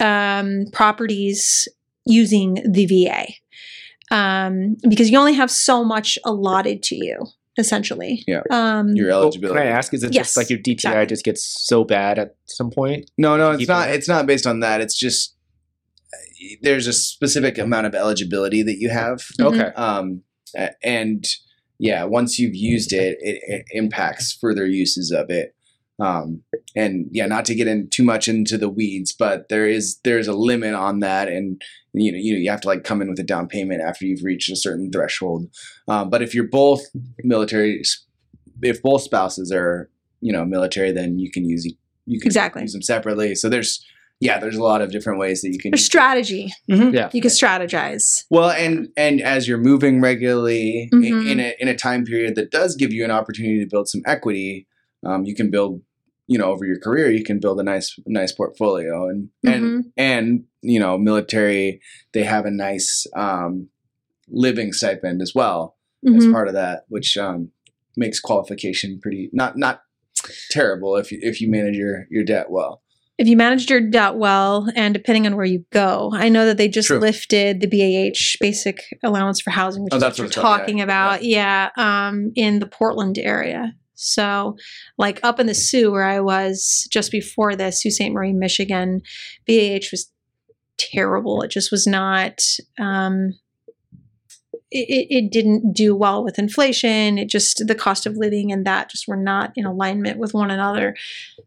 Um, 0.02 0.66
properties 0.74 1.68
using 2.06 2.56
the 2.70 2.86
VA, 2.86 3.26
um, 4.14 4.76
because 4.90 5.10
you 5.10 5.18
only 5.18 5.34
have 5.34 5.50
so 5.50 5.84
much 5.86 6.18
allotted 6.26 6.84
to 6.84 6.96
you. 6.96 7.26
Essentially. 7.58 8.24
Yeah. 8.28 8.42
Um, 8.52 8.90
Your 8.96 9.10
Well, 9.10 9.22
eligibility. 9.24 9.60
can 9.60 9.68
I 9.68 9.72
ask? 9.72 9.94
Is 9.94 10.04
it 10.04 10.14
Yes, 10.14 10.28
just 10.28 10.38
like 10.38 10.50
your 10.50 10.60
DTI 10.60 10.74
exactly. 10.74 11.06
just 11.08 11.24
gets 11.26 11.44
so 11.68 11.84
bad 11.84 12.20
at 12.20 12.36
some 12.46 12.70
point? 12.72 13.10
No, 13.18 13.38
no, 13.38 13.52
it's 13.52 13.68
not. 13.68 13.90
it. 13.90 13.96
It's 13.96 14.08
not 14.08 14.26
based 14.26 14.46
on 14.48 14.60
that. 14.62 14.82
It's 14.82 14.98
just 14.98 15.36
there's 16.62 16.88
a 16.88 16.94
specific 16.94 17.58
amount 17.58 17.88
of 17.88 17.96
eligibility 17.96 18.64
that 18.64 18.78
you 18.80 18.90
have. 18.90 19.20
Mhm. 19.40 19.46
Okay. 19.46 19.72
Um, 19.76 20.24
and 20.84 21.26
yeah, 21.80 22.04
once 22.04 22.38
you've 22.38 22.56
used 22.56 22.94
it, 22.94 23.18
it, 23.22 23.42
it 23.48 23.66
impacts 23.72 24.34
further 24.40 24.66
uses 24.68 25.12
of 25.12 25.30
it. 25.30 25.56
Um, 26.04 26.42
and 26.76 27.08
yeah, 27.12 27.28
not 27.28 27.46
to 27.46 27.56
get 27.56 27.68
in 27.68 27.90
too 27.90 28.04
much 28.04 28.28
into 28.28 28.58
the 28.58 28.70
weeds, 28.70 29.12
but 29.14 29.48
there 29.50 29.68
is 29.68 30.00
there's 30.04 30.28
a 30.28 30.34
limit 30.34 30.74
on 30.74 31.00
that, 31.00 31.28
and 31.28 31.62
you 31.94 32.12
know 32.12 32.18
you 32.18 32.36
you 32.36 32.50
have 32.50 32.62
to 32.62 32.68
like 32.68 32.84
come 32.84 33.02
in 33.02 33.10
with 33.10 33.20
a 33.20 33.24
down 33.24 33.48
payment 33.48 33.82
after 33.82 34.06
you've 34.06 34.24
reached 34.24 34.52
a 34.52 34.56
certain 34.56 34.92
threshold. 34.92 35.48
Um, 35.88 36.10
but 36.10 36.22
if 36.22 36.34
you're 36.36 36.48
both 36.50 36.82
military, 37.24 37.82
if 38.62 38.82
both 38.82 39.02
spouses 39.04 39.52
are 39.52 39.90
you 40.20 40.34
know 40.34 40.44
military, 40.46 40.92
then 40.92 41.20
you 41.20 41.32
can 41.32 41.46
use 41.46 41.66
you 42.06 42.20
can 42.20 42.28
Exactly. 42.28 42.62
use 42.64 42.74
them 42.74 42.82
separately. 42.82 43.36
So 43.36 43.48
there's 43.50 43.86
yeah, 44.20 44.40
there's 44.40 44.56
a 44.58 44.64
lot 44.64 44.82
of 44.82 44.92
different 44.92 45.20
ways 45.20 45.42
that 45.42 45.52
you 45.52 45.60
can. 45.60 45.72
there's 45.72 45.82
use 45.82 45.86
it. 45.88 45.92
strategy. 45.92 46.54
Yeah. 46.68 47.10
You 47.14 47.22
can 47.22 47.32
strategize. 47.32 48.24
Well, 48.30 48.50
and 48.52 48.90
and 48.98 49.22
as 49.22 49.48
you're 49.48 49.58
moving 49.58 50.02
regularly 50.02 50.90
i- 50.92 50.96
Mhm. 50.96 51.30
in 51.32 51.40
a 51.40 51.56
in 51.60 51.68
a 51.68 51.76
time 51.76 52.04
period 52.06 52.36
that 52.36 52.52
does 52.52 52.76
give 52.76 52.92
you 52.92 53.04
an 53.06 53.12
opportunity 53.12 53.60
to 53.60 53.70
build 53.70 53.88
some 53.90 54.02
equity, 54.06 54.68
um, 55.06 55.26
you 55.26 55.36
can 55.36 55.50
build, 55.52 55.82
you 56.28 56.38
know, 56.38 56.46
over 56.52 56.66
your 56.66 56.80
career, 56.80 57.12
you 57.12 57.24
can 57.24 57.40
build 57.40 57.60
a 57.60 57.64
nice 57.64 57.98
nice 58.08 58.32
portfolio, 58.32 59.10
and 59.10 59.30
and 59.46 59.64
Mhm. 59.66 59.92
and 59.98 60.44
you 60.62 60.80
know, 60.80 60.98
military 60.98 61.82
they 62.14 62.24
have 62.24 62.46
a 62.46 62.52
nice 62.52 63.06
um, 63.16 63.68
living 64.30 64.72
stipend 64.74 65.22
as 65.22 65.34
well 65.36 65.76
as 66.06 66.26
Mhm. 66.26 66.32
part 66.32 66.48
of 66.48 66.54
that, 66.54 66.84
which 66.88 67.18
um, 67.18 67.52
makes 67.98 68.20
qualification 68.20 69.00
pretty 69.02 69.30
not 69.34 69.58
not 69.58 69.82
terrible 70.52 70.96
if 70.96 71.12
you 71.12 71.20
if 71.22 71.42
you 71.42 71.50
manage 71.50 71.76
your 71.76 72.08
your 72.10 72.24
debt 72.24 72.50
well. 72.50 72.82
if 73.20 73.28
you 73.28 73.38
manage 73.38 73.70
your 73.70 73.80
debt 73.82 74.16
well 74.16 74.68
and 74.76 74.94
depending 74.94 75.28
on 75.28 75.36
where 75.36 75.46
you 75.46 75.64
go 75.72 76.10
i 76.16 76.28
know 76.30 76.46
that 76.48 76.58
they 76.58 76.68
just 76.68 76.88
True. 76.88 76.98
lifted 77.00 77.62
the 77.62 77.68
bah 77.68 78.10
basic 78.42 78.78
allowance 79.04 79.40
for 79.40 79.52
housing 79.52 79.84
which 79.84 79.94
Oh, 79.94 79.98
is 79.98 80.02
that's 80.02 80.18
what 80.18 80.24
you're 80.24 80.26
what 80.26 80.32
it's 80.32 80.36
called, 80.42 80.60
talking 80.60 80.78
yeah, 80.80 80.84
about 80.84 81.24
yeah, 81.24 81.70
um, 81.78 82.32
in 82.36 82.60
the 82.60 82.66
portland 82.66 83.18
area 83.20 83.74
so 83.96 84.56
like 84.98 85.20
up 85.24 85.40
in 85.40 85.48
the 85.48 85.56
Soo 85.56 85.92
where 85.92 86.06
i 86.06 86.20
was 86.20 86.88
just 86.92 87.12
before 87.12 87.56
this 87.56 87.82
Sault 87.82 87.94
Ste. 87.94 88.12
Marie 88.12 88.34
michigan 88.34 89.02
bah 89.48 89.80
was 89.92 90.12
terrible. 90.78 91.42
It 91.42 91.52
just 91.52 91.72
was 91.72 91.88
not 91.88 92.42
um, 92.80 93.34
it 94.72 95.08
it 95.10 95.32
didn't 95.32 95.74
do 95.74 95.96
well 95.96 96.24
with 96.24 96.40
inflation. 96.40 97.18
It 97.18 97.30
just 97.30 97.66
the 97.68 97.76
cost 97.76 98.06
of 98.06 98.18
living 98.18 98.52
and 98.52 98.66
that 98.66 98.90
just 98.90 99.08
were 99.08 99.18
not 99.18 99.54
in 99.56 99.66
alignment 99.66 100.20
with 100.20 100.34
one 100.34 100.52
another. 100.52 100.96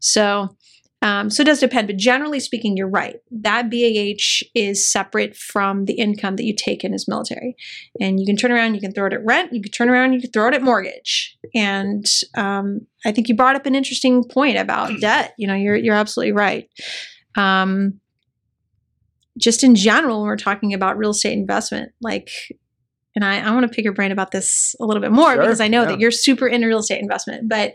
So 0.00 0.55
um, 1.02 1.28
so 1.28 1.42
it 1.42 1.44
does 1.46 1.60
depend, 1.60 1.88
but 1.88 1.96
generally 1.96 2.40
speaking, 2.40 2.76
you're 2.76 2.88
right. 2.88 3.16
That 3.30 3.70
BAH 3.70 4.46
is 4.54 4.90
separate 4.90 5.36
from 5.36 5.84
the 5.84 5.94
income 5.94 6.36
that 6.36 6.44
you 6.44 6.54
take 6.54 6.84
in 6.84 6.94
as 6.94 7.06
military. 7.06 7.54
And 8.00 8.18
you 8.18 8.26
can 8.26 8.36
turn 8.36 8.50
around, 8.50 8.74
you 8.74 8.80
can 8.80 8.92
throw 8.92 9.06
it 9.06 9.12
at 9.12 9.24
rent, 9.24 9.52
you 9.52 9.60
can 9.60 9.72
turn 9.72 9.90
around, 9.90 10.14
you 10.14 10.20
can 10.20 10.30
throw 10.30 10.48
it 10.48 10.54
at 10.54 10.62
mortgage. 10.62 11.36
And 11.54 12.06
um, 12.34 12.86
I 13.04 13.12
think 13.12 13.28
you 13.28 13.36
brought 13.36 13.56
up 13.56 13.66
an 13.66 13.74
interesting 13.74 14.24
point 14.24 14.56
about 14.56 15.00
debt. 15.00 15.34
You 15.38 15.46
know, 15.46 15.54
you're 15.54 15.76
you're 15.76 15.94
absolutely 15.94 16.32
right. 16.32 16.68
Um, 17.36 18.00
just 19.38 19.62
in 19.62 19.74
general, 19.74 20.20
when 20.20 20.28
we're 20.28 20.36
talking 20.36 20.72
about 20.72 20.96
real 20.96 21.10
estate 21.10 21.34
investment, 21.34 21.92
like 22.00 22.30
and 23.14 23.24
I, 23.24 23.40
I 23.40 23.50
want 23.52 23.62
to 23.62 23.74
pick 23.74 23.84
your 23.84 23.94
brain 23.94 24.12
about 24.12 24.30
this 24.30 24.74
a 24.80 24.84
little 24.84 25.00
bit 25.00 25.12
more 25.12 25.34
Sure, 25.34 25.42
because 25.42 25.60
I 25.60 25.68
know 25.68 25.82
yeah. 25.82 25.88
that 25.88 26.00
you're 26.00 26.10
super 26.10 26.46
into 26.46 26.66
real 26.66 26.78
estate 26.78 27.00
investment, 27.00 27.48
but 27.48 27.74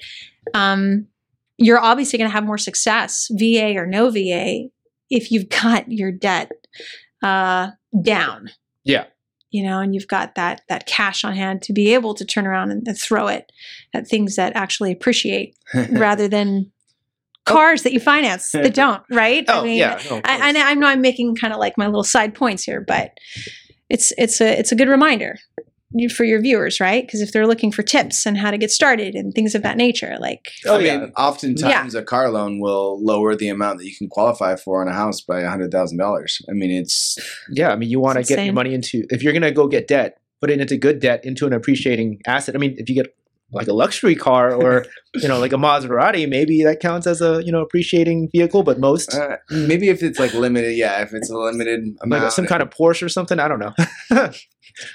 um, 0.53 1.07
you're 1.61 1.79
obviously 1.79 2.17
going 2.17 2.29
to 2.29 2.33
have 2.33 2.45
more 2.45 2.57
success, 2.57 3.27
VA 3.31 3.73
or 3.75 3.85
no 3.85 4.09
VA, 4.09 4.69
if 5.09 5.31
you've 5.31 5.49
got 5.49 5.91
your 5.91 6.11
debt 6.11 6.51
uh, 7.23 7.71
down. 8.01 8.49
Yeah. 8.83 9.05
You 9.51 9.63
know, 9.63 9.79
and 9.79 9.93
you've 9.93 10.07
got 10.07 10.35
that 10.35 10.61
that 10.69 10.87
cash 10.87 11.25
on 11.25 11.33
hand 11.35 11.61
to 11.63 11.73
be 11.73 11.93
able 11.93 12.13
to 12.13 12.25
turn 12.25 12.47
around 12.47 12.71
and, 12.71 12.87
and 12.87 12.97
throw 12.97 13.27
it 13.27 13.51
at 13.93 14.07
things 14.07 14.37
that 14.37 14.53
actually 14.55 14.93
appreciate 14.93 15.57
rather 15.91 16.29
than 16.29 16.71
cars 17.45 17.83
that 17.83 17.91
you 17.91 17.99
finance 17.99 18.51
that 18.53 18.73
don't, 18.73 19.03
right? 19.11 19.43
Oh 19.49 19.65
yeah. 19.65 19.99
No, 20.09 20.21
I, 20.23 20.49
I, 20.49 20.51
know- 20.53 20.63
I 20.63 20.73
know 20.75 20.87
I'm 20.87 21.01
making 21.01 21.35
kind 21.35 21.53
of 21.53 21.59
like 21.59 21.77
my 21.77 21.85
little 21.87 22.03
side 22.05 22.33
points 22.33 22.63
here, 22.63 22.79
but 22.79 23.11
it's 23.89 24.13
it's 24.17 24.39
a 24.39 24.57
it's 24.57 24.71
a 24.71 24.75
good 24.75 24.87
reminder 24.87 25.37
for 26.09 26.23
your 26.23 26.41
viewers, 26.41 26.79
right? 26.79 27.05
Because 27.05 27.21
if 27.21 27.31
they're 27.31 27.47
looking 27.47 27.71
for 27.71 27.83
tips 27.83 28.25
on 28.25 28.35
how 28.35 28.51
to 28.51 28.57
get 28.57 28.71
started 28.71 29.15
and 29.15 29.33
things 29.33 29.55
of 29.55 29.61
that 29.63 29.77
nature, 29.77 30.15
like 30.19 30.51
Oh, 30.65 30.75
I 30.75 30.77
mean, 30.77 30.85
yeah. 30.85 31.07
oftentimes 31.17 31.95
a 31.95 32.03
car 32.03 32.29
loan 32.29 32.59
will 32.59 33.03
lower 33.03 33.35
the 33.35 33.49
amount 33.49 33.79
that 33.79 33.85
you 33.85 33.95
can 33.95 34.07
qualify 34.07 34.55
for 34.55 34.81
on 34.81 34.87
a 34.87 34.93
house 34.93 35.21
by 35.21 35.41
a 35.41 35.49
hundred 35.49 35.71
thousand 35.71 35.97
dollars. 35.97 36.41
I 36.49 36.53
mean, 36.53 36.71
it's 36.71 37.17
Yeah, 37.49 37.69
I 37.71 37.75
mean, 37.75 37.89
you 37.89 37.99
want 37.99 38.17
to 38.17 38.23
get 38.23 38.43
your 38.45 38.53
money 38.53 38.73
into 38.73 39.03
if 39.09 39.21
you're 39.23 39.33
going 39.33 39.41
to 39.43 39.51
go 39.51 39.67
get 39.67 39.87
debt, 39.87 40.19
put 40.39 40.49
it 40.49 40.59
into 40.61 40.77
good 40.77 40.99
debt, 40.99 41.25
into 41.25 41.45
an 41.45 41.53
appreciating 41.53 42.21
asset. 42.25 42.55
I 42.55 42.57
mean, 42.57 42.75
if 42.77 42.89
you 42.89 42.95
get 42.95 43.13
like 43.51 43.67
a 43.67 43.73
luxury 43.73 44.15
car 44.15 44.53
or 44.53 44.85
you 45.15 45.27
know 45.27 45.39
like 45.39 45.53
a 45.53 45.57
Maserati, 45.57 46.27
maybe 46.27 46.63
that 46.63 46.79
counts 46.79 47.07
as 47.07 47.21
a 47.21 47.41
you 47.43 47.51
know 47.51 47.61
appreciating 47.61 48.29
vehicle. 48.31 48.63
But 48.63 48.79
most 48.79 49.13
uh, 49.13 49.37
maybe 49.49 49.89
if 49.89 50.03
it's 50.03 50.19
like 50.19 50.33
limited, 50.33 50.75
yeah, 50.77 51.01
if 51.01 51.13
it's 51.13 51.29
a 51.29 51.37
limited 51.37 51.95
amount, 52.01 52.23
like 52.23 52.31
some 52.31 52.47
kind 52.47 52.61
of 52.61 52.69
Porsche 52.69 53.03
or 53.03 53.09
something, 53.09 53.39
I 53.39 53.47
don't 53.47 53.59
know. 53.59 53.73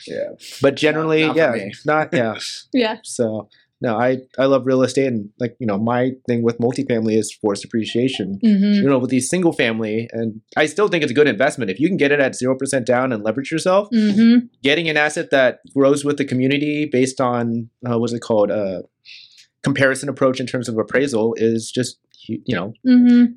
yeah. 0.07 0.29
but 0.63 0.77
generally, 0.77 1.27
not 1.27 1.35
for 1.35 1.39
yeah, 1.39 1.53
me. 1.53 1.73
not 1.85 2.09
yeah. 2.13 2.39
yeah, 2.73 2.97
So 3.05 3.49
no, 3.81 3.97
I 3.99 4.19
I 4.39 4.47
love 4.47 4.65
real 4.67 4.83
estate 4.83 5.07
and 5.07 5.29
like 5.39 5.57
you 5.59 5.67
know 5.67 5.79
my 5.79 6.13
thing 6.27 6.43
with 6.43 6.59
multifamily 6.59 7.17
is 7.19 7.33
forced 7.33 7.65
appreciation. 7.65 8.39
mm-hmm. 8.43 8.73
You 8.83 8.89
know, 8.89 8.99
with 8.99 9.11
these 9.11 9.29
single 9.29 9.53
family, 9.53 10.09
and 10.13 10.41
I 10.57 10.67
still 10.67 10.89
think 10.89 11.03
it's 11.03 11.13
a 11.13 11.15
good 11.15 11.29
investment 11.29 11.71
if 11.71 11.79
you 11.79 11.89
can 11.89 11.97
get 11.97 12.13
it 12.13 12.21
at 12.21 12.35
zero 12.35 12.57
percent 12.57 12.87
down 12.87 13.13
and 13.13 13.23
leverage 13.23 13.51
yourself. 13.53 13.89
Mm-hmm. 13.93 14.47
getting 14.63 14.89
an 14.89 14.97
asset 14.97 15.31
that 15.31 15.61
grows 15.75 16.05
with 16.05 16.17
the 16.17 16.25
community 16.25 16.87
based 16.91 17.21
on 17.21 17.69
uh, 17.89 17.99
what's 17.99 18.13
it 18.13 18.21
called 18.21 18.51
uh, 18.51 18.83
comparison 19.63 20.09
approach 20.09 20.41
in 20.41 20.47
terms 20.47 20.69
of 20.69 20.79
appraisal 20.79 21.35
is 21.37 21.71
just 21.71 21.99
you 22.29 22.41
you 22.47 22.55
know 22.57 22.73
Mm-hmm. 22.87 23.33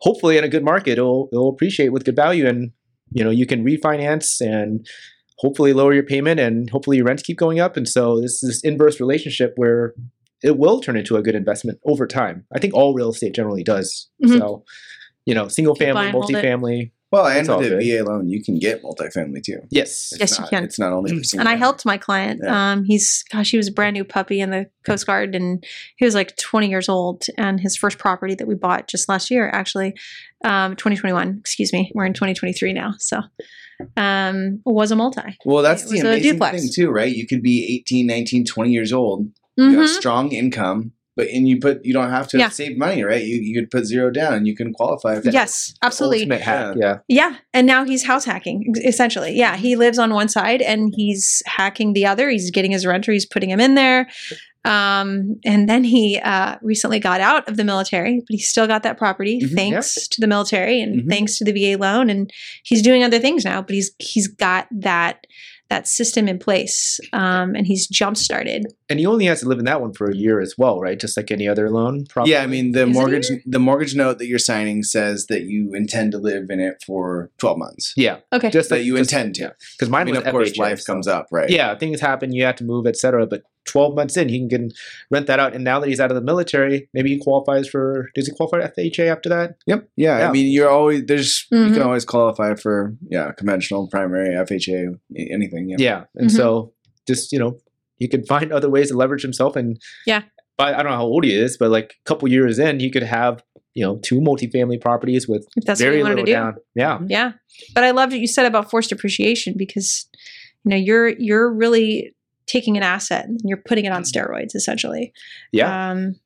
hopefully 0.00 0.36
in 0.38 0.44
a 0.44 0.48
good 0.48 0.64
market 0.64 0.92
it'll 0.92 1.28
it'll 1.32 1.48
appreciate 1.48 1.90
with 1.92 2.04
good 2.04 2.16
value 2.16 2.46
and 2.46 2.72
you 3.10 3.24
know 3.24 3.30
you 3.30 3.46
can 3.46 3.64
refinance 3.64 4.40
and 4.40 4.86
hopefully 5.42 5.72
lower 5.72 5.92
your 5.92 6.02
payment 6.04 6.38
and 6.40 6.70
hopefully 6.70 6.96
your 6.96 7.04
rents 7.06 7.22
keep 7.22 7.36
going 7.36 7.58
up 7.60 7.76
and 7.76 7.88
so 7.88 8.20
this 8.20 8.42
is 8.42 8.48
this 8.48 8.60
inverse 8.62 9.00
relationship 9.00 9.52
where 9.56 9.92
it 10.42 10.56
will 10.56 10.80
turn 10.80 10.96
into 10.96 11.16
a 11.16 11.22
good 11.22 11.34
investment 11.34 11.78
over 11.84 12.06
time 12.06 12.44
i 12.54 12.58
think 12.58 12.72
all 12.74 12.94
real 12.94 13.10
estate 13.10 13.34
generally 13.34 13.64
does 13.64 14.08
Mhm. 14.24 14.38
so 14.38 14.64
you 15.26 15.34
know 15.34 15.48
single 15.48 15.74
family 15.74 15.94
buying, 16.04 16.12
hold 16.12 16.30
it. 16.30 16.34
multifamily 16.36 16.92
Well, 17.12 17.26
and 17.26 17.40
It's 17.40 17.48
all 17.50 17.58
with 17.58 17.72
a. 17.72 17.98
VA 17.98 18.02
loan, 18.02 18.28
you 18.30 18.42
can 18.42 18.58
get 18.58 18.82
multifamily 18.82 19.42
too. 19.44 19.60
yes 19.70 20.12
It's 20.12 20.20
Yes, 20.20 20.38
you 20.38 20.46
can. 20.46 20.64
It's 20.64 20.78
not 20.78 20.92
only 20.92 21.22
for 21.22 21.38
And 21.38 21.48
I 21.48 21.56
helped 21.56 21.84
my 21.84 21.98
client. 21.98 22.40
Yeah. 22.42 22.72
Um, 22.72 22.84
he's 22.84 23.22
gosh, 23.30 23.50
he 23.50 23.58
was 23.58 23.68
a 23.68 23.72
brand 23.72 23.94
new 23.94 24.04
puppy 24.04 24.40
in 24.40 24.50
the 24.50 24.68
Coast 24.86 25.06
Guard, 25.06 25.34
and 25.34 25.62
he 25.96 26.04
was 26.06 26.14
like 26.14 26.34
20 26.38 26.68
years 26.70 26.88
old. 26.88 27.26
And 27.36 27.60
his 27.60 27.76
first 27.76 27.98
property 27.98 28.34
that 28.36 28.48
we 28.48 28.54
bought 28.54 28.88
just 28.88 29.08
last 29.10 29.30
year, 29.30 29.50
actually, 29.52 29.94
um, 30.44 30.74
2021. 30.76 31.36
Excuse 31.38 31.72
me, 31.72 31.92
we're 31.94 32.06
in 32.06 32.14
2023 32.14 32.72
now. 32.72 32.94
So, 32.98 33.20
um, 33.96 34.60
was 34.64 34.90
a 34.90 34.96
multi. 34.96 35.36
Well, 35.44 35.62
that's 35.62 35.84
It 35.84 35.90
the 35.90 36.00
amazing 36.00 36.32
duplex. 36.32 36.60
thing 36.62 36.70
too, 36.74 36.90
right? 36.90 37.14
You 37.14 37.26
could 37.26 37.42
be 37.42 37.76
18, 37.80 38.06
19, 38.06 38.46
20 38.46 38.70
years 38.70 38.92
old, 38.92 39.28
you 39.56 39.78
have 39.78 39.88
strong 39.90 40.32
income, 40.32 40.92
but 41.24 41.28
and 41.34 41.48
you 41.48 41.58
put 41.60 41.84
you 41.84 41.92
don't 41.92 42.10
have 42.10 42.28
to 42.28 42.38
Yeah. 42.38 42.48
save 42.48 42.76
money, 42.76 43.02
right? 43.02 43.22
You 43.24 43.36
you 43.40 43.54
could 43.60 43.70
put 43.70 43.84
zero 43.86 44.10
down 44.10 44.34
and 44.34 44.46
you 44.46 44.54
can 44.56 44.72
qualify 44.72 45.20
for 45.20 45.30
Yes, 45.30 45.72
absolutely. 45.82 46.20
ultimate 46.20 46.40
hack 46.40 46.76
yeah 46.80 46.98
Yeah, 47.08 47.36
and 47.54 47.66
now 47.66 47.84
he's 47.84 48.04
house 48.04 48.24
hacking 48.24 48.74
essentially. 48.84 49.32
Yeah, 49.36 49.56
he 49.56 49.76
lives 49.76 49.98
on 49.98 50.12
one 50.14 50.28
side 50.28 50.62
and 50.62 50.92
he's 50.96 51.42
hacking 51.46 51.92
the 51.92 52.06
other. 52.06 52.28
He's 52.30 52.50
getting 52.50 52.72
his 52.72 52.84
renter, 52.86 53.12
he's 53.12 53.26
putting 53.26 53.50
him 53.50 53.60
in 53.60 53.74
there. 53.74 54.08
Um, 54.64 55.40
and 55.44 55.68
then 55.68 55.82
he 55.82 56.20
uh, 56.22 56.56
recently 56.62 57.00
got 57.00 57.20
out 57.20 57.48
of 57.48 57.56
the 57.56 57.64
military, 57.64 58.20
but 58.20 58.26
he 58.30 58.38
still 58.38 58.68
got 58.68 58.84
that 58.84 58.96
property 58.96 59.40
Mhm, 59.40 59.54
thanks 59.56 60.06
to 60.08 60.20
the 60.20 60.28
military 60.28 60.80
and 60.80 61.02
Mhm. 61.02 61.08
thanks 61.08 61.36
to 61.38 61.44
the 61.44 61.50
VA 61.52 61.76
loan. 61.76 62.08
And 62.08 62.30
he's 62.62 62.80
doing 62.80 63.02
other 63.02 63.18
things 63.18 63.44
now, 63.44 63.60
but 63.60 63.74
he's 63.74 63.90
he's 63.98 64.28
got 64.28 64.68
that 64.70 65.26
that 65.68 65.88
system 65.88 66.28
in 66.28 66.38
place, 66.38 67.00
um, 67.14 67.54
and 67.56 67.66
he's 67.66 67.86
jump 67.88 68.16
started. 68.16 68.66
And 68.92 69.00
he 69.00 69.06
only 69.06 69.24
has 69.24 69.40
to 69.40 69.48
live 69.48 69.58
in 69.58 69.64
that 69.64 69.80
one 69.80 69.94
for 69.94 70.10
a 70.10 70.14
year 70.14 70.38
as 70.38 70.54
well, 70.58 70.78
right? 70.78 71.00
Just 71.00 71.16
like 71.16 71.30
any 71.30 71.48
other 71.48 71.70
loan. 71.70 72.04
Probably. 72.10 72.32
Yeah, 72.32 72.42
I 72.42 72.46
mean 72.46 72.72
the 72.72 72.82
Is 72.86 72.92
mortgage 72.94 73.28
the 73.46 73.58
mortgage 73.58 73.94
note 73.94 74.18
that 74.18 74.26
you're 74.26 74.38
signing 74.38 74.82
says 74.82 75.28
that 75.28 75.44
you 75.44 75.72
intend 75.74 76.12
to 76.12 76.18
live 76.18 76.50
in 76.50 76.60
it 76.60 76.82
for 76.86 77.30
12 77.38 77.56
months. 77.58 77.94
yeah, 77.96 78.18
Okay, 78.34 78.50
just 78.50 78.68
That 78.68 78.84
you 78.84 78.98
intend 78.98 79.34
to. 79.36 79.54
Because 79.78 79.88
mine 79.88 80.02
I 80.02 80.04
mean, 80.04 80.14
was 80.16 80.24
of 80.26 80.30
course, 80.30 80.56
life 80.58 80.80
so- 80.80 80.92
comes 80.92 81.08
up, 81.08 81.28
right? 81.32 81.48
Yeah, 81.48 81.74
things 81.78 82.00
happen. 82.02 82.32
You 82.32 82.44
have 82.44 82.56
to 82.56 82.64
move, 82.64 82.86
etc. 82.86 83.26
But 83.26 83.44
12 83.64 83.94
months 83.94 84.16
in, 84.16 84.28
he 84.28 84.46
can 84.48 84.70
rent 85.10 85.26
that 85.28 85.38
out. 85.40 85.54
And 85.54 85.64
now 85.64 85.80
that 85.80 85.88
he's 85.88 86.00
out 86.00 86.10
of 86.10 86.16
the 86.16 86.20
military, 86.20 86.88
maybe 86.92 87.10
he 87.14 87.18
qualifies 87.18 87.68
for. 87.68 88.10
Does 88.14 88.26
he 88.26 88.34
qualify 88.34 88.60
for 88.60 88.72
FHA 88.76 89.06
after 89.10 89.28
that? 89.30 89.54
Yep. 89.66 89.88
Yeah. 89.96 90.18
Yeah. 90.18 90.28
I 90.28 90.32
mean, 90.32 90.52
you're 90.52 90.68
always 90.68 91.06
there's 91.06 91.46
you 91.50 91.56
Mhm. 91.58 91.72
can 91.74 91.82
always 91.82 92.04
qualify 92.04 92.54
for 92.56 92.94
yeah 93.08 93.30
conventional 93.32 93.88
primary 93.88 94.34
FHA 94.36 94.98
anything. 95.16 95.70
Yeah. 95.70 95.76
Yeah, 95.78 96.04
and 96.16 96.28
Mhm. 96.28 96.36
so 96.36 96.72
just 97.06 97.32
you 97.32 97.38
know, 97.38 97.56
he 98.02 98.08
could 98.08 98.26
find 98.26 98.52
other 98.52 98.68
ways 98.68 98.88
to 98.90 98.96
leverage 98.96 99.22
himself. 99.22 99.56
And 99.56 99.80
Yeah. 100.06 100.22
by, 100.58 100.74
I 100.74 100.82
don't 100.82 100.90
know 100.92 100.98
how 100.98 101.04
old 101.14 101.24
he 101.24 101.32
is, 101.34 101.56
but 101.56 101.70
like 101.70 101.94
a 102.00 102.04
couple 102.08 102.28
years 102.28 102.58
in, 102.58 102.80
he 102.80 102.90
could 102.90 103.02
have 103.04 103.42
you 103.74 103.82
know 103.84 103.96
two 104.08 104.20
multifamily 104.20 104.78
properties 104.80 105.26
with 105.26 105.46
If 105.56 105.64
that's 105.64 105.80
what 105.80 105.86
very 105.86 105.96
you 105.98 106.02
wanted 106.02 106.14
little 106.16 106.26
to 106.26 106.32
do. 106.32 106.36
down. 106.36 106.54
Yeah, 106.74 106.98
Yeah. 107.08 107.32
But 107.74 107.84
I 107.84 107.90
loved 107.92 108.12
what 108.12 108.20
you 108.20 108.26
said 108.26 108.44
about 108.46 108.70
forced 108.70 108.92
appreciation 108.92 109.54
because 109.56 110.06
you 110.64 110.70
know 110.70 110.76
you're 110.76 111.08
you're 111.08 111.50
really 111.50 112.14
taking 112.46 112.76
an 112.76 112.82
asset 112.82 113.24
and 113.26 113.40
you're 113.44 113.62
putting 113.68 113.84
it 113.86 113.92
on 113.92 114.02
steroids 114.02 114.54
essentially. 114.54 115.12
yeah. 115.52 115.90
Um 115.92 116.16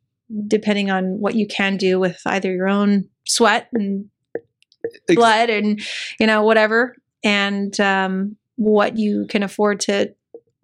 depending 0.48 0.90
on 0.90 1.20
what 1.20 1.36
you 1.36 1.46
can 1.46 1.76
do 1.76 2.00
with 2.00 2.20
either 2.26 2.52
your 2.52 2.68
own 2.68 3.08
sweat 3.28 3.68
and 3.72 4.06
blood 5.14 5.50
and 5.50 5.80
you 6.18 6.26
know 6.26 6.42
whatever 6.42 6.96
and 7.24 7.78
um 7.80 8.36
what 8.56 8.96
you 8.96 9.26
can 9.28 9.42
afford 9.44 9.78
to 9.80 10.12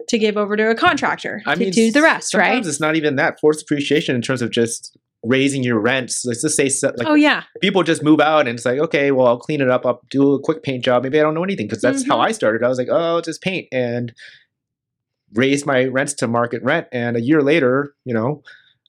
to 0.07 0.17
give 0.17 0.37
over 0.37 0.55
to 0.57 0.69
a 0.69 0.75
contractor 0.75 1.41
I 1.45 1.53
to 1.55 1.59
mean, 1.59 1.71
do 1.71 1.91
the 1.91 2.01
rest, 2.01 2.33
right? 2.33 2.47
sometimes 2.47 2.67
it's 2.67 2.79
not 2.79 2.95
even 2.95 3.15
that 3.17 3.39
forced 3.39 3.61
appreciation 3.63 4.15
in 4.15 4.21
terms 4.21 4.41
of 4.41 4.51
just 4.51 4.97
raising 5.25 5.63
your 5.63 5.79
rents. 5.79 6.25
Let's 6.25 6.41
just 6.41 6.57
say 6.57 6.69
like 6.83 7.07
oh 7.07 7.13
yeah. 7.13 7.43
people 7.61 7.83
just 7.83 8.03
move 8.03 8.19
out 8.19 8.41
and 8.47 8.49
it's 8.57 8.65
like, 8.65 8.79
okay, 8.79 9.11
well, 9.11 9.27
I'll 9.27 9.39
clean 9.39 9.61
it 9.61 9.69
up. 9.69 9.85
I'll 9.85 10.01
do 10.09 10.33
a 10.33 10.39
quick 10.41 10.63
paint 10.63 10.83
job. 10.83 11.03
Maybe 11.03 11.19
I 11.19 11.23
don't 11.23 11.33
know 11.33 11.43
anything 11.43 11.67
because 11.67 11.81
that's 11.81 12.05
how 12.07 12.17
Mhm. 12.17 12.25
I 12.25 12.31
started. 12.33 12.63
I 12.63 12.67
was 12.67 12.77
like, 12.77 12.89
oh, 12.91 13.21
just 13.21 13.41
paint 13.41 13.67
and 13.71 14.13
raised 15.33 15.65
my 15.65 15.85
rents 15.85 16.13
to 16.15 16.27
market 16.27 16.61
rent. 16.63 16.87
And 16.91 17.15
a 17.17 17.21
year 17.21 17.41
later, 17.41 17.93
you 18.05 18.13
know, 18.13 18.43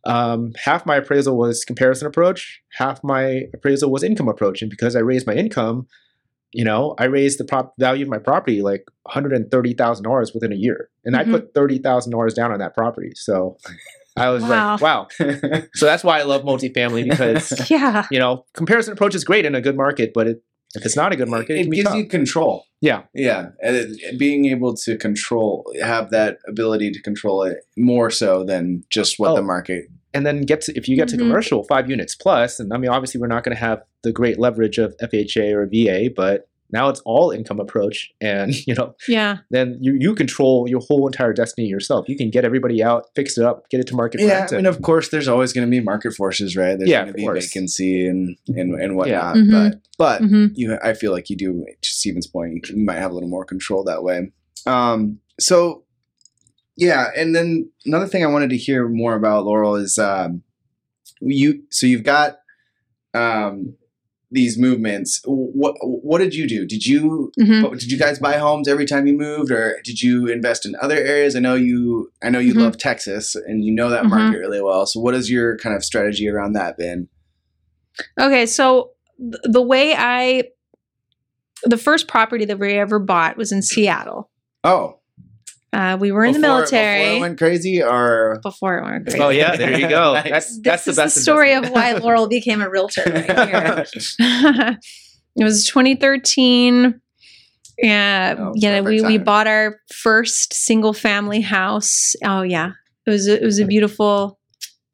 um, 0.07 0.53
half 0.63 0.85
my 0.85 0.97
appraisal 0.97 1.39
was 1.39 1.65
comparison 1.65 2.07
approach, 2.07 2.61
half 2.73 3.03
my 3.03 3.45
appraisal 3.55 3.91
was 3.91 4.03
income 4.03 4.29
approach. 4.29 4.61
And 4.61 4.71
because 4.71 4.97
I 4.97 5.01
raised 5.01 5.27
my 5.27 5.35
income, 5.35 5.87
you 6.55 6.65
know, 6.65 6.95
I 6.99 7.05
raised 7.05 7.39
the 7.41 7.45
prop 7.45 7.75
value 7.79 8.05
of 8.05 8.09
my 8.09 8.19
property 8.19 8.63
like 8.63 8.85
$130,000 9.09 10.35
within 10.35 10.53
a 10.53 10.57
year. 10.57 10.89
And 11.05 11.15
Mhm. 11.15 11.19
I 11.19 11.25
put 11.25 11.55
$30,000 11.55 12.35
down 12.35 12.53
on 12.53 12.59
that 12.61 12.75
property. 12.75 13.13
So 13.15 13.57
I 14.17 14.29
was 14.31 14.43
Wow. 14.45 14.73
like, 14.73 14.81
wow. 14.81 15.09
So 15.75 15.87
that's 15.87 16.05
why 16.05 16.21
I 16.21 16.23
love 16.23 16.43
multifamily 16.43 17.05
because 17.11 17.69
Yeah. 17.71 18.07
you 18.11 18.19
know, 18.19 18.45
comparison 18.55 18.93
approach 18.93 19.15
is 19.15 19.25
great 19.25 19.45
in 19.45 19.55
a 19.55 19.61
good 19.61 19.77
market, 19.77 20.13
but 20.15 20.27
it, 20.29 20.43
if 20.77 20.85
it's 20.85 20.97
not 20.97 21.13
a 21.13 21.17
good 21.17 21.29
market, 21.29 21.57
it, 21.57 21.67
it 21.67 21.71
gives 21.71 21.89
tough. 21.89 21.97
you 21.97 22.07
control. 22.07 22.65
Yeah. 22.81 23.03
yeah, 23.15 23.51
and 23.63 23.77
it, 23.77 24.19
being 24.19 24.45
able 24.47 24.75
to 24.75 24.97
control, 24.99 25.73
have 25.81 26.11
that 26.11 26.39
ability 26.49 26.91
to 26.93 27.01
control 27.01 27.43
it 27.45 27.59
more 27.77 28.11
so 28.11 28.45
than 28.45 28.83
just 28.91 29.19
what 29.19 29.31
Oh. 29.31 29.37
the 29.37 29.43
market. 29.43 29.87
and 30.13 30.25
then 30.27 30.43
get 30.43 30.61
to 30.63 30.73
if 30.77 30.89
you 30.89 30.95
get 30.97 31.09
to 31.09 31.17
Mhm. 31.17 31.21
commercial 31.21 31.65
five 31.65 31.89
units 31.91 32.15
plus, 32.15 32.61
and 32.61 32.73
I 32.73 32.77
mean, 32.77 32.91
obviously, 32.91 33.21
we're 33.21 33.27
not 33.37 33.43
going 33.43 33.57
to 33.57 33.61
have 33.61 33.83
the 34.05 34.13
great 34.13 34.39
leverage 34.39 34.79
of 34.79 34.95
FHA 35.03 35.53
or 35.53 35.67
VA, 35.67 36.13
but 36.15 36.49
now 36.71 36.89
it's 36.89 37.01
all 37.05 37.31
income 37.31 37.61
approach, 37.61 38.11
and 38.21 38.55
you 38.67 38.75
know, 38.75 38.95
Yeah. 39.09 39.39
then 39.51 39.79
you 39.81 39.95
you 39.99 40.15
control 40.15 40.69
your 40.69 40.81
whole 40.81 41.07
entire 41.07 41.33
destiny 41.33 41.67
yourself. 41.69 42.09
You 42.09 42.17
can 42.17 42.31
get 42.31 42.45
everybody 42.45 42.83
out, 42.83 43.07
fix 43.15 43.37
it 43.39 43.45
up, 43.45 43.69
get 43.71 43.81
it 43.81 43.87
to 43.89 43.95
market 43.95 44.21
Yeah, 44.21 44.41
rent. 44.41 44.53
I 44.53 44.57
and- 44.59 44.67
of 44.67 44.81
course, 44.83 45.09
there's 45.11 45.29
always 45.29 45.53
going 45.53 45.67
to 45.67 45.71
be 45.71 45.81
market 45.81 46.15
forces, 46.15 46.57
right? 46.57 46.77
There's 46.79 46.89
Yeah, 46.91 47.03
going 47.03 47.07
to 47.07 47.11
of 47.11 47.17
be 47.17 47.25
course. 47.25 47.47
vacancy 47.47 48.07
and 48.07 48.37
and 48.49 48.75
and 48.81 48.97
whatnot. 48.97 49.37
Mhm. 49.37 49.51
But 49.51 49.81
but 49.99 50.21
hmm 50.29 50.47
you, 50.55 50.79
I 50.83 50.95
feel 50.95 51.13
like 51.13 51.29
you 51.31 51.37
do. 51.37 51.65
To 51.83 51.89
Steven's 51.89 52.27
point, 52.27 52.69
you 52.69 52.85
might 52.85 52.99
have 52.99 53.11
a 53.11 53.15
little 53.15 53.29
more 53.29 53.45
control 53.45 53.85
that 53.85 54.03
way. 54.03 54.31
Um, 54.67 55.21
so 55.39 55.85
yeah, 56.77 57.11
and 57.17 57.37
then 57.37 57.71
another 57.87 58.09
thing 58.09 58.25
I 58.25 58.27
wanted 58.29 58.51
to 58.51 58.57
hear 58.57 58.89
more 58.89 59.15
about 59.15 59.45
Laurel 59.45 59.77
is 59.77 59.97
um, 59.99 60.43
you. 61.21 61.63
So 61.71 61.87
you've 61.87 62.03
got 62.03 62.39
um, 63.13 63.77
these 64.35 64.59
movements. 64.59 65.21
What 65.25 65.77
what 65.81 66.19
did 66.19 66.35
you 66.35 66.47
do? 66.47 66.67
Did 66.67 66.87
you 66.87 67.33
hmm 67.39 67.63
did 67.73 67.91
you 67.91 67.99
guys 67.99 68.19
buy 68.19 68.37
homes 68.37 68.69
every 68.69 68.85
time 68.85 69.07
you 69.07 69.17
moved, 69.17 69.51
or 69.51 69.81
did 69.85 70.03
you 70.03 70.27
invest 70.27 70.67
in 70.67 70.77
other 70.83 70.97
areas? 70.97 71.35
I 71.35 71.41
know 71.41 71.55
you. 71.55 72.13
I 72.23 72.31
know 72.31 72.39
you 72.41 72.55
Mhm. 72.55 72.61
love 72.61 72.77
Texas, 72.77 73.35
and 73.35 73.65
you 73.65 73.73
know 73.73 73.89
that 73.89 74.05
Mhm. 74.05 74.11
market 74.11 74.39
really 74.39 74.61
well. 74.61 74.87
So, 74.87 75.01
what 75.01 75.15
is 75.15 75.31
your 75.31 75.57
kind 75.59 75.75
of 75.75 75.85
strategy 75.85 76.29
around 76.29 76.53
that 76.53 76.77
been? 76.77 77.09
Okay, 78.21 78.45
so 78.47 78.91
th- 79.19 79.41
the 79.45 79.63
way 79.63 79.95
I, 79.97 80.45
the 81.63 81.79
first 81.79 82.09
property 82.09 82.45
that 82.45 82.59
we 82.59 82.75
ever 82.75 82.99
bought 82.99 83.37
was 83.37 83.53
in 83.53 83.63
Seattle. 83.63 84.31
Oh, 84.65 84.99
Uh, 85.75 85.97
we 85.97 86.13
were 86.13 86.25
in 86.25 86.33
the 86.33 86.39
military 86.39 87.03
Before 87.03 87.17
it 87.17 87.21
went 87.21 87.39
crazy, 87.39 87.83
or 87.83 88.39
before 88.43 88.79
it 88.79 88.85
went 88.85 89.07
crazy. 89.07 89.21
oh 89.21 89.31
yeah, 89.31 89.57
there 89.57 89.77
you 89.79 89.89
go. 89.89 90.15
Nice. 90.15 90.31
That's 90.31 90.61
that's 90.61 90.85
this 90.85 90.97
the 90.97 91.03
best 91.03 91.15
the 91.17 91.21
story 91.23 91.53
of 91.53 91.69
why 91.71 91.93
Laurel 91.95 92.29
became 92.29 92.63
a 92.63 92.71
realtor. 92.71 93.03
Right 93.05 93.49
here. 93.49 93.85
it 95.37 95.45
was 95.45 95.67
2013. 95.67 97.01
And 97.83 98.39
Oh, 98.39 98.53
you 98.55 98.69
know, 98.71 98.83
we, 98.85 99.01
perfect 99.01 99.09
we 99.09 99.19
bought 99.19 99.49
our 99.49 99.81
first 99.93 100.55
single 100.55 100.93
family 100.93 101.41
house. 101.41 102.15
Oh 102.25 102.43
yeah, 102.43 102.73
it 103.05 103.11
was 103.11 103.27
a, 103.27 103.43
it 103.43 103.45
was 103.45 103.59
a 103.59 103.67
beautiful, 103.67 104.39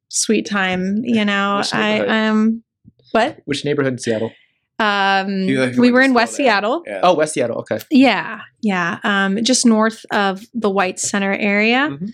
sweet 0.09 0.47
time. 0.47 1.03
You 1.05 1.27
know, 1.27 1.63
I 1.75 2.29
um, 2.29 2.65
what 3.13 3.41
Which 3.45 3.67
neighborhood 3.67 3.93
in 3.93 3.99
Seattle? 3.99 4.33
Um, 4.81 5.47
like, 5.47 5.77
we 5.77 5.91
were 5.93 6.01
in 6.01 6.15
West 6.15 6.33
down. 6.39 6.45
Seattle. 6.47 6.83
Yeah. 6.87 7.01
Oh, 7.03 7.15
West 7.15 7.35
Seattle. 7.35 7.59
Okay. 7.59 7.79
Yeah, 7.91 8.41
yeah. 8.63 8.99
Um, 9.05 9.43
just 9.45 9.65
north 9.67 10.05
of 10.11 10.43
the 10.55 10.71
White 10.71 10.99
Center 10.99 11.33
area. 11.35 11.91
Mhm. 11.91 12.13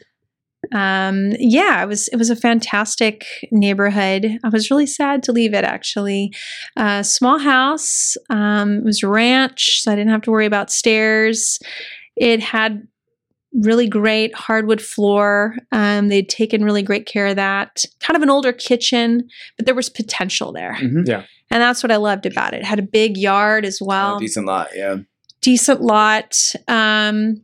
Um, 0.74 1.33
yeah, 1.38 1.81
it 1.83 1.87
was 1.87 2.09
it 2.09 2.16
was 2.16 2.29
a 2.29 2.35
fantastic 2.35 3.24
neighborhood. 3.52 4.38
I 4.42 4.48
was 4.48 4.68
really 4.70 4.87
sad 4.87 5.22
to 5.24 5.33
leave 5.33 5.55
it 5.55 5.64
actually. 5.64 6.33
Uh, 6.76 7.05
small 7.05 7.38
house. 7.38 8.16
Um, 8.31 8.79
it 8.79 8.85
was 8.85 9.02
a 9.05 9.09
ranch, 9.09 9.81
so 9.83 9.92
I 9.92 9.94
didn't 9.94 10.11
have 10.11 10.22
to 10.22 10.31
worry 10.33 10.46
about 10.46 10.72
stairs. 10.72 11.61
It 12.16 12.40
had 12.40 12.83
really 13.62 13.87
great 13.88 14.35
hardwood 14.35 14.83
floor. 14.83 15.55
Um, 15.70 16.09
they'd 16.09 16.29
taken 16.29 16.64
really 16.64 16.83
great 16.83 17.07
care 17.07 17.29
of 17.29 17.37
that. 17.37 17.85
Kind 18.00 18.16
of 18.16 18.22
an 18.22 18.31
older 18.31 18.52
kitchen, 18.52 19.29
but 19.57 19.66
there 19.66 19.74
was 19.74 19.88
potential 19.88 20.52
there, 20.52 20.76
Mhm. 20.81 21.07
And 21.50 21.62
that's 21.62 21.82
what 21.82 21.92
I 21.92 21.96
loved 21.96 22.26
about 22.26 22.54
it. 22.54 22.61
it 22.61 22.64
had 22.64 22.78
a 22.78 22.82
big 22.82 23.16
yard 23.16 23.64
as 23.64 23.78
well 23.80 24.16
Oh, 24.16 24.18
decent 24.20 24.46
lot. 24.46 24.68
Yeah. 24.74 24.96
decent 25.40 25.80
lot. 25.80 26.35
Um, 26.68 27.42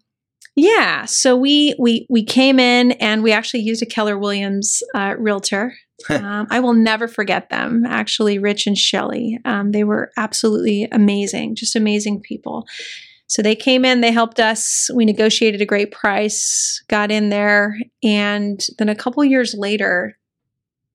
yeah, 0.55 1.07
so 1.07 1.35
we 1.37 1.75
we 1.79 2.07
we 2.11 2.23
came 2.25 2.59
in 2.61 2.93
and 2.93 3.23
we 3.23 3.33
actually 3.33 3.61
used 3.61 3.83
a 3.83 3.87
Keller 3.87 4.19
Williams 4.19 4.83
uh, 4.95 5.15
realtor. 5.19 5.75
um, 6.11 6.47
I 6.51 6.61
will 6.61 6.75
never 6.75 7.07
forget 7.09 7.49
them. 7.49 7.85
Actually, 7.87 8.39
Rich 8.39 8.67
and 8.67 8.77
Shelley, 8.77 9.39
um, 9.45 9.71
they 9.71 9.85
were 9.85 10.11
absolutely 10.17 10.89
amazing, 10.93 11.55
just 11.55 11.77
amazing 11.77 12.21
people. 12.21 12.67
So 13.29 13.41
they 13.41 13.55
came 13.55 13.85
in, 13.87 14.01
they 14.03 14.11
helped 14.13 14.41
us. 14.41 14.91
We 14.95 15.05
negotiated 15.07 15.63
a 15.63 15.67
great 15.67 15.91
price, 15.93 16.83
got 16.89 17.11
in 17.11 17.31
there, 17.31 17.77
and 18.03 18.61
then 18.79 18.89
a 18.91 18.95
couple 18.97 19.25
years 19.25 19.55
later, 19.57 20.19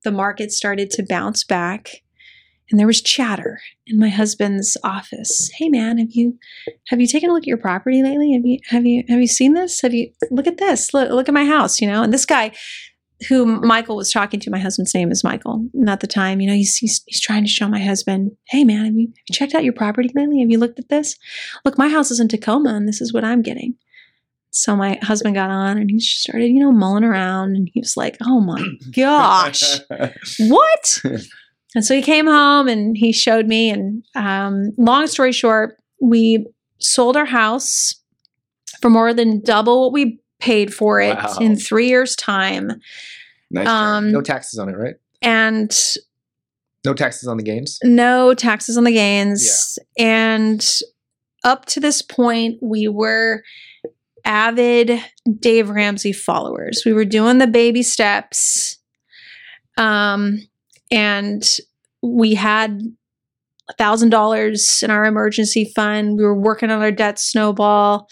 the 0.03 0.11
market 0.11 0.51
started 0.51 0.91
to 0.91 1.03
bounce 1.07 1.43
back, 1.43 1.89
and 2.69 2.79
there 2.79 2.87
was 2.87 3.01
chatter 3.01 3.59
in 3.85 3.99
my 3.99 4.09
husband's 4.09 4.75
office. 4.83 5.49
Hey, 5.57 5.69
man, 5.69 5.97
have 5.97 6.11
you 6.11 6.37
have 6.87 6.99
you 6.99 7.07
taken 7.07 7.29
a 7.29 7.33
look 7.33 7.43
at 7.43 7.47
your 7.47 7.57
property 7.57 8.03
lately? 8.03 8.33
Have 8.33 8.45
you 8.45 8.59
have 8.69 8.85
you 8.85 9.03
have 9.07 9.19
you 9.19 9.27
seen 9.27 9.53
this? 9.53 9.81
Have 9.81 9.93
you 9.93 10.11
look 10.31 10.47
at 10.47 10.57
this? 10.57 10.93
Look 10.93 11.09
look 11.09 11.27
at 11.27 11.33
my 11.33 11.45
house, 11.45 11.79
you 11.79 11.87
know? 11.87 12.03
And 12.03 12.13
this 12.13 12.25
guy 12.25 12.51
who 13.29 13.45
Michael 13.61 13.95
was 13.95 14.11
talking 14.11 14.39
to, 14.41 14.51
my 14.51 14.59
husband's 14.59 14.93
name 14.93 15.11
is 15.11 15.23
Michael. 15.23 15.67
And 15.73 15.89
at 15.89 16.01
the 16.01 16.07
time, 16.07 16.39
you 16.39 16.47
know, 16.47 16.53
he's, 16.53 16.75
he's 16.75 17.01
he's 17.07 17.21
trying 17.21 17.43
to 17.43 17.49
show 17.49 17.67
my 17.67 17.79
husband, 17.79 18.31
hey 18.49 18.63
man, 18.63 18.85
have 18.85 18.95
you, 18.95 19.07
have 19.07 19.15
you 19.29 19.33
checked 19.33 19.55
out 19.55 19.63
your 19.63 19.73
property 19.73 20.09
lately? 20.13 20.41
Have 20.41 20.51
you 20.51 20.59
looked 20.59 20.79
at 20.79 20.89
this? 20.89 21.15
Look, 21.65 21.77
my 21.77 21.89
house 21.89 22.11
is 22.11 22.19
in 22.19 22.27
Tacoma 22.27 22.75
and 22.75 22.87
this 22.87 23.01
is 23.01 23.13
what 23.13 23.23
I'm 23.23 23.41
getting. 23.41 23.75
So 24.51 24.75
my 24.75 24.97
husband 25.01 25.35
got 25.35 25.51
on 25.51 25.77
and 25.77 25.89
he 25.89 25.99
started, 25.99 26.47
you 26.47 26.59
know, 26.59 26.71
mulling 26.71 27.03
around 27.03 27.55
and 27.55 27.69
he 27.73 27.79
was 27.79 27.95
like, 27.95 28.17
oh 28.23 28.41
my 28.41 28.61
gosh 28.95 29.79
what? 30.39 31.01
and 31.75 31.83
so 31.85 31.95
he 31.95 32.01
came 32.01 32.25
home 32.27 32.67
and 32.67 32.97
he 32.97 33.11
showed 33.11 33.47
me. 33.47 33.69
And 33.69 34.03
um, 34.15 34.71
long 34.77 35.07
story 35.07 35.31
short, 35.31 35.77
we 36.01 36.45
sold 36.79 37.17
our 37.17 37.25
house 37.25 37.95
for 38.81 38.89
more 38.89 39.13
than 39.13 39.41
double 39.41 39.81
what 39.83 39.93
we 39.93 40.19
paid 40.39 40.73
for 40.73 40.99
it 41.01 41.15
Wow. 41.15 41.37
in 41.41 41.55
three 41.55 41.87
years' 41.87 42.15
time. 42.15 42.79
nice. 43.51 43.67
Um, 43.67 44.11
No 44.11 44.21
taxes 44.21 44.59
on 44.59 44.69
it, 44.69 44.77
right? 44.77 44.95
and 45.21 45.75
No 46.85 46.93
taxes 46.93 47.27
on 47.27 47.37
the 47.37 47.43
gains. 47.43 47.79
no 47.83 48.33
taxes 48.33 48.77
on 48.77 48.83
the 48.83 48.91
gains. 48.91 49.79
And 49.97 50.63
up 51.43 51.65
to 51.65 51.79
this 51.79 52.01
point, 52.01 52.59
we 52.61 52.87
were 52.87 53.41
avid 54.25 55.01
Dave 55.39 55.69
Ramsey 55.69 56.11
followers. 56.13 56.83
We 56.85 56.93
were 56.93 57.05
doing 57.05 57.37
the 57.39 57.47
baby 57.47 57.81
steps. 57.81 58.77
Um, 59.77 60.39
and 60.91 61.43
we 62.01 62.35
had 62.35 62.81
thousand 63.77 64.09
dollars 64.11 64.81
in 64.81 64.89
our 64.89 65.03
emergency 65.03 65.71
fund. 65.75 66.15
We 66.17 66.23
were 66.23 66.39
working 66.39 66.71
on 66.71 66.81
our 66.81 66.91
debt 66.91 67.19
snowball. 67.19 68.07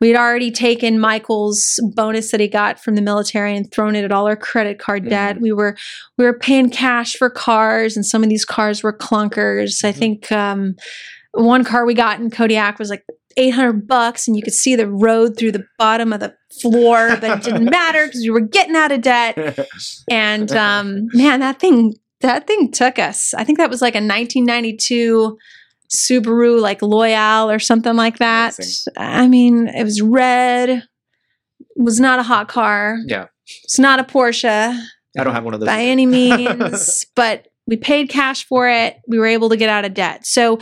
We 0.00 0.08
had 0.08 0.16
already 0.16 0.52
taken 0.52 1.00
Michael's 1.00 1.80
bonus 1.96 2.30
that 2.30 2.38
he 2.38 2.46
got 2.46 2.78
from 2.80 2.94
the 2.94 3.02
military 3.02 3.56
and 3.56 3.68
thrown 3.72 3.96
it 3.96 4.04
at 4.04 4.12
all 4.12 4.28
our 4.28 4.36
credit 4.36 4.78
card 4.78 5.08
debt. 5.08 5.40
We 5.40 5.50
were 5.52 5.76
we 6.16 6.24
were 6.24 6.38
paying 6.38 6.70
cash 6.70 7.16
for 7.16 7.28
cars, 7.28 7.96
and 7.96 8.06
some 8.06 8.22
of 8.22 8.28
these 8.28 8.44
cars 8.44 8.82
were 8.84 8.96
clunkers. 8.96 9.84
I 9.84 9.92
Mhm. 9.92 9.96
think 9.96 10.30
um, 10.32 10.76
one 11.32 11.64
car 11.64 11.84
we 11.84 11.94
got 11.94 12.20
in 12.20 12.30
Kodiak 12.30 12.78
was 12.78 12.90
like 12.90 13.04
800 13.36 13.86
bucks 13.86 14.26
and 14.26 14.36
you 14.36 14.42
could 14.42 14.52
see 14.52 14.74
the 14.74 14.88
road 14.90 15.36
through 15.38 15.52
the 15.52 15.64
bottom 15.78 16.12
of 16.12 16.18
the 16.20 16.34
floor, 16.60 17.16
but 17.20 17.38
it 17.38 17.42
didn't 17.44 17.64
matter 17.70 18.06
because 18.06 18.20
we 18.22 18.30
were 18.30 18.40
getting 18.40 18.74
out 18.76 18.90
of 18.92 19.00
debt. 19.02 19.36
And 20.10 20.50
um, 20.52 21.06
man, 21.12 21.38
that 21.40 21.60
thing 21.60 21.94
that 22.20 22.46
thing 22.46 22.70
took 22.70 22.98
us. 22.98 23.34
I 23.34 23.44
think 23.44 23.58
that 23.58 23.70
was 23.70 23.82
like 23.82 23.94
a 23.94 23.98
1992 23.98 25.38
Subaru 25.90 26.60
like 26.60 26.80
Loyale 26.80 27.54
or 27.54 27.58
something 27.58 27.96
like 27.96 28.18
that. 28.18 28.58
Amazing. 28.58 28.92
I 28.96 29.28
mean, 29.28 29.68
it 29.68 29.84
was 29.84 30.00
red. 30.00 30.84
Was 31.76 31.98
not 31.98 32.18
a 32.18 32.22
hot 32.22 32.48
car. 32.48 32.98
Yeah. 33.06 33.26
It's 33.64 33.78
not 33.78 33.98
a 33.98 34.04
Porsche 34.04 34.78
I 35.18 35.24
don't 35.24 35.34
have 35.34 35.44
one 35.44 35.54
of 35.54 35.60
those. 35.60 35.66
by 35.66 35.82
any 35.82 36.06
means, 36.06 37.04
but 37.16 37.48
we 37.66 37.76
paid 37.76 38.08
cash 38.08 38.44
for 38.46 38.68
it. 38.68 38.96
We 39.06 39.18
were 39.18 39.26
able 39.26 39.48
to 39.48 39.56
get 39.56 39.68
out 39.68 39.84
of 39.84 39.94
debt. 39.94 40.26
So, 40.26 40.58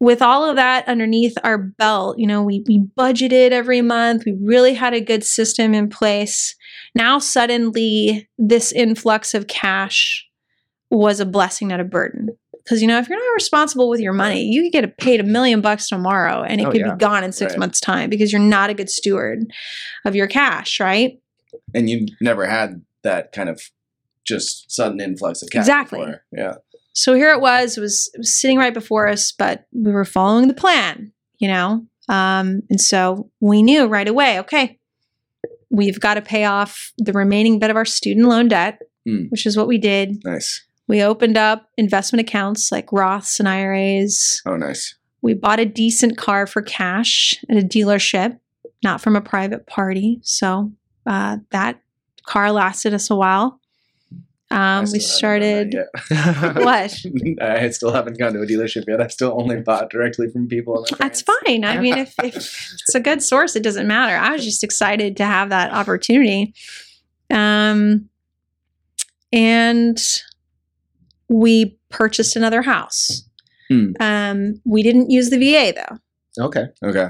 with 0.00 0.22
all 0.22 0.48
of 0.48 0.56
that 0.56 0.88
underneath 0.88 1.36
our 1.44 1.58
belt, 1.58 2.18
you 2.18 2.26
know, 2.26 2.42
we, 2.42 2.64
we 2.66 2.86
budgeted 2.98 3.50
every 3.50 3.82
month. 3.82 4.24
We 4.24 4.36
really 4.42 4.74
had 4.74 4.94
a 4.94 5.00
good 5.00 5.24
system 5.24 5.74
in 5.74 5.88
place. 5.88 6.54
Now, 6.94 7.18
suddenly, 7.18 8.28
this 8.38 8.72
influx 8.72 9.34
of 9.34 9.46
cash 9.46 10.25
was 10.90 11.20
a 11.20 11.26
blessing, 11.26 11.68
not 11.68 11.80
a 11.80 11.84
burden. 11.84 12.28
Because, 12.64 12.82
you 12.82 12.88
know, 12.88 12.98
if 12.98 13.08
you're 13.08 13.18
not 13.18 13.34
responsible 13.34 13.88
with 13.88 14.00
your 14.00 14.12
money, 14.12 14.42
you 14.44 14.62
could 14.64 14.72
get 14.72 14.98
paid 14.98 15.20
a 15.20 15.24
million 15.24 15.60
bucks 15.60 15.88
tomorrow 15.88 16.42
and 16.42 16.60
it 16.60 16.66
Oh, 16.66 16.70
could 16.72 16.80
yeah. 16.80 16.94
be 16.94 16.98
gone 16.98 17.22
in 17.22 17.30
six 17.30 17.52
Right. 17.52 17.60
months' 17.60 17.78
time 17.80 18.10
because 18.10 18.32
you're 18.32 18.40
not 18.40 18.70
a 18.70 18.74
good 18.74 18.90
steward 18.90 19.44
of 20.04 20.16
your 20.16 20.26
cash, 20.26 20.80
right? 20.80 21.20
and 21.74 21.88
you 21.88 22.06
never 22.20 22.46
had 22.46 22.82
that 23.02 23.32
kind 23.32 23.48
of 23.48 23.62
just 24.24 24.70
sudden 24.70 25.00
influx 25.00 25.42
of 25.42 25.48
cash. 25.50 25.60
Exactly. 25.60 26.00
before. 26.00 26.24
Yeah. 26.32 26.54
so 26.92 27.14
here 27.14 27.30
it 27.32 27.40
was 27.40 27.76
it 27.78 27.80
was 27.80 28.10
it 28.14 28.18
was 28.18 28.34
sitting 28.34 28.58
right 28.58 28.74
before 28.74 29.08
us 29.08 29.32
but 29.32 29.64
we 29.72 29.90
were 29.92 30.04
following 30.04 30.48
the 30.48 30.54
plan 30.54 31.12
you 31.38 31.48
know 31.48 31.86
um, 32.08 32.62
and 32.68 32.80
so 32.80 33.30
we 33.40 33.62
knew 33.62 33.86
right 33.86 34.06
away 34.08 34.38
okay 34.40 34.78
we've 35.70 35.98
got 36.00 36.14
to 36.14 36.22
pay 36.22 36.44
off 36.44 36.92
the 36.98 37.12
remaining 37.12 37.58
bit 37.58 37.70
of 37.70 37.76
our 37.76 37.84
student 37.84 38.26
loan 38.26 38.48
debt 38.48 38.80
Hmm. 39.06 39.26
which 39.28 39.46
is 39.46 39.56
what 39.56 39.68
we 39.68 39.78
did 39.78 40.22
Nice. 40.24 40.65
We 40.88 41.02
opened 41.02 41.36
up 41.36 41.68
investment 41.76 42.26
accounts 42.26 42.70
like 42.70 42.86
roths 42.92 43.38
and 43.40 43.48
iras 43.48 44.42
Oh, 44.46 44.56
nice. 44.56 44.94
we 45.22 45.34
bought 45.34 45.60
a 45.60 45.64
decent 45.66 46.16
car 46.16 46.46
for 46.46 46.62
cash 46.62 47.36
at 47.48 47.56
a 47.56 47.62
dealership 47.62 48.38
not 48.84 49.00
from 49.00 49.16
a 49.16 49.20
private 49.20 49.66
party 49.66 50.20
so 50.22 50.72
uh, 51.06 51.38
that 51.50 51.80
car 52.24 52.50
lasted 52.52 52.92
us 52.94 53.10
a 53.10 53.16
while 53.16 53.60
um, 54.48 54.84
we 54.92 55.00
still 55.00 55.28
haven't 55.30 55.70
done 55.70 55.82
started 55.82 56.54
what 56.64 56.94
I 57.42 57.68
still 57.70 57.92
haven't 57.92 58.16
gone 58.16 58.32
to 58.34 58.42
a 58.42 58.46
dealership 58.46 58.84
yet. 58.86 59.00
I 59.00 59.08
still 59.08 59.34
only 59.36 59.60
bought 59.60 59.90
directly 59.90 60.28
from 60.30 60.46
people. 60.46 60.86
That's 60.98 61.20
fine. 61.22 61.64
I 61.64 61.80
mean, 61.80 61.98
if, 61.98 62.14
if 62.22 62.36
it's 62.36 62.94
a 62.94 63.00
good 63.00 63.24
source, 63.24 63.56
it 63.56 63.64
doesn't 63.64 63.88
matter. 63.88 64.14
I 64.16 64.30
was 64.30 64.44
just 64.44 64.62
excited 64.62 65.16
to 65.16 65.24
have 65.24 65.48
that 65.50 65.72
opportunity. 65.72 66.54
Um, 67.28 68.08
and 69.32 69.98
we 71.28 71.78
purchased 71.90 72.36
another 72.36 72.62
house. 72.62 73.22
Hmm. 73.68 73.92
Um, 74.00 74.60
we 74.64 74.82
didn't 74.82 75.10
use 75.10 75.30
the 75.30 75.38
VA 75.38 75.72
though. 75.74 76.44
okay. 76.46 76.66
Okay. 76.84 77.08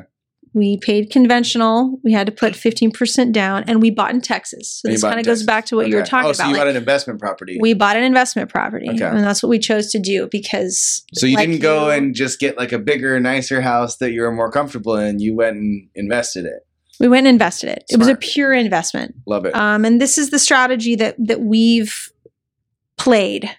We 0.55 0.79
paid 0.79 1.11
conventional. 1.11 2.01
We 2.03 2.13
had 2.15 2.25
to 2.29 2.33
put 2.33 2.55
15% 2.55 3.31
down 3.31 3.65
and 3.69 3.83
we 3.83 3.91
bought 3.91 4.13
in 4.13 4.23
Texas. 4.23 4.81
So 4.81 4.87
And 4.89 4.95
this 4.95 5.03
kind 5.03 5.21
of 5.21 5.27
goes 5.27 5.43
back 5.43 5.67
to 5.67 5.77
what 5.77 5.87
you 5.89 5.97
were 5.97 6.01
Okay. 6.01 6.09
talking 6.09 6.31
oh, 6.31 6.33
so 6.33 6.45
about. 6.45 6.49
you 6.49 6.55
Like, 6.55 6.61
bought 6.63 6.69
an 6.71 6.77
investment 6.77 7.21
property. 7.21 7.59
we 7.61 7.75
bought 7.75 7.97
an 7.99 8.05
investment 8.05 8.49
property 8.51 8.89
Okay. 8.89 9.05
and 9.05 9.19
that's 9.19 9.43
what 9.43 9.51
we 9.51 9.59
chose 9.59 9.91
to 9.91 9.99
do 9.99 10.29
because 10.33 11.05
so 11.13 11.27
you 11.27 11.37
like 11.37 11.47
didn't 11.49 11.61
go 11.61 11.87
you- 11.87 11.91
and 11.93 12.15
just 12.15 12.41
get 12.41 12.57
like 12.57 12.73
a 12.73 12.79
bigger, 12.79 13.21
nicer 13.21 13.61
house 13.61 13.99
that 13.99 14.13
you 14.13 14.23
were 14.23 14.33
more 14.33 14.51
comfortable 14.51 14.97
in. 14.97 15.19
You 15.19 15.35
went 15.37 15.57
and 15.59 15.89
invested 15.95 16.47
it. 16.47 16.67
we 17.01 17.09
went 17.09 17.27
and 17.27 17.35
invested 17.35 17.69
it. 17.69 17.85
It 17.91 17.99
was 17.99 18.09
a 18.09 18.17
pure 18.17 18.55
investment. 18.55 19.15
Love 19.27 19.45
it. 19.45 19.55
Um, 19.55 19.85
and 19.85 20.01
this 20.01 20.17
is 20.17 20.31
the 20.31 20.39
strategy 20.39 20.95
that 20.95 21.17
that 21.19 21.43
we've 21.43 22.11
played 22.97 23.51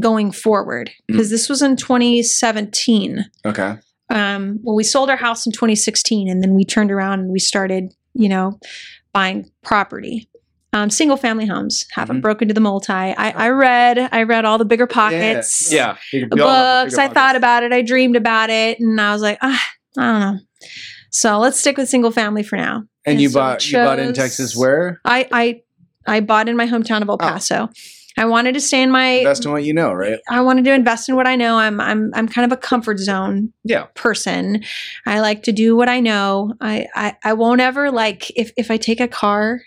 going 0.00 0.32
forward 0.32 0.90
because 1.06 1.30
this 1.30 1.48
was 1.48 1.62
in 1.62 1.76
2017. 1.76 3.24
okay. 3.46 3.76
Um, 4.10 4.60
well, 4.62 4.76
we 4.76 4.84
sold 4.84 5.08
our 5.08 5.16
house 5.16 5.46
in 5.46 5.52
2016, 5.52 6.28
and 6.28 6.42
then 6.42 6.54
we 6.54 6.64
turned 6.64 6.90
around 6.92 7.20
and 7.20 7.30
we 7.32 7.38
started, 7.38 7.92
you 8.12 8.28
know, 8.28 8.58
buying 9.12 9.50
property. 9.62 10.28
Um, 10.74 10.90
single 10.90 11.16
family 11.16 11.46
homes 11.46 11.84
haven't 11.92 12.18
Mhm. 12.18 12.22
broken 12.22 12.48
to 12.48 12.54
the 12.54 12.60
multi. 12.60 12.92
I, 12.92 13.30
I 13.30 13.48
read, 13.48 13.98
I 14.12 14.24
read 14.24 14.44
all 14.44 14.58
the 14.58 14.66
BiggerPockets, 14.66 15.72
Yeah. 15.72 15.96
We- 16.12 16.24
we 16.30 16.40
all 16.42 16.48
have 16.50 16.84
books. 16.86 16.96
bigger 16.96 17.10
I 17.10 17.14
thought 17.14 17.36
about 17.36 17.62
it. 17.62 17.72
I 17.72 17.80
dreamed 17.80 18.16
about 18.16 18.50
it, 18.50 18.78
and 18.80 19.00
I 19.00 19.12
was 19.12 19.22
like, 19.22 19.38
ah, 19.40 19.64
I 19.98 20.02
don't 20.02 20.20
know. 20.20 20.38
So 21.10 21.38
let's 21.38 21.58
stick 21.58 21.78
with 21.78 21.88
single 21.88 22.10
family 22.10 22.42
for 22.42 22.56
now. 22.56 22.78
And 23.06 23.12
And 23.14 23.20
you 23.20 23.28
so 23.30 23.38
bought 23.38 23.66
you 23.66 23.78
bought 23.78 24.00
in 24.00 24.12
Texas 24.14 24.56
where? 24.56 25.00
I 25.04 25.28
I 25.32 25.60
I 26.06 26.20
bought 26.20 26.48
in 26.48 26.56
my 26.56 26.66
hometown 26.66 27.00
of 27.02 27.08
El 27.08 27.18
Paso. 27.18 27.68
I 28.16 28.24
wanted 28.26 28.54
to 28.54 28.60
stay 28.60 28.82
in 28.82 28.90
my 28.90 29.06
Invest 29.06 29.44
in 29.44 29.52
what 29.52 29.64
you 29.64 29.74
know, 29.74 29.92
right? 29.92 30.18
I 30.30 30.40
wanted 30.40 30.64
to 30.66 30.72
invest 30.72 31.08
in 31.08 31.16
what 31.16 31.26
I 31.26 31.36
know. 31.36 31.56
I'm 31.56 31.80
I'm 31.80 32.10
I'm 32.14 32.28
kind 32.28 32.50
of 32.50 32.56
a 32.56 32.60
comfort 32.60 32.98
zone 32.98 33.52
Yeah. 33.64 33.86
person. 33.94 34.62
I 35.06 35.20
like 35.20 35.42
to 35.44 35.52
do 35.52 35.76
what 35.76 35.88
I 35.88 36.00
know. 36.00 36.54
I 36.60 36.86
I, 36.94 37.16
I 37.24 37.32
won't 37.32 37.60
ever 37.60 37.90
like 37.90 38.30
if 38.36 38.52
if 38.56 38.70
I 38.70 38.76
take 38.76 39.00
a 39.00 39.08
car 39.08 39.60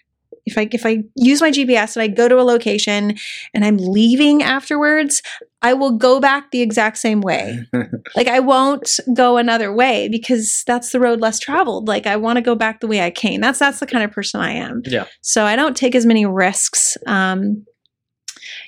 if 0.48 0.58
I 0.58 0.70
if 0.72 0.86
I 0.86 1.04
use 1.16 1.42
my 1.42 1.52
GPS 1.52 1.96
and 1.96 2.04
I 2.04 2.08
go 2.08 2.28
to 2.30 2.40
a 2.40 2.42
location 2.44 3.18
and 3.54 3.66
I'm 3.66 3.78
leaving 3.78 4.42
afterwards, 4.42 5.22
I 5.62 5.74
will 5.74 5.98
go 5.98 6.22
back 6.22 6.52
the 6.52 6.62
exact 6.62 6.98
same 7.00 7.20
way. 7.20 7.60
like 8.16 8.28
I 8.28 8.40
won't 8.40 8.98
go 9.14 9.36
another 9.36 9.74
way 9.74 10.08
because 10.08 10.64
that's 10.66 10.92
the 10.92 11.02
road 11.02 11.20
less 11.20 11.38
traveled. 11.38 11.90
Like 11.90 12.08
I 12.08 12.16
want 12.16 12.38
to 12.38 12.42
go 12.42 12.56
back 12.56 12.80
the 12.80 12.88
way 12.88 13.02
I 13.02 13.12
came. 13.12 13.42
That's 13.42 13.60
that's 13.60 13.82
the 13.82 13.88
kind 13.88 14.06
of 14.06 14.12
person 14.12 14.40
I 14.40 14.52
am. 14.52 14.82
Yeah. 14.86 15.06
So 15.22 15.44
I 15.44 15.58
don't 15.58 15.76
take 15.76 15.96
as 15.96 16.06
many 16.06 16.26
risks. 16.26 16.98
Um, 17.06 17.66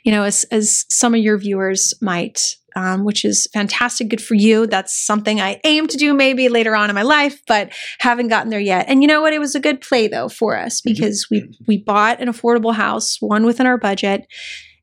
you 0.03 0.11
know, 0.11 0.23
as 0.23 0.43
as 0.51 0.85
some 0.89 1.13
of 1.13 1.21
your 1.21 1.37
viewers 1.37 1.93
might, 2.01 2.41
um, 2.75 3.03
which 3.03 3.25
is 3.25 3.47
fantastic. 3.53 4.09
Good 4.09 4.21
for 4.21 4.35
you. 4.35 4.67
That's 4.67 4.95
something 5.05 5.41
I 5.41 5.59
aim 5.63 5.87
to 5.87 5.97
do 5.97 6.13
maybe 6.13 6.49
later 6.49 6.75
on 6.75 6.89
in 6.89 6.95
my 6.95 7.01
life, 7.01 7.41
but 7.47 7.71
haven't 7.99 8.27
gotten 8.29 8.49
there 8.49 8.59
yet. 8.59 8.85
And 8.87 9.01
you 9.01 9.07
know 9.07 9.21
what? 9.21 9.33
It 9.33 9.39
was 9.39 9.55
a 9.55 9.59
good 9.59 9.81
play 9.81 10.07
though 10.07 10.29
for 10.29 10.55
us 10.57 10.81
because 10.81 11.27
we 11.31 11.49
we 11.67 11.77
bought 11.77 12.21
an 12.21 12.27
affordable 12.29 12.73
house, 12.73 13.17
one 13.19 13.45
within 13.45 13.65
our 13.67 13.77
budget. 13.77 14.25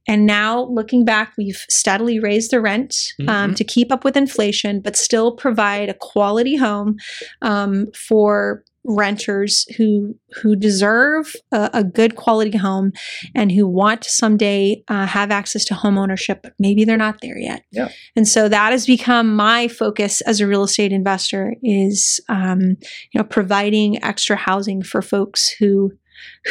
And 0.08 0.24
now, 0.24 0.66
looking 0.66 1.04
back, 1.04 1.32
we've 1.36 1.64
steadily 1.68 2.20
raised 2.20 2.52
the 2.52 2.60
rent 2.60 2.94
um, 3.26 3.50
Mhm. 3.52 3.56
to 3.56 3.64
keep 3.64 3.90
up 3.90 4.04
with 4.04 4.16
inflation, 4.16 4.80
but 4.80 4.96
still 4.96 5.32
provide 5.34 5.88
a 5.88 5.94
quality 5.94 6.54
home 6.54 6.94
um, 7.42 7.86
for 7.92 8.62
renters 8.86 9.66
who 9.76 10.14
who 10.42 10.56
deserve 10.56 11.34
a, 11.52 11.70
a 11.74 11.84
good 11.84 12.16
quality 12.16 12.56
home 12.56 12.92
and 13.34 13.52
who 13.52 13.66
want 13.66 14.02
to 14.02 14.10
someday 14.10 14.82
uh, 14.88 15.06
have 15.06 15.30
access 15.30 15.64
to 15.64 15.74
home 15.74 15.98
ownership, 15.98 16.40
but 16.42 16.52
maybe 16.58 16.84
they're 16.84 16.96
not 16.96 17.20
there 17.20 17.38
yet. 17.38 17.62
Yeah. 17.72 17.88
And 18.14 18.26
so 18.26 18.48
that 18.48 18.72
has 18.72 18.86
become 18.86 19.34
my 19.34 19.68
focus 19.68 20.20
as 20.22 20.40
a 20.40 20.46
real 20.46 20.64
estate 20.64 20.92
investor 20.92 21.54
is 21.62 22.20
um, 22.28 22.76
you 23.12 23.18
know 23.18 23.24
providing 23.24 24.02
extra 24.02 24.36
housing 24.36 24.82
for 24.82 25.02
folks 25.02 25.48
who 25.58 25.92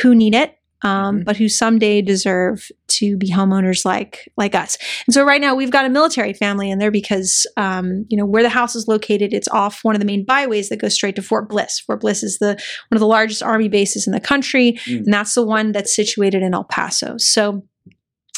who 0.02 0.14
need 0.14 0.36
it. 0.36 0.56
Um, 0.86 1.20
Mhm. 1.22 1.26
But 1.26 1.38
who 1.38 1.50
someday 1.50 2.02
deserve 2.02 2.70
to 3.00 3.18
be 3.18 3.32
homeowners 3.32 3.84
like 3.86 4.32
like 4.38 4.54
us. 4.56 4.78
And 5.08 5.14
so 5.14 5.24
right 5.24 5.42
now 5.42 5.56
we've 5.56 5.72
got 5.72 5.86
a 5.86 5.90
military 5.90 6.34
family 6.34 6.70
in 6.70 6.78
there 6.80 6.92
because 6.92 7.48
um, 7.58 8.06
you 8.10 8.18
know 8.18 8.26
where 8.26 8.44
the 8.44 8.50
house 8.60 8.76
is 8.76 8.88
located. 8.88 9.34
It's 9.34 9.48
off 9.50 9.80
one 9.84 9.96
of 9.96 10.00
the 10.00 10.06
main 10.06 10.24
byways 10.26 10.70
that 10.70 10.78
goes 10.82 10.94
straight 10.94 11.16
to 11.16 11.22
Fort 11.24 11.50
Bliss. 11.50 11.80
Fort 11.80 12.02
Bliss 12.02 12.22
is 12.24 12.38
the 12.38 12.50
one 12.90 12.96
of 12.98 13.00
the 13.00 13.08
largest 13.08 13.42
army 13.42 13.68
bases 13.68 14.06
in 14.08 14.14
the 14.14 14.20
country, 14.20 14.74
Mm. 14.86 14.98
and 15.06 15.14
that's 15.14 15.34
the 15.34 15.46
one 15.46 15.72
that's 15.72 15.96
situated 15.96 16.44
in 16.44 16.54
El 16.54 16.64
Paso. 16.66 17.16
So, 17.18 17.66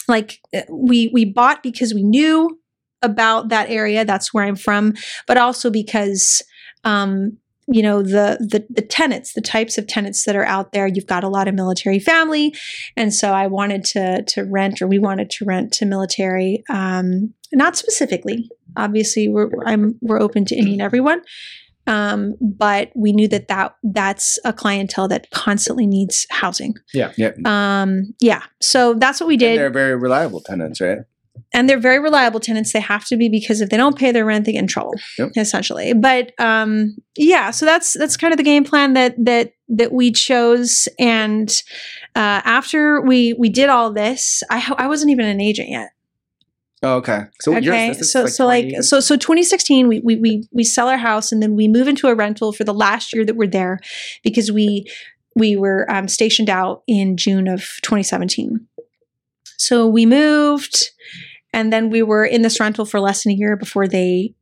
like 0.08 0.40
uh, 0.56 0.62
we 0.70 1.10
we 1.14 1.26
bought 1.26 1.62
because 1.64 1.94
we 1.94 2.04
knew 2.04 2.58
about 3.02 3.50
that 3.50 3.70
area. 3.70 4.06
That's 4.06 4.34
where 4.34 4.46
I'm 4.46 4.56
from, 4.56 4.94
but 5.28 5.38
also 5.38 5.70
because. 5.70 6.42
Um, 6.84 7.38
you 7.70 7.82
know 7.82 8.02
the, 8.02 8.38
the 8.40 8.66
the 8.70 8.82
tenants 8.82 9.34
the 9.34 9.42
types 9.42 9.78
of 9.78 9.88
tenants 9.88 10.24
that 10.26 10.36
are 10.36 10.46
out 10.46 10.72
there. 10.72 10.88
You've 10.88 11.06
got 11.08 11.24
a 11.24 11.30
lot 11.30 11.48
of 11.48 11.54
military 11.54 12.00
family. 12.00 12.54
And 12.96 13.14
so 13.14 13.32
i 13.34 13.48
wanted 13.48 13.84
to 13.86 14.24
to 14.24 14.44
rent 14.44 14.82
or 14.82 14.88
we 14.88 15.00
wanted 15.00 15.30
to 15.32 15.46
rent 15.46 15.74
to 15.74 15.86
military 15.86 16.64
um 16.70 17.34
not 17.54 17.76
specifically. 17.76 18.50
Obviously 18.78 19.28
we're 19.28 19.50
i'm 19.66 19.98
we're 20.02 20.22
open 20.22 20.46
to 20.46 20.56
any 20.56 20.74
and 20.74 20.82
everyone. 20.82 21.22
Um 21.88 22.36
but 22.42 22.92
we 22.96 23.12
knew 23.12 23.28
that 23.28 23.48
that 23.50 23.76
that's 23.84 24.40
a 24.46 24.54
clientele 24.54 25.08
that 25.10 25.30
constantly 25.32 25.88
needs 25.88 26.26
housing. 26.30 26.76
Yeah. 26.94 27.12
Yeah, 27.18 27.32
um 27.46 28.14
yeah. 28.22 28.44
So 28.62 28.94
that's 28.94 29.20
what 29.20 29.28
we 29.28 29.34
And 29.36 29.40
did. 29.42 29.60
they're 29.60 29.70
very 29.70 29.96
reliable 29.96 30.40
tenants, 30.42 30.80
right? 30.80 31.00
And 31.54 31.70
they're 31.70 31.80
very 31.80 32.00
reliable 32.00 32.40
tenants. 32.40 32.74
They 32.74 32.80
have 32.80 33.06
to 33.06 33.18
be 33.18 33.30
because 33.30 33.62
if 33.62 33.70
they 33.70 33.78
don't 33.78 33.98
pay 33.98 34.12
their 34.12 34.26
rent 34.26 34.46
they 34.46 34.54
get 34.54 34.60
in 34.60 34.68
trouble 34.68 34.96
Yep. 35.18 35.32
essentially. 35.36 35.94
But 35.94 36.34
um 36.40 36.96
yeah 37.18 37.52
so 37.52 37.66
that's 37.66 37.94
that's 37.94 38.18
kind 38.18 38.34
of 38.34 38.38
the 38.38 38.44
game 38.44 38.64
plan 38.64 38.94
that 38.94 39.16
that 39.24 39.54
that 39.70 39.92
we 39.92 40.12
chose. 40.12 40.88
And 41.00 41.50
uh 42.16 42.42
after 42.46 43.02
we 43.02 43.34
we 43.34 43.50
did 43.50 43.70
all 43.70 43.92
this 43.92 44.44
i 44.50 44.74
i 44.78 44.88
wasn't 44.88 45.12
even 45.12 45.26
an 45.26 45.42
agent 45.42 45.70
yet. 45.70 45.90
Oh, 46.84 46.98
okay. 46.98 47.22
So 47.42 47.56
okay 47.56 47.90
this? 47.90 48.02
Is 48.02 48.12
so 48.12 48.28
so 48.28 48.46
like 48.46 48.84
so 48.84 49.00
so 49.00 49.16
2016 49.16 49.88
we, 49.88 50.00
we 50.02 50.16
we 50.18 50.48
we 50.52 50.64
sell 50.64 50.88
our 50.88 50.98
house 50.98 51.32
and 51.32 51.42
then 51.42 51.56
we 51.56 51.68
move 51.68 51.88
into 51.88 52.08
a 52.08 52.14
rental 52.14 52.52
for 52.52 52.64
the 52.64 52.74
last 52.74 53.14
year 53.14 53.26
that 53.26 53.36
we're 53.36 53.48
there 53.48 53.80
because 54.24 54.52
we 54.52 54.86
we 55.36 55.56
were 55.56 55.90
um, 55.92 56.08
stationed 56.08 56.50
out 56.50 56.84
in 56.88 57.18
june 57.18 57.48
of 57.48 57.62
2017 57.82 58.68
so 59.58 59.88
we 59.88 60.06
moved 60.06 60.92
and 61.58 61.74
then 61.74 61.90
we 61.90 62.04
were 62.04 62.24
in 62.24 62.44
this 62.44 62.60
rental 62.60 62.86
for 62.86 63.00
less 63.00 63.24
than 63.24 63.34
a 63.34 63.36
year 63.36 63.56
before 63.58 63.88
they 63.88 64.34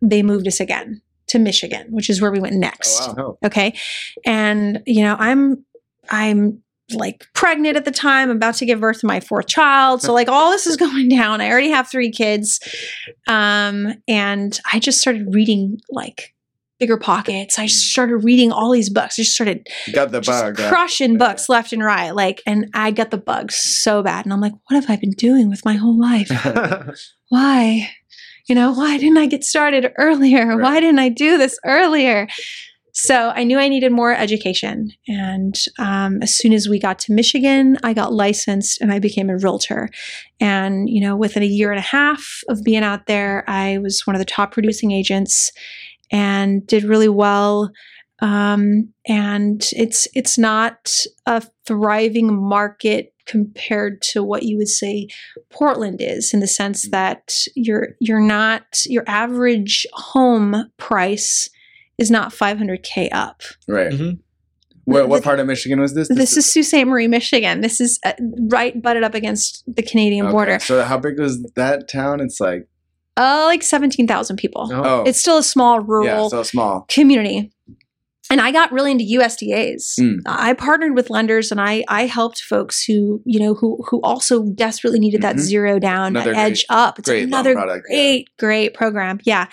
they 0.00 0.22
moved 0.22 0.48
us 0.48 0.60
again 0.60 1.02
to 1.26 1.38
michigan 1.38 1.86
which 1.90 2.08
is 2.10 2.20
where 2.20 2.32
we 2.32 2.40
went 2.40 2.56
next. 2.56 3.02
Oh, 3.02 3.14
wow. 3.16 3.38
Oh, 3.42 3.46
okay? 3.46 3.74
And 4.24 4.82
you 4.86 5.04
know 5.04 5.16
i'm 5.18 5.64
i'm 6.10 6.62
like 6.92 7.26
pregnant 7.32 7.78
at 7.78 7.86
the 7.86 7.90
time 7.90 8.28
I'm 8.28 8.36
about 8.36 8.56
to 8.56 8.66
give 8.66 8.80
birth 8.80 9.00
to 9.00 9.06
my 9.06 9.18
fourth 9.18 9.46
child. 9.46 10.02
So 10.02 10.12
like 10.12 10.28
all 10.28 10.50
this 10.50 10.66
is 10.66 10.76
going 10.86 11.08
down. 11.08 11.40
I 11.40 11.48
already 11.48 11.70
have 11.70 11.88
three 11.88 12.10
kids. 12.10 12.60
Um 13.26 13.94
and 14.06 14.60
i 14.70 14.78
just 14.78 15.00
started 15.00 15.34
reading 15.34 15.80
like 15.88 16.33
BiggerPockets. 16.84 17.58
I 17.58 17.66
just 17.66 17.90
started 17.90 18.18
reading 18.18 18.52
all 18.52 18.70
these 18.70 18.90
books. 18.90 19.18
I 19.18 19.22
just 19.22 19.34
started 19.34 19.66
Got 19.92 20.12
the 20.12 20.20
bug. 20.20 20.56
crushing 20.56 21.16
books 21.18 21.48
left 21.48 21.72
and 21.72 21.82
right 21.82 22.14
like 22.14 22.42
and 22.46 22.68
i 22.74 22.90
got 22.90 23.10
the 23.10 23.18
bug 23.18 23.50
so 23.52 24.02
bad 24.02 24.24
and 24.26 24.32
i'm 24.32 24.40
like 24.40 24.52
what 24.66 24.74
have 24.80 24.90
i 24.90 24.96
been 24.96 25.10
doing 25.12 25.48
with 25.48 25.64
my 25.64 25.74
whole 25.74 25.98
life? 25.98 26.30
Why? 27.28 27.90
You 28.48 28.54
know 28.54 28.72
why 28.72 28.98
didn't 28.98 29.18
i 29.18 29.26
get 29.26 29.42
started 29.44 29.92
earlier? 29.98 30.56
Why 30.58 30.80
didn't 30.80 30.98
i 30.98 31.08
do 31.08 31.38
this 31.38 31.58
earlier? 31.64 32.28
So 32.92 33.32
i 33.34 33.42
knew 33.42 33.58
i 33.58 33.68
needed 33.68 33.90
more 33.92 34.12
education 34.14 34.90
and 35.08 35.54
um, 35.78 36.22
as 36.22 36.36
soon 36.36 36.52
as 36.52 36.68
we 36.68 36.78
got 36.78 36.98
to 37.00 37.12
michigan 37.12 37.76
i 37.82 37.92
got 37.92 38.12
licensed 38.12 38.80
and 38.80 38.92
i 38.92 38.98
became 38.98 39.30
a 39.30 39.36
realtor. 39.38 39.88
And 40.40 40.88
you 40.88 41.00
know 41.00 41.16
within 41.16 41.42
a 41.42 41.46
year 41.46 41.70
and 41.72 41.78
a 41.78 41.82
half 41.82 42.42
of 42.48 42.62
being 42.62 42.84
out 42.84 43.06
there 43.06 43.44
i 43.48 43.78
was 43.78 44.06
one 44.06 44.14
of 44.14 44.20
the 44.20 44.26
top 44.26 44.52
producing 44.52 44.92
agents 44.92 45.50
and 46.10 46.66
did 46.66 46.84
really 46.84 47.08
well 47.08 47.70
um, 48.20 48.92
and 49.06 49.68
it's 49.72 50.06
it's 50.14 50.38
not 50.38 50.96
a 51.26 51.42
thriving 51.66 52.34
market 52.34 53.12
compared 53.26 54.00
to 54.02 54.22
what 54.22 54.44
you 54.44 54.56
would 54.56 54.68
say 54.68 55.08
Portland 55.50 55.98
is 56.00 56.32
in 56.32 56.40
the 56.40 56.46
sense 56.46 56.88
that 56.90 57.34
you're 57.54 57.88
you're 58.00 58.20
not 58.20 58.62
your 58.86 59.04
average 59.06 59.86
home 59.92 60.70
price 60.78 61.50
is 61.98 62.10
not 62.10 62.32
500k 62.32 63.08
up. 63.12 63.42
right. 63.68 63.92
Mhm. 63.92 64.18
Where, 64.86 65.06
what 65.06 65.24
part 65.24 65.40
of 65.40 65.46
Michigan 65.46 65.80
was 65.80 65.94
this? 65.94 66.08
This, 66.08 66.36
is 66.36 66.52
Sault 66.52 66.66
Ste. 66.66 66.86
Marie, 66.86 67.08
Michigan. 67.08 67.62
This 67.62 67.80
is 67.80 67.98
uh, 68.04 68.12
right 68.50 68.80
butted 68.82 69.02
up 69.02 69.14
against 69.14 69.64
the 69.66 69.82
Canadian 69.82 70.26
Okay, 70.26 70.32
border. 70.32 70.58
So 70.58 70.82
how 70.82 70.98
big 70.98 71.18
was 71.18 71.42
that 71.56 71.88
town? 71.88 72.20
It's 72.20 72.38
like 72.38 72.68
Uh, 73.16 73.42
like 73.46 73.62
17,000 73.62 74.36
people. 74.36 74.68
Oh. 74.72 74.82
oh, 74.84 75.02
It's 75.06 75.18
still 75.20 75.38
a 75.38 75.42
small 75.42 75.80
rural 75.80 76.06
yeah, 76.24 76.28
so 76.28 76.42
small. 76.42 76.84
community. 76.88 77.52
And 78.30 78.40
I 78.40 78.50
got 78.52 78.72
really 78.72 78.90
into 78.90 79.04
USDAs. 79.04 80.00
Mm. 80.00 80.16
I 80.26 80.54
partnered 80.54 80.96
with 80.96 81.10
lenders 81.10 81.52
and 81.52 81.60
I 81.60 81.84
I 81.88 82.06
helped 82.06 82.40
folks 82.40 82.82
who, 82.82 83.20
you 83.26 83.38
know, 83.38 83.54
who 83.54 83.84
who 83.88 84.00
also 84.02 84.44
desperately 84.46 84.98
needed 84.98 85.20
that 85.22 85.36
Mhm. 85.36 85.40
zero 85.40 85.78
down, 85.78 86.14
that 86.14 86.26
Another 86.26 86.34
edge 86.40 86.64
up. 86.70 86.98
It's 86.98 87.08
great 87.08 87.24
another 87.24 87.52
product, 87.54 87.86
yeah. 87.88 87.94
great, 87.96 88.28
great 88.38 88.74
program. 88.74 89.20
Yeah. 89.24 89.46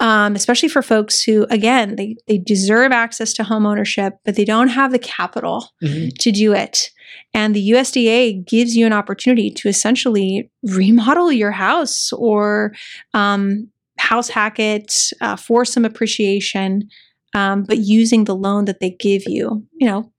Um, 0.00 0.34
especially 0.36 0.68
for 0.68 0.80
folks 0.80 1.22
who, 1.22 1.44
again, 1.50 1.96
they, 1.96 2.16
they 2.28 2.38
deserve 2.38 2.92
access 2.92 3.32
to 3.34 3.42
home 3.44 3.66
ownership, 3.66 4.14
but 4.24 4.36
they 4.36 4.44
don't 4.44 4.68
have 4.68 4.90
the 4.92 4.98
capital 4.98 5.70
Mhm. 5.82 6.16
to 6.18 6.30
do 6.32 6.52
it. 6.54 6.90
And 7.34 7.54
the 7.54 7.70
USDA 7.70 8.46
gives 8.46 8.76
you 8.76 8.86
an 8.86 8.92
opportunity 8.92 9.50
to 9.50 9.68
essentially 9.68 10.50
remodel 10.62 11.30
your 11.30 11.50
house 11.52 12.12
or 12.12 12.72
um, 13.14 13.68
house 13.98 14.28
hack 14.28 14.58
it 14.58 14.94
uh, 15.20 15.36
for 15.36 15.64
some 15.64 15.84
appreciation, 15.84 16.88
um, 17.34 17.64
but 17.64 17.78
using 17.78 18.24
the 18.24 18.34
loan 18.34 18.64
that 18.64 18.80
they 18.80 18.90
give 18.90 19.22
you. 19.26 19.64
You 19.78 19.86
know, 19.86 20.12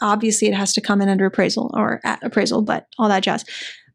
obviously 0.00 0.48
it 0.48 0.54
has 0.54 0.72
to 0.74 0.80
come 0.80 1.00
in 1.00 1.08
under 1.08 1.26
appraisal 1.26 1.70
or 1.74 2.00
at 2.04 2.22
appraisal, 2.22 2.62
but 2.62 2.86
all 2.98 3.08
that 3.08 3.22
jazz. 3.22 3.44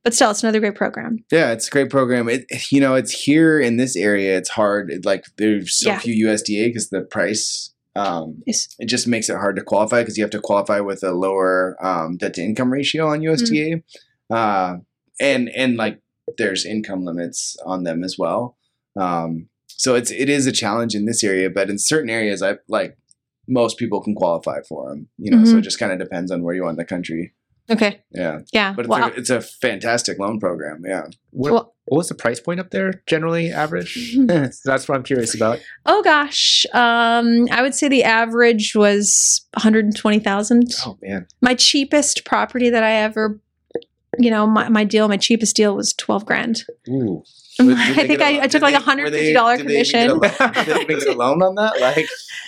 But 0.04 0.14
still, 0.14 0.32
it's 0.32 0.44
another 0.44 0.60
great 0.60 0.76
program. 0.76 1.20
Yeah, 1.32 1.54
it's 1.54 1.70
a 1.70 1.72
great 1.72 1.90
program. 1.90 2.28
It 2.28 2.46
you 2.72 2.82
know, 2.82 2.96
it's 2.96 3.12
here 3.12 3.58
in 3.60 3.78
this 3.78 3.96
area. 3.96 4.38
It's 4.38 4.50
hard. 4.50 4.92
It, 4.92 5.06
like 5.06 5.24
there's 5.38 5.78
so 5.78 5.92
Yeah. 5.92 6.00
few 6.00 6.28
USDA 6.28 6.68
because 6.68 6.90
the 6.90 7.02
price. 7.02 7.73
Um, 7.96 8.42
It's, 8.46 8.76
it 8.80 8.86
just 8.88 9.08
makes 9.08 9.30
it 9.30 9.36
hard 9.38 9.56
to 9.58 9.64
qualify 9.64 10.02
because 10.02 10.18
you 10.18 10.24
have 10.24 10.32
to 10.32 10.42
qualify 10.42 10.80
with 10.80 11.04
a 11.04 11.12
lower 11.12 11.78
um, 11.86 12.18
debt 12.18 12.34
to 12.36 12.42
income 12.42 12.72
ratio 12.74 13.08
on 13.08 13.22
USDA, 13.22 13.84
uh, 14.32 14.78
and 15.22 15.50
and 15.50 15.78
like 15.78 16.00
there's 16.38 16.66
income 16.66 17.06
limits 17.06 17.56
on 17.66 17.84
them 17.84 18.04
as 18.04 18.18
well. 18.18 18.58
Um, 18.96 19.50
so 19.68 19.96
it's 19.96 20.12
it 20.12 20.30
is 20.30 20.48
a 20.48 20.52
challenge 20.52 20.96
in 20.96 21.06
this 21.06 21.24
area, 21.24 21.50
but 21.50 21.70
in 21.70 21.78
certain 21.78 22.10
areas, 22.10 22.42
I 22.42 22.58
like 22.68 22.98
most 23.48 23.78
people 23.78 24.02
can 24.02 24.16
qualify 24.16 24.62
for 24.68 24.90
them. 24.90 25.10
You 25.18 25.32
know, 25.32 25.44
so 25.46 25.56
Mhm. 25.56 25.60
it 25.60 25.64
just 25.64 25.80
kind 25.80 25.92
of 25.92 26.00
depends 26.00 26.32
on 26.32 26.42
where 26.44 26.56
you 26.56 26.64
are 26.66 26.70
in 26.70 26.78
the 26.78 26.86
country. 26.86 27.34
Okay. 27.70 28.02
Yeah, 28.12 28.40
Yeah. 28.52 28.74
but 28.74 28.86
it's, 28.86 28.90
Well, 28.90 29.04
a, 29.10 29.12
it's 29.14 29.30
a 29.30 29.42
fantastic 29.42 30.20
loan 30.20 30.40
program. 30.40 30.84
Yeah. 30.86 31.08
What, 31.32 31.52
well, 31.54 31.74
what 31.86 31.98
was 31.98 32.10
the 32.10 32.16
price 32.16 32.40
point 32.40 32.60
up 32.60 32.72
there 32.72 33.02
generally 33.08 33.52
average? 33.52 34.16
That's 34.26 34.88
what 34.88 34.92
I'm 34.96 35.04
curious 35.04 35.34
about. 35.36 35.60
oh 35.86 36.02
gosh. 36.04 36.66
Um, 36.74 37.48
I 37.52 37.62
would 37.62 37.76
say 37.76 37.88
the 37.90 38.04
average 38.04 38.74
was 38.76 39.42
120,000. 39.56 40.72
Oh 40.86 40.98
man. 41.02 41.28
My 41.42 41.56
cheapest 41.56 42.26
property 42.26 42.70
that 42.70 42.84
I 42.84 42.92
ever, 42.94 43.40
you 44.20 44.30
know, 44.30 44.46
my, 44.48 44.70
my 44.70 44.84
deal, 44.84 45.08
my 45.08 45.18
cheapest 45.18 45.56
deal 45.56 45.76
was 45.76 45.94
12 45.94 46.26
grand. 46.26 46.64
Ooh. 46.90 47.24
I 47.60 47.94
think 47.94 48.08
get 48.08 48.22
a 48.22 48.24
I, 48.26 48.32
loan? 48.32 48.40
I 48.40 48.44
took 48.44 48.52
Did 48.52 48.62
like 48.64 48.76
a 48.76 48.80
they- 48.80 48.84
hundred 48.84 49.04
were 49.04 49.10
they- 49.12 49.18
fifty 49.20 49.34
dollar 49.34 49.58
did 49.58 49.68
they 49.68 49.82
even 49.82 50.10
get 50.20 50.22
a 50.24 50.38
commission. 50.38 50.54
Did 50.66 50.66
they 50.76 50.82
even 50.82 51.00
get 51.00 51.08
a 51.16 51.18
loan 51.18 51.44
on 51.44 51.56
that? 51.56 51.80
Like, 51.80 52.08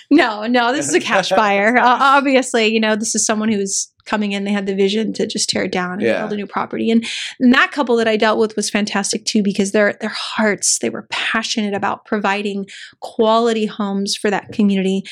No, 0.09 0.47
no, 0.47 0.73
this 0.73 0.87
is 0.87 0.95
a 0.95 0.99
cash 0.99 1.29
buyer. 1.29 1.77
Uh, 1.77 1.83
obviously, 1.99 2.67
you 2.67 2.79
know, 2.79 2.95
this 2.95 3.13
is 3.13 3.23
someone 3.25 3.49
who's 3.51 3.91
coming 4.05 4.31
in. 4.31 4.43
They 4.43 4.51
had 4.51 4.65
the 4.67 4.75
vision 4.75 5.13
to 5.13 5.27
just 5.27 5.49
tear 5.49 5.63
it 5.63 5.71
down 5.71 5.93
and 5.93 6.01
Yeah. 6.03 6.19
build 6.19 6.33
a 6.33 6.35
new 6.37 6.47
property. 6.47 6.91
And, 6.91 7.05
and 7.39 7.53
that 7.53 7.71
couple 7.71 7.95
that 7.97 8.07
I 8.07 8.17
dealt 8.17 8.39
with 8.39 8.55
was 8.55 8.69
fantastic 8.69 9.25
too 9.25 9.41
because 9.43 9.71
their 9.71 9.97
their 10.01 10.09
hearts 10.15 10.79
they 10.79 10.89
were 10.89 11.07
passionate 11.09 11.73
about 11.73 12.05
providing 12.05 12.65
quality 12.99 13.65
homes 13.65 14.15
for 14.15 14.29
that 14.29 14.51
community. 14.51 15.03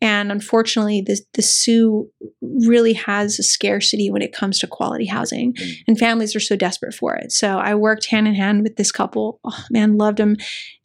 And 0.00 0.30
unfortunately, 0.32 1.00
the 1.02 1.20
the 1.34 1.42
Soo 1.42 2.10
really 2.40 2.92
has 2.94 3.38
a 3.38 3.42
scarcity 3.42 4.10
when 4.10 4.22
it 4.22 4.32
comes 4.32 4.58
to 4.60 4.66
quality 4.66 5.06
housing, 5.06 5.52
Mm. 5.54 5.72
and 5.88 5.98
families 5.98 6.34
are 6.36 6.40
so 6.40 6.56
desperate 6.56 6.94
for 6.94 7.14
it. 7.16 7.32
So 7.32 7.58
I 7.58 7.74
worked 7.74 8.06
hand 8.06 8.28
in 8.28 8.34
hand 8.34 8.62
with 8.62 8.76
this 8.76 8.92
couple. 8.92 9.40
Oh 9.44 9.64
man, 9.70 9.96
loved 9.98 10.18
them 10.18 10.36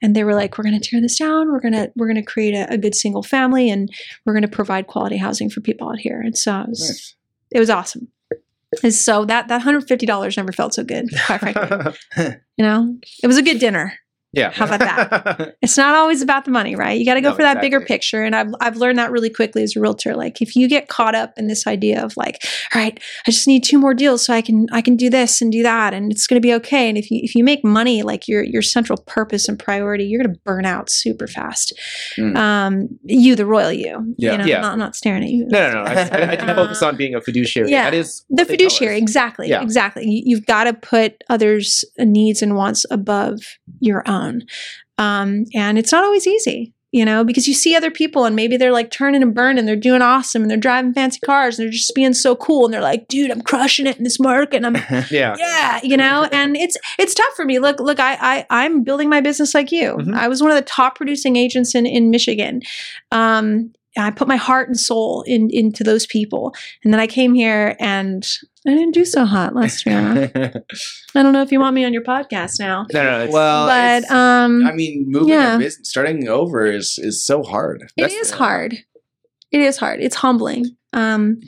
and 0.01 0.15
they 0.15 0.24
were 0.24 0.36
like 0.36 0.57
we're 0.57 0.63
going 0.63 0.80
to 0.80 0.89
tear 0.89 1.01
this 1.01 1.18
down 1.18 1.51
we're 1.51 1.59
going 1.59 1.74
to 1.74 1.91
we're 1.95 2.05
going 2.07 2.15
to 2.15 2.22
create 2.22 2.53
a, 2.53 2.72
a 2.74 2.78
good 2.78 2.93
single 2.95 3.24
family 3.24 3.70
and 3.70 3.89
we're 4.26 4.34
going 4.34 4.41
to 4.43 4.47
provide 4.47 4.88
quality 4.88 5.18
housing 5.18 5.49
for 5.49 5.59
people 5.61 5.89
out 5.89 5.97
here 5.99 6.22
and 6.22 6.38
so 6.38 6.61
it 6.61 6.70
was, 6.70 6.80
nice. 6.89 7.15
It 7.52 7.60
was 7.60 7.70
awesome. 7.70 8.08
And 8.84 8.93
so 8.93 9.26
that 9.26 9.48
that 9.48 9.62
$150 9.62 10.38
never 10.38 10.52
felt 10.52 10.74
so 10.74 10.84
good 10.84 11.10
quite 11.26 11.39
frankly. 11.39 11.93
You 12.58 12.66
know? 12.66 12.98
It 13.22 13.28
was 13.28 13.38
a 13.38 13.43
good 13.43 13.60
dinner 13.60 13.93
yeah. 14.34 14.52
How 14.52 14.66
about 14.66 14.80
that? 14.80 15.56
it's 15.62 15.78
not 15.78 15.96
always 15.96 16.22
about 16.22 16.46
the 16.46 16.52
money 16.52 16.76
right 16.76 17.00
you 17.00 17.06
got 17.06 17.14
to 17.16 17.22
go 17.22 17.30
No, 17.30 17.36
for 17.36 17.44
that 17.44 17.62
bigger 17.62 17.80
picture 17.82 18.24
and 18.24 18.36
I've, 18.36 18.48
I've 18.60 18.76
learned 18.78 19.00
that 19.00 19.12
really 19.12 19.30
quickly 19.30 19.64
as 19.64 19.76
a 19.76 19.80
realtor 19.80 20.16
like 20.16 20.42
if 20.42 20.56
you 20.56 20.68
get 20.68 20.90
caught 20.90 21.16
up 21.16 21.34
in 21.38 21.48
this 21.48 21.66
idea 21.66 22.04
of 22.04 22.16
like 22.18 22.44
all 22.76 22.82
right 22.82 23.00
i 23.28 23.32
just 23.32 23.48
need 23.48 23.64
two 23.64 23.80
more 23.80 23.94
deals 23.94 24.26
so 24.26 24.34
i 24.34 24.42
can 24.42 24.68
i 24.72 24.82
can 24.82 24.96
do 24.98 25.10
this 25.10 25.42
and 25.42 25.52
do 25.52 25.64
that 25.64 25.94
and 25.94 26.12
it's 26.12 26.28
going 26.28 26.40
to 26.40 26.46
be 26.46 26.54
okay 26.54 26.90
and 26.90 26.98
if 26.98 27.10
you 27.10 27.20
if 27.24 27.36
you 27.36 27.44
make 27.44 27.64
money 27.64 28.04
like 28.04 28.28
your 28.28 28.44
your 28.44 28.62
central 28.62 29.02
purpose 29.08 29.48
and 29.48 29.58
priority 29.60 30.04
you're 30.06 30.22
going 30.22 30.34
to 30.34 30.40
burn 30.44 30.66
out 30.66 30.90
super 30.90 31.28
fast 31.28 31.74
Mm. 32.18 32.36
um 32.38 32.90
you 33.04 33.36
the 33.36 33.46
royal 33.46 33.72
you 33.72 34.14
Yeah. 34.18 34.32
you 34.34 34.38
know 34.40 34.46
Yeah. 34.46 34.62
not, 34.62 34.74
I'm 34.74 34.80
not 34.80 34.96
staring 34.96 35.24
at 35.24 35.30
you 35.30 35.46
No, 35.48 35.72
no, 35.72 35.84
no. 35.84 35.90
I, 35.90 36.32
I, 36.32 36.36
do 36.36 36.46
focus 36.48 36.82
on 36.82 36.96
being 36.98 37.14
a 37.16 37.22
fiduciary. 37.22 37.70
Yeah. 37.70 37.84
That 37.84 37.94
is 37.94 38.26
the 38.30 38.36
what 38.44 38.48
they 38.48 38.58
tell 38.58 38.70
fiduciary 38.70 38.98
exactly 38.98 39.50
Yeah. 39.50 39.62
exactly 39.62 40.04
you, 40.08 40.22
you've 40.26 40.46
got 40.46 40.64
to 40.66 40.74
put 40.74 41.24
others 41.30 41.86
needs 42.00 42.42
and 42.42 42.56
wants 42.56 42.86
above 42.90 43.40
your 43.80 44.04
own 44.08 44.16
um, 44.97 45.45
and 45.53 45.78
it's 45.78 45.91
not 45.91 46.03
always 46.03 46.26
easy 46.28 46.74
you 46.93 47.03
know 47.03 47.26
because 47.26 47.49
you 47.49 47.53
see 47.53 47.76
other 47.76 47.91
people 47.91 48.24
and 48.24 48.34
maybe 48.34 48.55
they're 48.55 48.72
like 48.72 48.89
turning 48.89 49.22
and 49.22 49.36
burning 49.36 49.65
they're 49.65 49.76
doing 49.76 50.01
awesome 50.01 50.41
and 50.41 50.49
they're 50.49 50.57
driving 50.57 50.93
fancy 50.93 51.20
cars 51.20 51.59
and 51.59 51.65
they're 51.65 51.72
just 51.72 51.93
being 51.93 52.13
so 52.13 52.34
cool 52.34 52.63
and 52.63 52.74
they're 52.74 52.80
like 52.80 53.09
dude 53.09 53.30
i'm 53.30 53.41
crushing 53.41 53.86
it 53.86 53.97
in 53.97 54.05
this 54.05 54.22
market 54.22 54.63
and 54.63 54.65
i'm 54.65 54.76
Yeah. 55.11 55.36
yeah 55.38 55.82
you 55.84 55.97
know 55.97 56.30
and 56.32 56.55
it's 56.55 56.78
it's 56.97 57.13
tough 57.13 57.34
for 57.36 57.43
me 57.43 57.59
look 57.59 57.82
look 57.82 57.99
i, 57.99 58.18
I 58.22 58.45
i'm 58.49 58.84
building 58.84 59.09
my 59.09 59.20
business 59.20 59.53
like 59.53 59.70
you 59.72 59.95
Mhm. 59.97 60.15
i 60.15 60.30
was 60.30 60.41
one 60.41 60.49
of 60.49 60.55
the 60.55 60.61
top 60.63 60.95
producing 60.95 61.36
agents 61.36 61.76
in 61.76 61.86
in 61.86 62.09
michigan 62.09 62.61
um 63.11 63.74
I 63.98 64.12
put 64.12 64.28
my 64.28 64.36
heart 64.36 64.68
and 64.70 64.80
soul 64.80 65.24
in, 65.24 65.50
into 65.52 65.84
those 65.84 66.06
people. 66.06 66.54
And 66.84 66.93
then 66.93 67.00
I 67.00 67.08
came 67.08 67.34
here 67.34 67.76
and 67.80 68.28
I 68.68 68.72
didn't 68.72 68.93
do 68.93 69.06
so 69.06 69.26
hot 69.26 69.56
last 69.56 69.86
year. 69.86 70.32
I 71.16 71.24
don't 71.24 71.34
know 71.34 71.41
if 71.41 71.52
you 71.52 71.60
want 71.60 71.74
me 71.76 71.86
on 71.86 71.93
your 71.93 72.04
podcast 72.04 72.60
now. 72.60 72.86
No, 72.93 73.04
no, 73.04 73.20
it's, 73.24 73.34
well, 73.34 73.68
But 73.68 73.98
it's- 74.04 74.12
um 74.12 74.66
I 74.66 74.74
mean, 74.74 75.06
moving 75.08 75.30
yeah. 75.30 75.56
a 75.56 75.60
business, 75.60 75.89
starting 75.89 76.28
over 76.28 76.66
is 76.66 77.00
is 77.02 77.26
so 77.26 77.43
hard. 77.43 77.82
it 77.82 77.91
That's- 77.98 78.14
is 78.20 78.32
hard. 78.32 78.78
It 79.52 79.62
is 79.62 79.78
hard. 79.78 80.00
It's 80.02 80.16
humbling. 80.18 80.66
Um 80.93 81.39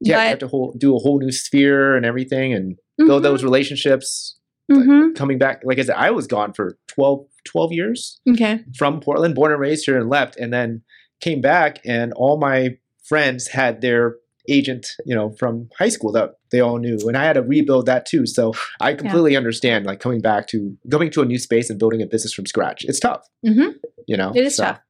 yeah, 0.00 0.22
you 0.22 0.28
have 0.30 0.38
to 0.38 0.48
whole, 0.48 0.72
do 0.78 0.94
a 0.94 0.98
whole 1.00 1.18
new 1.18 1.32
sphere 1.32 1.96
and 1.96 2.06
everything 2.06 2.54
and 2.54 2.76
build 2.98 3.20
mhm. 3.20 3.24
those 3.24 3.42
relationships. 3.44 4.34
Mm-hmm. 4.70 5.14
coming 5.14 5.38
back, 5.38 5.62
like 5.64 5.78
I 5.78 5.82
said, 5.82 5.96
I 5.96 6.10
was 6.10 6.26
gone 6.26 6.52
for 6.52 6.76
12, 6.88 7.24
12 7.44 7.72
years 7.72 8.20
Okay. 8.28 8.60
from 8.76 9.00
Portland, 9.00 9.34
born 9.34 9.50
and 9.50 9.58
raised 9.58 9.86
here 9.86 9.98
and 9.98 10.10
left, 10.10 10.36
and 10.36 10.52
then 10.52 10.82
came 11.20 11.40
back, 11.40 11.80
and 11.84 12.12
all 12.14 12.38
my 12.38 12.76
friends 13.04 13.48
had 13.48 13.80
their 13.80 14.16
agent, 14.50 14.86
you 15.04 15.14
know, 15.14 15.30
from 15.38 15.68
high 15.78 15.88
school 15.90 16.10
that 16.12 16.30
they 16.50 16.60
all 16.60 16.78
knew, 16.78 16.96
and 17.06 17.16
I 17.16 17.24
had 17.24 17.34
to 17.34 17.42
rebuild 17.42 17.86
that 17.86 18.06
too. 18.06 18.26
So 18.26 18.54
I 18.80 18.94
completely 18.94 19.36
understand, 19.36 19.84
like 19.84 20.00
coming 20.00 20.20
back 20.22 20.46
to 20.48 20.74
going 20.88 21.10
to 21.10 21.22
a 21.22 21.26
new 21.26 21.38
space 21.38 21.68
and 21.70 21.78
building 21.78 22.00
a 22.00 22.06
business 22.06 22.32
from 22.32 22.46
scratch. 22.46 22.84
It's 22.84 23.00
tough, 23.00 23.26
Mm-hmm. 23.46 23.70
you 24.06 24.16
know. 24.16 24.32
It 24.34 24.44
is 24.44 24.56
So, 24.56 24.64
tough. 24.64 24.80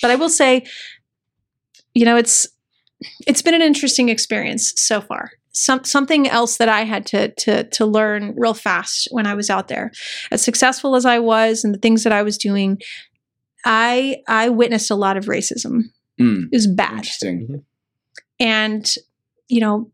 But 0.00 0.10
I 0.10 0.16
will 0.16 0.30
say, 0.30 0.64
you 1.94 2.04
know, 2.04 2.16
it's 2.16 2.48
it's 3.26 3.42
been 3.42 3.54
an 3.54 3.62
interesting 3.62 4.08
experience 4.08 4.72
so 4.76 5.00
far. 5.00 5.32
Some 5.52 5.84
something 5.84 6.26
else 6.28 6.56
that 6.56 6.70
I 6.70 6.84
had 6.84 7.04
to 7.06 7.28
to 7.28 7.64
to 7.64 7.84
learn 7.84 8.34
real 8.38 8.54
fast 8.54 9.08
when 9.10 9.26
I 9.26 9.34
was 9.34 9.50
out 9.50 9.68
there. 9.68 9.92
As 10.30 10.42
successful 10.42 10.96
as 10.96 11.04
I 11.04 11.18
was 11.18 11.64
and 11.64 11.74
the 11.74 11.78
things 11.78 12.04
that 12.04 12.12
I 12.12 12.22
was 12.22 12.38
doing, 12.38 12.80
I 13.64 14.18
I 14.28 14.48
witnessed 14.48 14.90
a 14.90 14.94
lot 14.96 15.16
of 15.16 15.26
racism. 15.26 15.84
Mm, 16.20 16.44
It 16.52 16.56
was 16.56 16.66
bad. 16.66 16.92
interesting. 16.98 17.64
and 18.40 18.94
you 19.48 19.60
know 19.60 19.90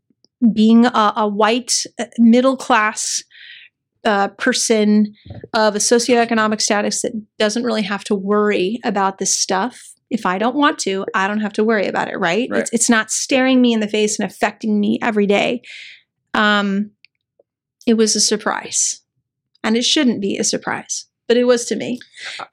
being 0.53 0.85
a, 0.85 1.13
a 1.17 1.27
white 1.27 1.83
uh, 1.99 2.05
middle 2.17 2.55
class 2.57 3.23
uh, 4.05 4.29
person 4.29 5.13
of 5.53 5.75
a 5.75 5.79
socioeconomic 5.79 6.61
status 6.61 7.01
that 7.01 7.11
doesn't 7.37 7.63
really 7.63 7.81
have 7.83 8.03
to 8.05 8.15
worry 8.15 8.79
about 8.85 9.17
this 9.17 9.35
stuff 9.35 9.93
if 10.09 10.25
i 10.25 10.37
don't 10.37 10.55
want 10.55 10.79
to 10.79 11.05
i 11.13 11.27
don't 11.27 11.41
have 11.41 11.51
to 11.53 11.63
worry 11.63 11.85
about 11.87 12.07
it 12.07 12.17
right, 12.17 12.47
Right. 12.49 12.61
It's, 12.61 12.71
it's 12.73 12.89
not 12.89 13.11
staring 13.11 13.61
me 13.61 13.73
in 13.73 13.81
the 13.81 13.89
face 13.89 14.17
and 14.17 14.29
affecting 14.29 14.79
me 14.79 14.97
every 15.01 15.27
day 15.27 15.61
um, 16.33 16.91
it 17.85 17.95
was 17.95 18.15
a 18.15 18.21
surprise 18.21 19.01
and 19.63 19.75
it 19.75 19.83
shouldn't 19.83 20.21
be 20.21 20.37
a 20.37 20.43
surprise 20.45 21.05
but 21.29 21.37
it 21.37 21.45
was 21.45 21.63
to 21.63 21.77
me 21.77 21.99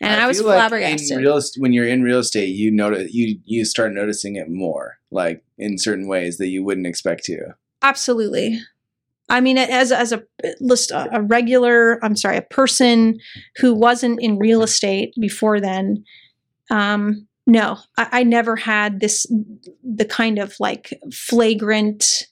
and 0.00 0.20
i, 0.20 0.26
was 0.28 0.38
feel 0.38 0.46
like 0.46 0.58
flabbergasted 0.58 1.18
in 1.18 1.24
real 1.24 1.40
when 1.58 1.72
you're 1.72 1.86
in 1.86 2.02
real 2.02 2.18
estate, 2.18 2.54
you 2.54 2.70
notice 2.70 3.12
you 3.12 3.38
you 3.44 3.64
start 3.64 3.92
noticing 3.92 4.36
it 4.36 4.48
more, 4.48 4.98
like 5.10 5.42
in 5.58 5.78
certain 5.78 6.06
ways 6.06 6.38
that 6.38 6.48
you 6.48 6.64
wouldn't 6.64 6.86
expect 6.86 7.24
to. 7.24 7.54
Absolutely. 7.82 8.60
I 9.28 9.40
mean, 9.40 9.58
as 9.58 9.92
as 9.92 10.12
a 10.12 10.22
list 10.60 10.90
a, 10.90 11.16
a 11.16 11.22
regular, 11.22 11.98
I'm 12.04 12.16
sorry, 12.16 12.36
a 12.36 12.42
person 12.42 13.18
who 13.56 13.74
wasn't 13.74 14.20
in 14.20 14.38
real 14.38 14.62
estate 14.62 15.14
before 15.20 15.60
then. 15.60 16.04
Um, 16.70 17.26
no, 17.46 17.78
I, 17.96 18.08
I 18.12 18.22
never 18.24 18.56
had 18.56 19.00
this 19.00 19.26
the 19.82 20.04
kind 20.04 20.38
of 20.38 20.54
like 20.60 20.98
flagrant, 21.12 22.26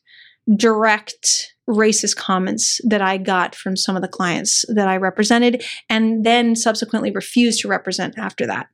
direct 0.57 1.54
racist 1.69 2.17
comments 2.17 2.81
that 2.85 3.01
I 3.01 3.17
got 3.17 3.55
from 3.55 3.77
some 3.77 3.97
of 3.97 4.03
the 4.03 4.09
clients 4.09 4.65
that 4.69 4.87
I 4.87 4.97
represented, 4.97 5.65
and 5.89 6.25
then 6.25 6.57
subsequently 6.57 7.11
refused 7.11 7.61
to 7.63 7.69
represent 7.69 8.19
after 8.19 8.47
that. 8.47 8.67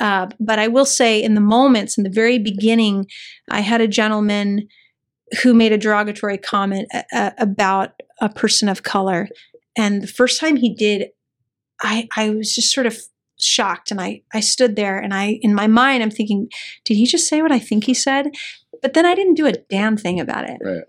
Uh, 0.00 0.28
but 0.38 0.58
I 0.58 0.68
will 0.68 0.86
say, 0.86 1.22
in 1.22 1.34
the 1.34 1.40
moments 1.40 1.98
in 1.98 2.04
the 2.04 2.10
very 2.10 2.38
beginning, 2.38 3.06
I 3.50 3.60
had 3.60 3.80
a 3.80 3.88
gentleman 3.88 4.68
who 5.42 5.54
made 5.54 5.72
a 5.72 5.78
derogatory 5.78 6.38
comment 6.38 6.88
a- 6.94 7.04
a- 7.12 7.34
about 7.38 8.00
a 8.20 8.28
person 8.28 8.68
of 8.68 8.84
color. 8.84 9.28
And 9.76 10.02
the 10.02 10.06
first 10.06 10.40
time 10.40 10.56
he 10.56 10.72
did, 10.72 11.08
I, 11.82 12.08
I 12.16 12.30
was 12.30 12.54
just 12.54 12.72
sort 12.72 12.86
of 12.86 12.96
shocked. 13.40 13.90
And 13.90 14.00
I, 14.00 14.22
I 14.32 14.40
stood 14.40 14.76
there 14.76 14.98
and 14.98 15.12
I, 15.12 15.40
in 15.42 15.52
my 15.52 15.66
mind, 15.66 16.02
I'm 16.02 16.10
thinking, 16.12 16.48
did 16.84 16.96
he 16.96 17.06
just 17.06 17.28
say 17.28 17.42
what 17.42 17.52
I 17.52 17.58
think 17.58 17.84
he 17.84 17.92
said? 17.92 18.30
But 18.82 18.94
then 18.94 19.04
I 19.04 19.14
didn't 19.14 19.34
do 19.34 19.46
a 19.46 19.52
damn 19.52 19.96
thing 19.96 20.20
about 20.20 20.48
it. 20.48 20.58
Right. 20.64 20.84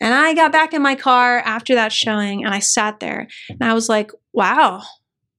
And 0.00 0.12
I 0.12 0.34
got 0.34 0.52
back 0.52 0.74
in 0.74 0.82
my 0.82 0.94
car 0.94 1.38
after 1.38 1.74
that 1.74 1.92
showing 1.92 2.44
and 2.44 2.54
I 2.54 2.58
sat 2.58 3.00
there 3.00 3.28
and 3.48 3.62
I 3.62 3.74
was 3.74 3.88
like, 3.88 4.10
wow, 4.32 4.82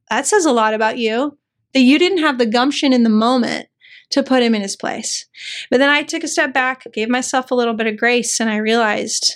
that 0.09 0.25
says 0.25 0.45
a 0.45 0.51
lot 0.51 0.73
about 0.73 0.97
you 0.97 1.37
that 1.73 1.81
you 1.81 1.99
didn't 1.99 2.19
have 2.19 2.37
the 2.37 2.45
gumption 2.45 2.93
in 2.93 3.03
the 3.03 3.09
moment 3.09 3.67
to 4.11 4.23
put 4.23 4.43
him 4.43 4.55
in 4.55 4.61
his 4.61 4.75
place. 4.75 5.25
But 5.69 5.79
then 5.79 5.89
I 5.89 6.03
took 6.03 6.23
a 6.23 6.27
step 6.27 6.53
back, 6.53 6.85
gave 6.93 7.09
myself 7.09 7.51
a 7.51 7.55
little 7.55 7.73
bit 7.73 7.87
of 7.87 7.97
grace, 7.97 8.39
and 8.39 8.49
I 8.49 8.57
realized, 8.57 9.35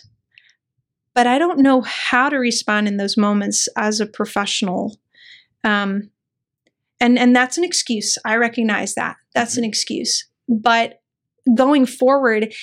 but 1.13 1.27
I 1.27 1.37
don't 1.37 1.59
know 1.59 1.81
how 1.81 2.29
to 2.29 2.37
respond 2.37 2.87
in 2.87 2.97
those 2.97 3.17
moments 3.17 3.67
as 3.75 3.99
a 3.99 4.05
professional. 4.05 4.97
Um, 5.63 6.11
and 7.01 7.17
and 7.17 7.35
that's 7.35 7.57
an 7.57 7.63
excuse. 7.63 8.17
I 8.25 8.35
recognize 8.35 8.95
that. 8.95 9.17
That's 9.33 9.57
an 9.57 9.63
excuse. 9.63 10.25
But 10.47 11.01
going 11.53 11.85
forward, 11.85 12.53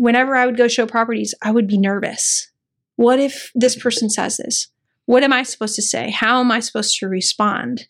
whenever 0.00 0.34
I 0.34 0.46
would 0.46 0.56
go 0.56 0.66
show 0.66 0.86
properties, 0.86 1.34
I 1.42 1.50
would 1.50 1.66
be 1.68 1.76
nervous. 1.78 2.50
What 2.96 3.18
if 3.18 3.50
this 3.54 3.76
person 3.76 4.08
says 4.08 4.38
this? 4.38 4.68
What 5.04 5.22
am 5.22 5.32
I 5.32 5.42
supposed 5.42 5.74
to 5.76 5.82
say? 5.82 6.10
How 6.10 6.40
am 6.40 6.50
I 6.50 6.60
supposed 6.60 6.98
to 6.98 7.06
respond? 7.08 7.86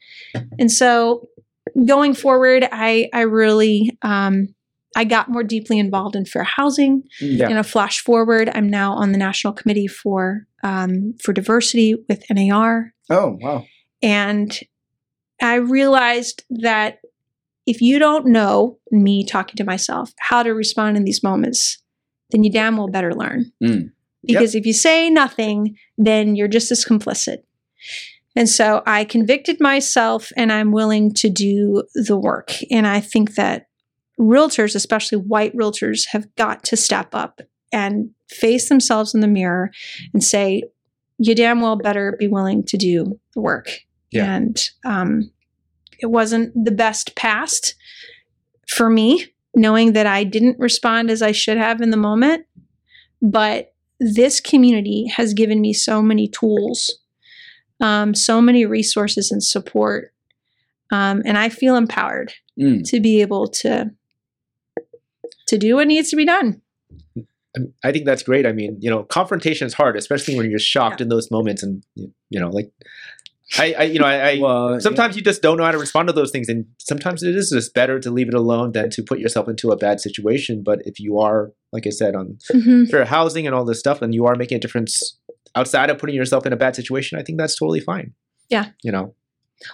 And 0.58 0.70
so 0.72 1.28
going 1.86 2.14
forward, 2.14 2.66
I 2.72 3.08
I 3.12 3.20
really 3.22 3.96
um, 4.02 4.54
I 4.96 5.04
got 5.04 5.28
more 5.28 5.44
deeply 5.44 5.78
involved 5.78 6.16
in 6.16 6.24
fair 6.24 6.42
housing. 6.44 7.04
Yeah. 7.20 7.48
In 7.48 7.56
a 7.56 7.62
flash 7.62 8.00
forward, 8.00 8.50
I'm 8.52 8.68
now 8.68 8.94
on 8.94 9.12
the 9.12 9.18
national 9.18 9.52
committee 9.52 9.86
for 9.86 10.46
um, 10.64 11.14
for 11.22 11.32
diversity 11.32 11.94
with 12.08 12.24
NAR, 12.30 12.92
Oh 13.08 13.38
wow. 13.40 13.64
and 14.02 14.58
I 15.40 15.54
realized 15.56 16.44
that 16.50 16.98
if 17.66 17.80
you 17.80 17.98
don't 17.98 18.26
know 18.26 18.78
me 18.90 19.24
talking 19.24 19.56
to 19.56 19.64
myself 19.64 20.12
how 20.18 20.42
to 20.42 20.50
respond 20.54 20.96
in 20.96 21.04
these 21.04 21.22
moments, 21.22 21.79
then 22.30 22.44
you 22.44 22.50
damn 22.50 22.76
well 22.76 22.88
better 22.88 23.14
learn. 23.14 23.52
Mm. 23.62 23.90
Because 24.24 24.54
if 24.54 24.66
you 24.66 24.72
say 24.72 25.08
nothing, 25.08 25.76
then 25.96 26.36
you're 26.36 26.48
just 26.48 26.70
as 26.70 26.84
complicit. 26.84 27.38
And 28.36 28.48
so 28.48 28.82
I 28.86 29.04
convicted 29.04 29.60
myself 29.60 30.30
and 30.36 30.52
I'm 30.52 30.72
willing 30.72 31.12
to 31.14 31.28
do 31.28 31.84
the 31.94 32.18
work. 32.18 32.52
And 32.70 32.86
I 32.86 33.00
think 33.00 33.34
that 33.34 33.66
realtors, 34.18 34.74
especially 34.74 35.18
white 35.18 35.56
realtors, 35.56 36.06
have 36.12 36.32
got 36.36 36.62
to 36.64 36.76
step 36.76 37.14
up 37.14 37.40
and 37.72 38.10
face 38.28 38.68
themselves 38.68 39.14
in 39.14 39.20
the 39.20 39.28
mirror 39.28 39.70
and 40.12 40.22
say, 40.22 40.62
you 41.18 41.34
damn 41.34 41.60
well 41.60 41.76
better 41.76 42.16
be 42.18 42.28
willing 42.28 42.64
to 42.64 42.76
do 42.76 43.18
the 43.34 43.40
work. 43.40 43.70
Yeah. 44.10 44.34
And 44.34 44.70
um, 44.84 45.30
it 45.98 46.06
wasn't 46.06 46.52
the 46.64 46.70
best 46.70 47.14
past 47.16 47.74
for 48.68 48.88
me, 48.88 49.26
knowing 49.54 49.92
that 49.92 50.06
I 50.06 50.24
didn't 50.24 50.58
respond 50.58 51.10
as 51.10 51.22
I 51.22 51.32
should 51.32 51.56
have 51.58 51.80
in 51.80 51.90
the 51.90 51.96
moment. 51.96 52.46
But 53.22 53.74
this 53.98 54.40
community 54.40 55.06
has 55.08 55.34
given 55.34 55.60
me 55.60 55.72
so 55.72 56.00
many 56.00 56.28
tools, 56.28 56.98
um, 57.80 58.14
so 58.14 58.40
many 58.40 58.64
resources 58.64 59.30
and 59.30 59.42
support. 59.42 60.12
Um, 60.90 61.22
and 61.24 61.36
I 61.38 61.48
feel 61.48 61.76
empowered 61.76 62.32
Mm. 62.58 62.86
to 62.90 63.00
be 63.00 63.20
able 63.22 63.46
to 63.48 63.90
to 65.46 65.58
do 65.58 65.74
what 65.76 65.86
needs 65.88 66.10
to 66.10 66.16
be 66.16 66.24
done. 66.24 66.60
I- 67.82 67.90
think 67.90 68.04
that's 68.04 68.22
great. 68.22 68.46
I 68.46 68.52
mean, 68.52 68.76
you 68.80 68.88
know, 68.88 69.02
confrontation 69.02 69.66
is 69.66 69.74
hard, 69.74 69.96
especially 69.96 70.36
when 70.36 70.48
you're 70.48 70.60
shocked 70.60 71.00
in 71.00 71.08
those 71.08 71.30
moments, 71.30 71.62
and 71.62 71.82
you 71.96 72.38
know, 72.38 72.50
like 72.50 72.70
I, 73.58 73.74
I 73.78 73.82
you 73.84 73.98
know, 73.98 74.06
I, 74.06 74.32
I 74.32 74.38
Well, 74.40 74.80
sometimes 74.80 75.16
you 75.16 75.22
just 75.22 75.42
don't 75.42 75.56
know 75.56 75.64
how 75.64 75.72
to 75.72 75.78
respond 75.78 76.08
to 76.08 76.12
those 76.12 76.30
things, 76.30 76.48
and 76.48 76.66
sometimes 76.78 77.22
it 77.22 77.34
is 77.34 77.50
just 77.50 77.74
better 77.74 77.98
to 77.98 78.10
leave 78.10 78.28
it 78.28 78.34
alone 78.34 78.72
than 78.72 78.90
to 78.90 79.02
put 79.02 79.18
yourself 79.18 79.48
into 79.48 79.70
a 79.70 79.76
bad 79.76 80.00
situation. 80.00 80.62
But 80.64 80.80
if 80.84 81.00
you 81.00 81.18
are, 81.18 81.52
like 81.72 81.86
I 81.86 81.90
said, 81.90 82.14
on 82.14 82.38
fair 82.90 83.04
housing 83.04 83.46
and 83.46 83.54
all 83.54 83.64
this 83.64 83.80
stuff, 83.80 84.02
and 84.02 84.14
you 84.14 84.26
are 84.26 84.36
making 84.36 84.56
a 84.56 84.60
difference 84.60 85.18
outside 85.54 85.90
of 85.90 85.98
putting 85.98 86.14
yourself 86.14 86.46
in 86.46 86.52
a 86.52 86.56
bad 86.56 86.76
situation, 86.76 87.18
I 87.18 87.22
think 87.22 87.38
that's 87.38 87.58
totally 87.58 87.80
fine. 87.80 88.12
Yeah. 88.48 88.70
you 88.82 88.90
know, 88.90 89.14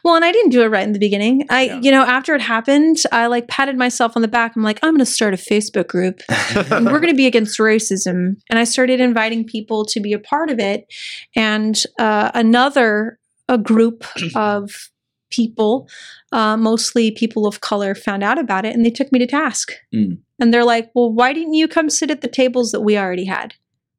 Well, 0.04 0.16
and 0.16 0.24
I 0.24 0.32
didn't 0.32 0.50
do 0.50 0.62
it 0.62 0.66
right 0.66 0.86
in 0.86 0.92
the 0.92 0.98
beginning. 0.98 1.46
I, 1.48 1.62
Yeah. 1.62 1.80
you 1.80 1.90
know, 1.90 2.02
after 2.02 2.34
it 2.34 2.42
happened, 2.42 2.98
I 3.12 3.26
like 3.26 3.48
patted 3.48 3.76
myself 3.76 4.16
on 4.16 4.22
the 4.22 4.28
back. 4.28 4.54
I'm 4.56 4.62
like, 4.62 4.78
I'm 4.82 4.92
going 4.92 4.98
to 4.98 5.06
start 5.06 5.32
a 5.32 5.38
Facebook 5.38 5.88
group. 5.88 6.20
and 6.28 6.86
we're 6.92 7.00
going 7.00 7.12
to 7.12 7.16
be 7.16 7.26
against 7.26 7.58
racism. 7.58 8.36
And 8.50 8.58
I 8.58 8.64
started 8.64 9.00
inviting 9.00 9.44
people 9.44 9.84
to 9.86 10.00
be 10.00 10.12
a 10.12 10.18
part 10.18 10.50
of 10.50 10.58
it. 10.58 10.92
And 11.34 11.80
uh, 11.98 12.30
another 12.34 13.18
a 13.48 13.58
group 13.58 14.04
of 14.34 14.90
people, 15.30 15.88
uh, 16.32 16.56
mostly 16.56 17.10
people 17.10 17.46
of 17.46 17.60
color, 17.60 17.94
found 17.94 18.22
out 18.22 18.38
about 18.38 18.64
it 18.64 18.74
and 18.74 18.84
they 18.84 18.90
took 18.90 19.10
me 19.12 19.18
to 19.18 19.26
task. 19.26 19.72
Mm. 19.94 20.18
And 20.38 20.52
they're 20.52 20.64
like, 20.64 20.90
well, 20.94 21.12
why 21.12 21.32
didn't 21.32 21.54
you 21.54 21.66
come 21.66 21.90
sit 21.90 22.10
at 22.10 22.20
the 22.20 22.28
tables 22.28 22.72
that 22.72 22.82
we 22.82 22.98
already 22.98 23.24
had? 23.24 23.54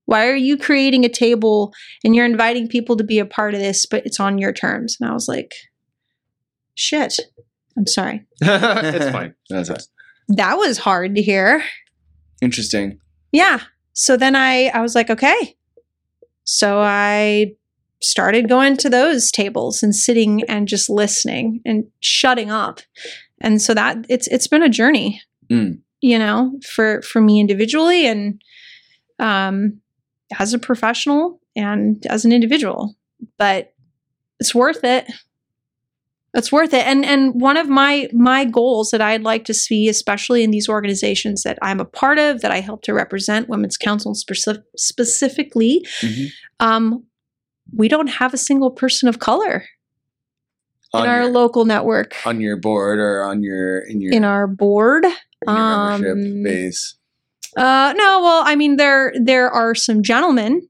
Why 0.05 0.27
are 0.27 0.35
you 0.35 0.57
creating 0.57 1.03
a 1.03 1.09
table 1.09 1.73
and 2.03 2.15
you're 2.15 2.25
inviting 2.25 2.67
people 2.69 2.95
to 2.95 3.03
be 3.03 3.19
a 3.19 3.25
part 3.25 3.53
of 3.53 3.59
this, 3.59 3.85
but 3.85 4.05
it's 4.05 4.19
on 4.19 4.37
your 4.37 4.53
terms? 4.53 4.95
And 4.99 5.09
I 5.09 5.13
was 5.13 5.27
like, 5.27 5.53
shit. 6.75 7.19
I'm 7.77 7.87
sorry. 7.87 8.25
it's 8.41 9.11
fine. 9.11 9.35
That's 9.49 9.69
us. 9.69 9.89
That 10.29 10.57
was 10.57 10.77
hard 10.77 11.15
to 11.15 11.21
hear. 11.21 11.63
Interesting. 12.41 12.99
yeah 13.31 13.61
so 13.93 14.15
then 14.15 14.35
i 14.35 14.67
i 14.67 14.79
was 14.81 14.93
like 14.93 15.09
okay 15.09 15.55
so 16.43 16.79
i 16.79 17.51
started 18.01 18.47
going 18.49 18.77
to 18.77 18.89
those 18.89 19.31
tables 19.31 19.81
and 19.83 19.95
sitting 19.95 20.43
and 20.47 20.67
just 20.67 20.89
listening 20.89 21.61
and 21.65 21.85
shutting 21.99 22.51
up 22.51 22.79
and 23.41 23.61
so 23.61 23.73
that 23.73 23.97
it's 24.09 24.27
it's 24.27 24.47
been 24.47 24.63
a 24.63 24.69
journey 24.69 25.21
Mm. 25.49 25.79
you 26.01 26.19
know 26.19 26.59
for 26.69 27.01
for 27.03 27.21
me 27.21 27.39
individually 27.39 28.05
and 28.05 28.41
um 29.19 29.79
as 30.39 30.53
a 30.53 30.59
professional 30.59 31.39
and 31.55 32.05
as 32.07 32.25
an 32.25 32.31
individual 32.33 32.95
but 33.37 33.73
it's 34.39 34.53
worth 34.53 34.83
it. 34.83 35.07
It's 36.35 36.51
worth 36.51 36.71
it. 36.75 36.85
And 36.85 37.03
and 37.03 37.41
one 37.41 37.57
of 37.57 37.67
my 37.67 38.07
my 38.13 38.45
goals 38.45 38.91
that 38.91 39.01
I'd 39.01 39.23
like 39.23 39.45
to 39.45 39.53
see, 39.55 39.89
especially 39.89 40.43
in 40.43 40.51
these 40.51 40.69
organizations 40.69 41.41
that 41.41 41.57
I'm 41.63 41.79
a 41.79 41.85
part 41.85 42.19
of, 42.19 42.41
that 42.41 42.51
I 42.51 42.59
help 42.59 42.83
to 42.83 42.93
represent, 42.93 43.49
Women's 43.49 43.77
Council 43.77 44.13
speci- 44.13 44.61
specifically, 44.75 45.83
Mhm. 46.01 46.27
um, 46.59 47.03
we 47.75 47.87
don't 47.87 48.07
have 48.07 48.33
a 48.33 48.37
single 48.37 48.71
person 48.71 49.09
of 49.09 49.19
color 49.19 49.65
in 50.93 51.01
our 51.01 51.23
your, 51.23 51.31
local 51.31 51.65
network, 51.65 52.15
on 52.25 52.39
your 52.39 52.57
board 52.57 52.99
or 52.99 53.23
on 53.23 53.43
your 53.43 53.79
in 53.79 54.01
your, 54.01 54.13
in 54.13 54.23
our 54.23 54.47
board. 54.47 55.05
in 55.05 55.11
your 55.47 55.97
membership 55.97 56.17
um, 56.17 56.43
base. 56.43 56.95
Uh, 57.55 57.93
no, 57.97 58.21
well, 58.21 58.43
I 58.45 58.55
mean 58.55 58.77
there 58.77 59.13
there 59.19 59.49
are 59.49 59.75
some 59.75 60.03
gentlemen 60.03 60.67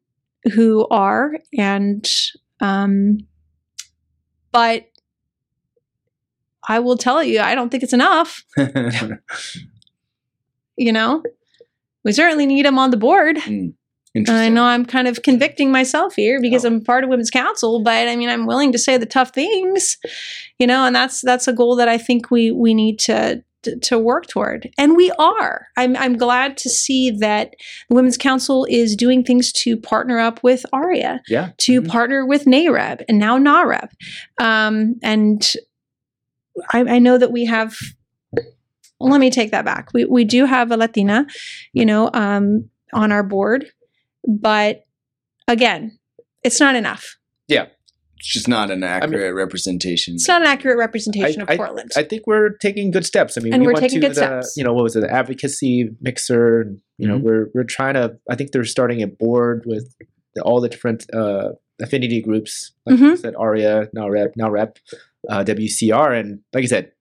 who 0.53 0.87
are, 0.89 1.37
and 1.57 2.09
um, 2.59 3.19
but 4.51 4.87
I 6.67 6.79
will 6.79 6.97
tell 6.97 7.23
you, 7.23 7.39
I 7.39 7.55
don't 7.55 7.69
think 7.69 7.83
it's 7.83 7.93
enough. 7.93 8.43
You 10.77 10.91
know, 10.91 11.23
we 12.03 12.11
certainly 12.11 12.45
need 12.45 12.65
them 12.65 12.77
on 12.77 12.91
the 12.91 12.97
board. 12.97 13.39
And 13.45 13.73
I 14.27 14.49
know 14.49 14.63
I'm 14.63 14.85
kind 14.85 15.07
of 15.07 15.21
convicting 15.23 15.71
myself 15.71 16.15
here 16.15 16.39
because 16.41 16.63
Oh. 16.65 16.67
I'm 16.69 16.83
part 16.83 17.03
of 17.03 17.09
Women's 17.09 17.29
Council, 17.31 17.81
but 17.83 18.07
I 18.07 18.15
mean 18.15 18.29
I'm 18.29 18.45
willing 18.45 18.71
to 18.71 18.77
say 18.79 18.97
the 18.97 19.05
tough 19.05 19.31
things, 19.33 19.97
you 20.59 20.67
know, 20.67 20.85
and 20.85 20.95
that's 20.95 21.21
that's 21.21 21.47
a 21.47 21.53
goal 21.53 21.75
that 21.77 21.87
I 21.89 21.97
think 21.97 22.31
we 22.31 22.51
we 22.51 22.73
need 22.73 22.99
to 22.99 23.43
to, 23.81 23.99
work 23.99 24.27
toward, 24.27 24.69
and 24.77 24.95
we 24.95 25.11
are. 25.19 25.67
I'm 25.75 25.97
I'm 25.97 26.15
glad 26.15 26.55
to 26.57 26.69
see 26.69 27.11
that 27.11 27.53
the 27.89 27.95
Women's 27.95 28.15
Council 28.17 28.65
is 28.69 28.95
doing 28.95 29.23
things 29.25 29.51
to 29.63 29.75
partner 29.75 30.19
up 30.19 30.41
with 30.41 30.65
AREAA, 30.73 31.19
Yeah. 31.27 31.49
to 31.57 31.81
Mhm. 31.81 31.87
partner 31.89 32.25
with 32.25 32.45
NAREB, 32.45 33.03
and 33.09 33.19
now 33.19 33.37
NAREB, 33.37 33.89
um, 34.39 34.95
and 35.03 35.51
I, 36.71 36.79
I 36.81 36.99
know 36.99 37.17
that 37.17 37.31
we 37.31 37.45
have. 37.45 37.75
Let 38.99 39.19
me 39.19 39.29
take 39.29 39.51
that 39.51 39.65
back. 39.65 39.89
We 39.93 40.05
we 40.05 40.23
do 40.23 40.45
have 40.45 40.71
a 40.71 40.77
Latina, 40.77 41.25
you 41.73 41.85
know, 41.85 42.09
um, 42.13 42.69
on 42.93 43.11
our 43.11 43.23
board, 43.23 43.65
but 44.27 44.83
again, 45.47 45.97
it's 46.43 46.59
not 46.59 46.75
enough. 46.75 47.17
Yeah. 47.47 47.67
It's 48.17 48.33
just 48.33 48.47
not 48.47 48.71
an 48.71 48.83
accurate 48.83 49.35
representation. 49.35 50.15
It's 50.15 50.27
not 50.27 50.41
an 50.41 50.47
accurate 50.47 50.77
representation 50.79 51.41
I- 51.47 51.53
of 51.53 51.57
Portland. 51.57 51.91
I 51.95 52.01
think 52.03 52.25
we're 52.25 52.49
taking 52.57 52.89
good 52.91 53.05
steps. 53.05 53.37
I 53.37 53.41
mean, 53.41 53.53
And 53.53 53.61
we 53.61 53.67
we're 53.67 53.73
went 53.73 53.83
taking 53.83 54.01
to 54.01 54.07
good 54.07 54.15
the, 54.15 54.21
steps. 54.41 54.53
you 54.57 54.63
know, 54.63 54.73
what 54.73 54.83
was 54.83 54.95
it, 54.95 55.01
the 55.01 55.11
advocacy 55.11 55.89
mixer? 56.01 56.61
and, 56.61 56.81
You 56.97 57.07
know, 57.07 57.19
Mhm. 57.19 57.21
we're 57.21 57.45
we're 57.53 57.63
trying 57.63 57.93
to. 57.93 58.17
I 58.27 58.35
think 58.35 58.51
they're 58.53 58.63
starting 58.65 59.03
a 59.03 59.07
board 59.07 59.63
with 59.67 59.93
the, 60.33 60.41
all 60.41 60.59
the 60.61 60.67
different 60.69 61.05
uh, 61.13 61.49
affinity 61.79 62.19
groups, 62.23 62.71
like 62.87 62.97
you 62.99 63.13
Mhm. 63.13 63.17
said, 63.19 63.35
AREAA, 63.35 63.89
now 63.93 64.09
Rep, 64.09 64.33
now 64.35 64.49
Rep, 64.49 64.79
uh, 65.29 65.43
WCR, 65.43 66.11
and 66.19 66.39
like 66.55 66.63
I 66.63 66.67
said, 66.67 66.91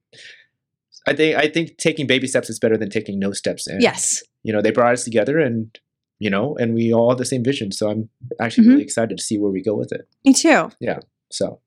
I 1.07 1.15
think 1.15 1.37
I 1.39 1.49
think 1.49 1.79
taking 1.79 2.07
baby 2.07 2.27
steps 2.27 2.51
is 2.51 2.59
better 2.59 2.77
than 2.77 2.91
taking 2.91 3.19
no 3.19 3.33
steps. 3.33 3.67
And 3.67 3.81
yes. 3.81 4.23
you 4.43 4.53
know, 4.53 4.61
they 4.61 4.71
brought 4.71 4.93
us 4.93 5.05
together, 5.05 5.39
and 5.39 5.75
you 6.19 6.31
know, 6.31 6.57
and 6.59 6.75
we 6.75 6.93
all 6.93 7.11
have 7.11 7.19
the 7.19 7.25
same 7.25 7.45
vision. 7.45 7.73
So 7.73 7.91
I'm 7.91 8.09
actually 8.41 8.67
Mhm. 8.67 8.71
really 8.71 8.83
excited 8.83 9.19
to 9.19 9.23
see 9.23 9.39
where 9.39 9.51
we 9.51 9.63
go 9.63 9.75
with 9.75 9.93
it. 9.93 10.09
Me 10.25 10.33
too. 10.33 10.71
Yeah. 10.81 10.99
So, 11.31 11.61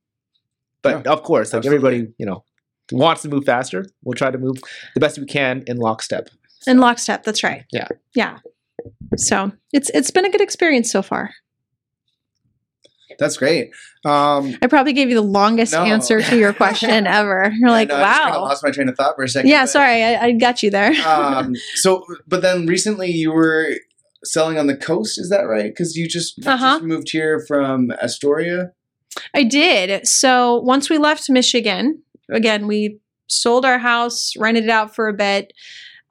but 0.82 1.06
Yeah, 1.06 1.12
of 1.12 1.24
course, 1.24 1.54
like 1.54 1.60
absolutely. 1.60 1.88
everybody, 1.90 2.14
you 2.18 2.26
know, 2.26 2.44
wants 2.92 3.22
to 3.24 3.30
move 3.30 3.46
faster. 3.46 3.86
We'll 4.04 4.16
try 4.16 4.32
to 4.32 4.38
move 4.38 4.58
the 4.96 5.00
best 5.00 5.20
we 5.20 5.26
can 5.26 5.64
in 5.68 5.78
lockstep. 5.78 6.30
In 6.66 6.80
lockstep. 6.80 7.24
That's 7.24 7.44
right. 7.44 7.66
Yeah. 7.72 7.88
Yeah. 8.16 8.40
So 9.18 9.52
it's 9.74 9.90
it's 9.94 10.10
been 10.12 10.26
a 10.26 10.30
good 10.32 10.42
experience 10.42 10.92
so 10.92 11.02
far. 11.02 11.32
That's 13.18 13.36
great. 13.38 13.72
Um, 14.06 14.56
I 14.62 14.68
probably 14.68 14.94
gave 14.94 15.10
you 15.10 15.16
the 15.16 15.22
longest 15.22 15.74
No. 15.74 15.84
answer 15.84 16.22
to 16.22 16.38
your 16.38 16.54
question 16.54 17.06
ever. 17.08 17.52
You're 17.60 17.70
like, 17.70 17.92
I 17.92 17.98
know, 17.98 18.04
I 18.04 18.08
just 18.08 18.24
kinda 18.24 18.40
lost 18.40 18.64
my 18.64 18.72
train 18.72 18.88
of 18.90 18.96
thought 18.96 19.16
for 19.18 19.24
a 19.24 19.28
second. 19.28 19.50
Yeah, 19.50 19.64
but- 19.64 19.70
sorry, 19.70 20.04
I, 20.04 20.26
I 20.28 20.32
got 20.34 20.64
you 20.64 20.70
there. 20.70 20.94
um, 21.06 21.54
so, 21.76 22.06
but 22.28 22.42
then 22.42 22.66
recently 22.66 23.12
you 23.12 23.32
were 23.34 23.72
selling 24.24 24.58
on 24.58 24.68
the 24.68 24.76
coast. 24.76 25.20
Is 25.20 25.30
that 25.30 25.44
right? 25.44 25.72
Because 25.72 25.96
you 25.96 26.08
just, 26.08 26.38
you 26.38 26.44
Uh-huh. 26.50 26.76
just 26.76 26.84
moved 26.84 27.10
here 27.12 27.44
from 27.48 27.92
Astoria. 28.02 28.72
I 29.34 29.44
did. 29.44 30.08
So 30.08 30.60
once 30.62 30.90
we 30.90 30.98
left 30.98 31.30
Michigan, 31.30 32.02
again, 32.32 32.68
we 32.68 33.00
sold 33.28 33.66
our 33.66 33.80
house, 33.80 34.34
rented 34.38 34.66
it 34.66 34.70
out 34.70 34.94
for 34.96 35.08
a 35.08 35.14
bit 35.14 35.54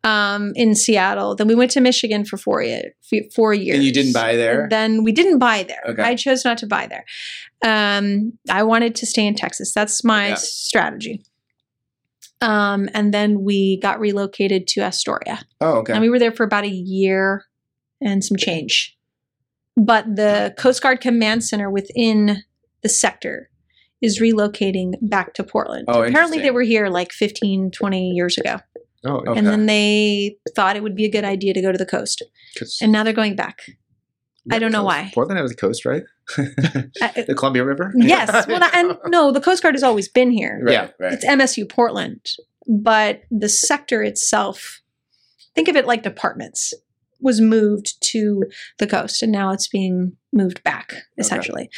um, 0.05 0.53
in 0.55 0.75
Seattle. 0.75 1.35
Then 1.35 1.49
we 1.49 1.55
went 1.55 1.71
to 1.73 1.81
Michigan 1.81 2.25
for 2.25 2.37
four, 2.37 2.63
year, 2.63 2.93
four 3.35 3.53
years. 3.53 3.77
And 3.77 3.85
you 3.85 3.93
didn't 3.93 4.13
buy 4.13 4.37
there? 4.37 4.63
And 4.63 4.73
then 4.73 5.05
we 5.05 5.13
didn't 5.13 5.39
buy 5.39 5.65
there. 5.65 5.83
Okay. 5.89 6.03
I 6.03 6.15
chose 6.15 6.45
not 6.45 6.59
to 6.59 6.67
buy 6.67 6.87
there. 6.87 7.05
Um, 7.65 8.33
I 8.49 8.63
wanted 8.63 8.95
to 8.97 9.07
stay 9.07 9.27
in 9.27 9.35
Texas. 9.35 9.73
That's 9.75 10.05
my 10.05 10.29
Yeah. 10.29 10.35
strategy. 10.37 11.23
Um, 12.41 12.89
and 12.95 13.13
then 13.13 13.43
we 13.43 13.81
got 13.81 13.99
relocated 13.99 14.69
to 14.69 14.83
Astoria. 14.83 15.41
Oh, 15.61 15.79
okay. 15.79 15.93
And 15.93 16.01
we 16.03 16.09
were 16.11 16.21
there 16.21 16.31
for 16.33 16.45
about 16.45 16.65
a 16.65 16.69
year 16.71 17.45
and 18.01 18.25
some 18.25 18.37
change. 18.37 18.97
But 19.77 20.17
the 20.17 20.55
Coast 20.59 20.83
Guard 20.83 21.01
Command 21.01 21.45
Center 21.45 21.71
within 21.71 22.43
the 22.83 22.89
sector 22.89 23.51
is 24.01 24.21
relocating 24.21 24.93
back 25.03 25.35
to 25.35 25.45
Portland. 25.45 25.85
Oh, 25.89 26.03
Apparently, 26.03 26.39
they 26.39 26.51
were 26.51 26.63
here 26.63 26.89
like 26.89 27.13
15, 27.13 27.71
20 27.71 28.11
years 28.11 28.39
ago. 28.39 28.59
Oh, 29.05 29.19
Okay. 29.27 29.39
And 29.39 29.47
then 29.47 29.67
they 29.67 30.37
thought 30.57 30.77
it 30.77 30.83
would 30.83 30.97
be 30.97 31.05
a 31.05 31.11
good 31.11 31.25
idea 31.25 31.55
to 31.55 31.61
go 31.63 31.71
to 31.73 31.79
the 31.79 31.87
coast. 31.87 32.23
And 32.81 32.91
now 32.93 33.05
they're 33.05 33.13
going 33.13 33.37
back. 33.37 33.61
I 34.51 34.59
don't 34.59 34.73
know 34.73 34.83
why. 34.83 35.11
Portland 35.15 35.39
has 35.39 35.51
a 35.53 35.57
coast, 35.57 35.85
right? 35.85 36.03
I- 36.39 37.25
the 37.27 37.35
Columbia 37.37 37.65
River. 37.65 37.93
yes. 37.97 38.47
Well, 38.49 38.63
and 38.73 38.97
no, 39.07 39.31
the 39.31 39.41
Coast 39.41 39.63
Guard 39.63 39.75
has 39.75 39.83
always 39.83 40.09
been 40.09 40.31
here. 40.31 40.59
right, 40.63 40.73
yeah. 40.73 40.91
right. 40.99 41.13
It's 41.13 41.25
MSU 41.25 41.69
Portland, 41.69 42.31
but 42.67 43.23
the 43.31 43.49
sector 43.49 44.03
itself, 44.03 44.81
think 45.55 45.69
of 45.69 45.77
it 45.77 45.87
like 45.87 46.03
departments, 46.03 46.73
was 47.21 47.41
moved 47.41 48.01
to 48.01 48.45
the 48.79 48.87
coast 48.87 49.23
and 49.23 49.33
now 49.33 49.53
it's 49.53 49.69
being 49.69 50.17
moved 50.33 50.63
back, 50.63 50.95
essentially. 51.19 51.71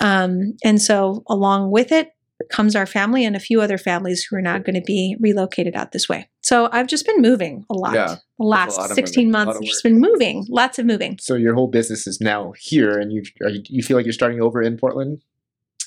Um, 0.00 0.54
and 0.64 0.80
so, 0.80 1.22
along 1.28 1.70
with 1.70 1.92
it 1.92 2.10
comes 2.50 2.76
our 2.76 2.84
family 2.84 3.24
and 3.24 3.34
a 3.34 3.40
few 3.40 3.62
other 3.62 3.78
families 3.78 4.24
who 4.24 4.36
are 4.36 4.42
now 4.42 4.58
going 4.58 4.74
to 4.74 4.82
be 4.82 5.16
relocated 5.20 5.74
out 5.74 5.92
this 5.92 6.08
way. 6.08 6.28
So, 6.42 6.68
I've 6.70 6.86
just 6.86 7.06
been 7.06 7.20
moving 7.20 7.64
a 7.70 7.74
lot. 7.74 7.94
Yeah. 7.94 8.16
The 8.38 8.44
last 8.44 8.76
lot 8.76 8.90
16 8.90 9.30
moving, 9.30 9.32
months, 9.32 9.66
just 9.66 9.82
been 9.82 10.00
moving, 10.00 10.44
lots 10.50 10.78
of 10.78 10.84
moving. 10.84 11.16
So 11.18 11.34
your 11.34 11.54
whole 11.54 11.68
business 11.68 12.06
is 12.06 12.20
now 12.20 12.52
here, 12.58 12.98
and 12.98 13.10
you, 13.10 13.22
you 13.68 13.82
feel 13.82 13.96
like 13.96 14.04
you're 14.04 14.12
starting 14.12 14.42
over 14.42 14.60
in 14.60 14.76
Portland. 14.76 15.22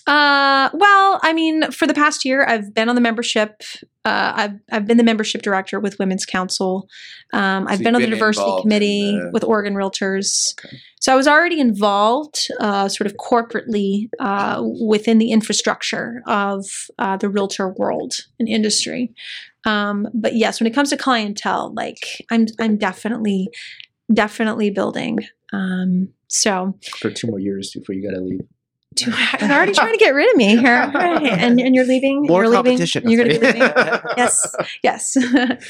Uh, 0.10 0.72
well, 0.74 1.20
I 1.22 1.34
mean, 1.34 1.70
for 1.72 1.86
the 1.86 1.93
past 1.93 2.26
year, 2.26 2.43
I've 2.43 2.74
been 2.74 2.89
on 2.89 2.95
the 2.95 3.01
membership. 3.01 3.62
Uh, 4.03 4.34
I've 4.36 4.53
I've 4.72 4.88
been 4.88 4.97
the 4.97 5.03
membership 5.03 5.43
director 5.43 5.80
with 5.80 5.99
Women's 5.99 6.26
Council. 6.26 6.88
Um, 7.32 7.68
I've 7.68 7.78
been 7.78 7.93
on 7.93 8.01
the 8.01 8.07
been 8.07 8.18
diversity 8.18 8.51
committee 8.62 9.20
the- 9.20 9.30
with 9.32 9.43
Oregon 9.43 9.76
Realtors. 9.76 10.55
Okay. 10.66 10.78
So 10.99 11.14
I 11.14 11.16
was 11.16 11.28
already 11.28 11.60
involved, 11.60 12.47
uh, 12.60 12.89
sort 12.89 13.05
of 13.05 13.18
corporately, 13.18 14.10
uh, 14.20 14.64
within 14.82 15.20
the 15.20 15.32
infrastructure 15.32 16.24
of 16.26 16.66
uh, 16.97 17.16
the 17.18 17.30
realtor 17.30 17.70
world 17.78 18.16
and 18.39 18.49
industry. 18.49 19.14
Um, 19.66 20.07
but 20.16 20.36
yes, 20.36 20.60
when 20.60 20.66
it 20.66 20.74
comes 20.74 20.89
to 20.89 20.97
clientele, 20.97 21.72
like 21.76 22.26
I'm, 22.32 22.47
I'm 22.60 22.78
definitely, 22.78 23.49
definitely 24.12 24.72
building. 24.72 25.20
Um, 25.53 26.10
so 26.28 26.78
for 26.99 27.12
two 27.12 27.28
more 27.28 27.39
years 27.39 27.72
before 27.76 27.93
you 27.93 28.01
got 28.10 28.16
to 28.16 28.24
leave. 28.24 28.41
Dude, 28.96 29.14
You're 29.40 29.52
already 29.52 29.72
trying 29.74 29.94
to 29.94 30.00
get 30.00 30.16
rid 30.16 30.30
of 30.32 30.36
me 30.36 30.58
here, 30.58 30.92
and 30.96 31.62
and 31.62 31.76
you're 31.76 31.86
leaving. 31.86 32.24
More 32.24 32.44
you're 32.44 32.54
competition. 32.54 33.04
Leaving, 33.06 33.28
you're 33.28 33.40
going 33.40 33.54
to 33.54 33.54
be 33.54 33.60
leaving. 33.62 34.02
yes, 34.18 34.56
yes. 34.84 35.16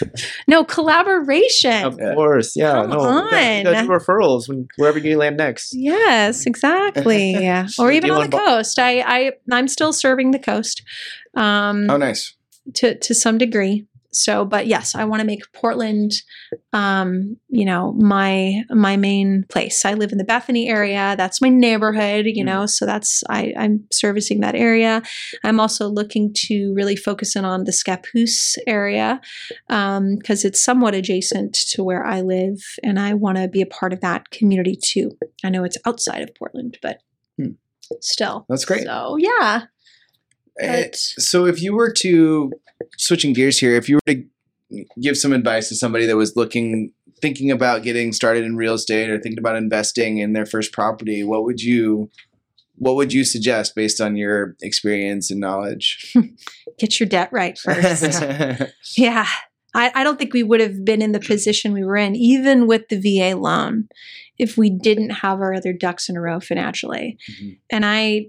no 0.47 0.63
collaboration. 0.63 1.83
Of 1.83 1.97
course, 1.97 2.55
yeah. 2.55 2.81
Come 2.81 2.89
no, 2.91 2.95
you 2.97 3.03
gotta- 3.29 3.57
you 3.57 3.63
gotta 3.65 3.77
on. 3.77 3.85
do 3.87 3.91
referrals 3.91 4.47
when 4.47 4.67
wherever 4.77 4.97
you 4.99 5.17
land 5.17 5.35
next. 5.37 5.73
Yes, 5.75 6.45
exactly. 6.45 7.35
or 7.77 7.91
even 7.91 8.09
on 8.11 8.21
the 8.23 8.29
bu- 8.29 8.37
coast. 8.37 8.79
I 8.79 9.01
I 9.01 9.31
I'm 9.51 9.67
still 9.67 9.91
serving 9.91 10.31
the 10.31 10.39
coast, 10.39 10.81
um, 11.35 11.89
oh, 11.89 11.97
nice. 11.97 12.35
to 12.75 12.95
to 12.97 13.13
some 13.13 13.37
degree. 13.37 13.85
So, 14.11 14.43
but 14.45 14.67
yes, 14.67 14.95
I 14.95 15.05
want 15.05 15.19
to 15.19 15.25
make 15.25 15.51
Portland, 15.53 16.11
um, 16.73 17.37
you 17.47 17.65
know, 17.65 17.93
my 17.93 18.63
my 18.69 18.97
main 18.97 19.45
place. 19.49 19.85
I 19.85 19.93
live 19.93 20.11
in 20.11 20.17
the 20.17 20.23
Bethany 20.23 20.67
area. 20.69 21.15
That's 21.17 21.41
my 21.41 21.49
neighborhood, 21.49 22.25
you 22.27 22.43
know. 22.43 22.65
So 22.65 22.85
that's 22.85 23.23
I 23.29 23.53
I'm 23.57 23.85
servicing 23.91 24.39
that 24.41 24.55
area. 24.55 25.01
I'm 25.43 25.59
also 25.59 25.87
looking 25.87 26.33
to 26.47 26.73
really 26.73 26.95
focus 26.95 27.35
in 27.35 27.45
on 27.45 27.65
the 27.65 27.71
Scappoose 27.71 28.57
area 28.65 29.21
because 29.67 30.43
it's 30.45 30.61
somewhat 30.61 30.95
adjacent 30.95 31.53
to 31.71 31.83
where 31.83 32.05
I 32.05 32.21
live, 32.21 32.57
and 32.83 32.99
I 32.99 33.13
want 33.13 33.37
to 33.37 33.47
be 33.47 33.61
a 33.61 33.67
part 33.67 33.93
of 33.93 34.01
that 34.01 34.31
community 34.31 34.75
too. 34.75 35.11
I 35.43 35.49
know 35.49 35.63
it's 35.63 35.77
outside 35.85 36.21
of 36.21 36.33
Portland, 36.35 36.77
but 36.81 36.99
Hmm. 37.37 37.51
still, 38.01 38.45
That's 38.49 38.65
great. 38.65 38.83
So 38.83 39.17
yeah, 39.17 39.63
but 40.59 40.95
So, 40.95 41.45
if 41.45 41.61
you 41.61 41.73
were 41.73 41.91
to 41.93 42.51
switching 42.97 43.33
gears 43.33 43.59
here, 43.59 43.75
if 43.75 43.89
you 43.89 43.95
were 43.95 44.13
to 44.13 44.23
give 45.01 45.17
some 45.17 45.33
advice 45.33 45.69
to 45.69 45.75
somebody 45.75 46.05
that 46.05 46.15
was 46.15 46.35
looking, 46.35 46.93
thinking 47.21 47.51
about 47.51 47.83
getting 47.83 48.13
started 48.13 48.43
in 48.43 48.55
real 48.55 48.75
estate 48.75 49.09
or 49.09 49.19
thinking 49.19 49.39
about 49.39 49.55
investing 49.55 50.19
in 50.19 50.33
their 50.33 50.45
first 50.45 50.71
property, 50.71 51.23
what 51.23 51.43
would 51.43 51.61
you, 51.61 52.09
what 52.75 52.95
would 52.95 53.11
you 53.11 53.25
suggest 53.25 53.75
based 53.75 53.99
on 53.99 54.15
your 54.15 54.55
experience 54.61 55.31
and 55.31 55.39
knowledge? 55.39 56.15
Get 56.79 56.99
your 56.99 57.09
debt 57.09 57.29
right 57.31 57.57
first. 57.57 58.23
yeah. 58.97 59.27
I, 59.75 59.91
I 59.93 60.03
don't 60.03 60.17
think 60.17 60.33
we 60.33 60.43
would 60.43 60.61
have 60.61 60.83
been 60.83 61.01
in 61.01 61.11
the 61.11 61.19
position 61.19 61.73
we 61.73 61.83
were 61.83 61.97
in, 61.97 62.15
even 62.15 62.65
with 62.65 62.87
the 62.89 62.99
VA 62.99 63.37
loan, 63.37 63.87
if 64.37 64.57
we 64.57 64.69
didn't 64.69 65.11
have 65.11 65.41
our 65.41 65.53
other 65.53 65.73
ducks 65.73 66.09
in 66.09 66.17
a 66.17 66.21
row 66.21 66.39
financially. 66.39 67.17
Mhm. 67.29 67.57
And 67.69 67.85
I 67.85 68.27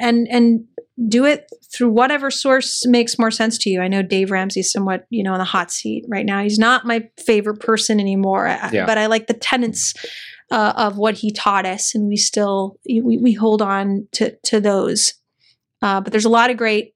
and 0.00 0.26
and 0.30 0.64
do 1.08 1.24
it 1.24 1.46
through 1.72 1.90
whatever 1.90 2.30
source 2.30 2.86
makes 2.86 3.18
more 3.18 3.30
sense 3.30 3.58
to 3.58 3.70
you. 3.70 3.80
I 3.80 3.88
know 3.88 4.00
Dave 4.02 4.30
Ramsey's 4.30 4.70
somewhat, 4.70 5.06
you 5.10 5.24
know, 5.24 5.32
on 5.32 5.38
the 5.38 5.44
hot 5.44 5.72
seat 5.72 6.04
right 6.08 6.24
now. 6.24 6.40
He's 6.42 6.58
not 6.58 6.86
my 6.86 7.08
favorite 7.26 7.58
person 7.60 7.98
anymore, 7.98 8.46
I- 8.46 8.70
Yeah. 8.72 8.86
but 8.86 8.96
I 8.96 9.06
like 9.06 9.26
the 9.26 9.34
tenets 9.34 9.92
uh, 10.52 10.72
of 10.76 10.96
what 10.96 11.14
he 11.14 11.32
taught 11.32 11.66
us, 11.66 11.94
and 11.94 12.06
we 12.06 12.16
still 12.16 12.78
we, 12.88 13.00
we 13.18 13.32
hold 13.32 13.60
on 13.62 14.06
to 14.12 14.36
to 14.44 14.60
those. 14.60 15.14
Uh, 15.82 16.00
but 16.00 16.12
there's 16.12 16.24
a 16.24 16.28
lot 16.30 16.50
of 16.50 16.56
great 16.56 16.94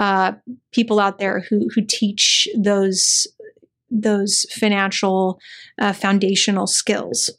uh, 0.00 0.32
people 0.72 0.98
out 0.98 1.18
there 1.18 1.44
who 1.48 1.68
who 1.74 1.82
teach 1.82 2.48
those 2.56 3.26
those 3.90 4.44
financial 4.50 5.38
uh, 5.80 5.92
foundational 5.92 6.66
skills. 6.66 7.30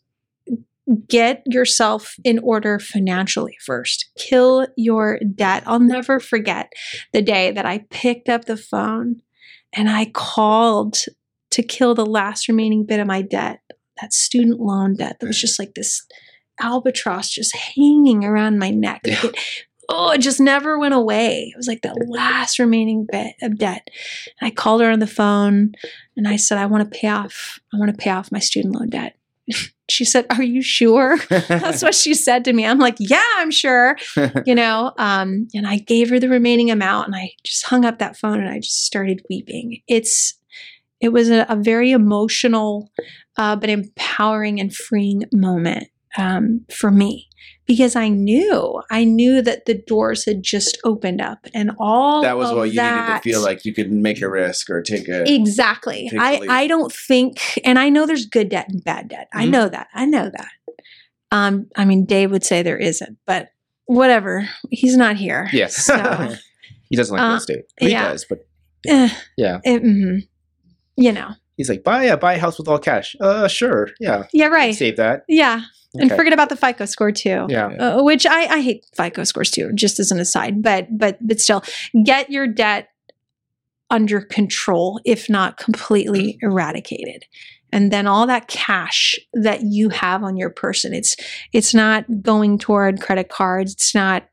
Get 1.07 1.43
yourself 1.45 2.15
in 2.23 2.39
order 2.39 2.79
financially 2.79 3.55
first. 3.63 4.09
Kill 4.17 4.67
your 4.75 5.19
debt. 5.35 5.63
I'll 5.65 5.79
never 5.79 6.19
forget 6.19 6.71
the 7.13 7.21
day 7.21 7.51
that 7.51 7.65
I 7.65 7.85
picked 7.91 8.29
up 8.29 8.45
the 8.45 8.57
phone 8.57 9.21
and 9.73 9.89
I 9.89 10.05
called 10.05 10.97
to 11.51 11.63
kill 11.63 11.93
the 11.95 12.05
last 12.05 12.47
remaining 12.47 12.85
bit 12.85 12.99
of 12.99 13.07
my 13.07 13.21
debt, 13.21 13.59
that 14.01 14.13
student 14.13 14.59
loan 14.59 14.95
debt 14.95 15.17
that 15.19 15.27
was 15.27 15.39
just 15.39 15.59
like 15.59 15.73
this 15.75 16.05
albatross 16.59 17.29
just 17.29 17.55
hanging 17.55 18.23
around 18.23 18.59
my 18.59 18.69
neck. 18.69 19.01
Like 19.05 19.23
it- 19.23 19.39
oh, 19.91 20.11
it 20.11 20.19
just 20.21 20.39
never 20.39 20.77
went 20.77 20.93
away. 20.93 21.51
It 21.51 21.57
was 21.57 21.67
like 21.67 21.81
the 21.81 21.95
last 22.07 22.59
remaining 22.59 23.07
bit 23.11 23.33
of 23.41 23.57
debt. 23.57 23.87
And 24.39 24.47
I 24.47 24.51
called 24.51 24.81
her 24.81 24.91
on 24.91 24.99
the 24.99 25.07
phone 25.07 25.71
and 26.15 26.27
I 26.27 26.35
said, 26.35 26.59
I 26.59 26.67
want 26.67 26.91
to 26.91 26.99
pay 26.99 27.07
off, 27.07 27.59
I 27.73 27.77
want 27.77 27.91
to 27.91 27.97
pay 27.97 28.11
off 28.11 28.31
my 28.31 28.39
student 28.39 28.75
loan 28.75 28.89
debt. 28.89 29.15
She 29.89 30.05
said, 30.05 30.27
Are 30.29 30.43
you 30.43 30.61
sure? 30.61 31.17
That's 31.29 31.81
what 31.81 31.95
she 31.95 32.13
said 32.13 32.45
to 32.45 32.53
me. 32.53 32.63
I'm 32.63 32.77
like, 32.77 32.97
Yeah, 32.99 33.23
I'm 33.37 33.49
sure. 33.49 33.97
You 34.45 34.53
know, 34.53 34.93
um, 34.99 35.47
and 35.55 35.67
I 35.67 35.79
gave 35.79 36.11
her 36.11 36.19
the 36.19 36.29
remaining 36.29 36.69
amount 36.69 37.07
and 37.07 37.15
I 37.15 37.31
just 37.43 37.65
hung 37.65 37.85
up 37.85 37.97
that 37.97 38.15
phone 38.15 38.39
and 38.39 38.49
I 38.49 38.59
just 38.59 38.85
started 38.85 39.23
weeping. 39.31 39.81
It's 39.87 40.35
it 41.01 41.09
was 41.09 41.31
a, 41.31 41.43
a 41.49 41.55
very 41.55 41.91
emotional 41.91 42.91
uh, 43.37 43.55
but 43.55 43.71
empowering 43.71 44.59
and 44.59 44.73
freeing 44.73 45.23
moment 45.33 45.87
um, 46.17 46.65
for 46.71 46.91
me 46.91 47.27
because 47.69 47.95
I 47.95 48.07
knew 48.09 48.81
I 48.89 49.03
knew 49.03 49.43
that 49.43 49.65
the 49.67 49.75
doors 49.75 50.25
had 50.25 50.41
just 50.41 50.79
opened 50.83 51.21
up 51.21 51.45
and 51.53 51.69
all 51.79 52.23
that 52.23 52.35
was 52.35 52.51
what 52.51 52.71
you 52.73 52.81
needed 52.81 53.05
to 53.07 53.19
feel 53.21 53.41
like 53.43 53.63
you 53.63 53.73
could 53.75 53.91
make 53.91 54.21
a 54.23 54.27
risk 54.29 54.71
or 54.71 54.81
take 54.81 55.07
a. 55.07 55.31
Exactly. 55.31 56.09
Take 56.09 56.19
I. 56.19 56.41
I 56.49 56.67
don't 56.67 56.91
think, 56.91 57.59
and 57.63 57.77
I 57.77 57.89
know 57.89 58.07
there's 58.07 58.25
good 58.25 58.49
debt 58.49 58.65
and 58.69 58.83
bad 58.83 59.07
debt. 59.09 59.29
I 59.33 59.45
Mhm. 59.45 59.51
know 59.51 59.69
that. 59.69 59.87
I 59.93 60.05
know 60.05 60.31
that. 60.31 60.49
Um, 61.31 61.67
I 61.77 61.85
mean, 61.85 62.05
Dave 62.05 62.31
would 62.31 62.43
say 62.43 62.63
there 62.63 62.75
isn't, 62.77 63.19
but 63.27 63.49
whatever. 63.85 64.49
He's 64.71 64.97
not 64.97 65.15
here. 65.15 65.47
yes. 65.53 65.75
So, 65.85 65.95
he 66.89 66.95
doesn't 66.95 67.15
like 67.15 67.23
Uh, 67.23 67.27
real 67.27 67.37
estate. 67.37 67.65
Well, 67.79 67.89
yeah. 67.91 68.03
He 68.07 68.09
does, 68.13 68.25
but 68.27 68.39
eh, 68.87 69.09
Yeah. 69.37 69.59
it- 69.63 69.83
mhm. 69.83 70.21
You 70.97 71.11
know. 71.11 71.29
he's 71.55 71.69
like, 71.69 71.83
buy 71.83 72.05
a 72.05 72.17
buy 72.17 72.33
a 72.33 72.39
house 72.39 72.57
with 72.57 72.67
all 72.67 72.79
cash. 72.79 73.15
Uh, 73.21 73.47
sure. 73.47 73.89
Yeah. 73.99 74.23
Yeah, 74.33 74.47
right. 74.47 74.73
Save 74.73 74.97
that. 74.97 75.23
Yeah. 75.27 75.61
And 75.95 76.11
forget 76.11 76.33
about 76.33 76.49
the 76.49 76.55
FICO 76.55 76.85
score 76.85 77.11
too. 77.11 77.47
Yeah. 77.49 77.67
Uh, 77.67 78.03
which 78.03 78.25
I, 78.25 78.45
I 78.45 78.61
hate 78.61 78.85
FICO 78.95 79.23
scores 79.23 79.49
too, 79.49 79.71
just 79.73 79.99
as 79.99 80.11
an 80.11 80.19
aside. 80.19 80.61
But 80.61 80.87
but 80.97 81.17
but 81.25 81.39
still, 81.39 81.63
get 82.03 82.29
your 82.29 82.47
debt 82.47 82.89
under 83.89 84.21
control, 84.21 84.99
if 85.03 85.29
not 85.29 85.57
completely 85.57 86.37
eradicated. 86.41 87.25
And 87.71 87.91
then 87.91 88.07
all 88.07 88.25
that 88.27 88.47
cash 88.47 89.15
that 89.33 89.61
you 89.63 89.89
have 89.89 90.23
on 90.23 90.37
your 90.37 90.49
person, 90.49 90.93
it's 90.93 91.15
it's 91.53 91.73
not 91.73 92.05
going 92.21 92.57
toward 92.57 93.01
credit 93.01 93.29
cards. 93.29 93.73
It's 93.73 93.93
not 93.93 94.27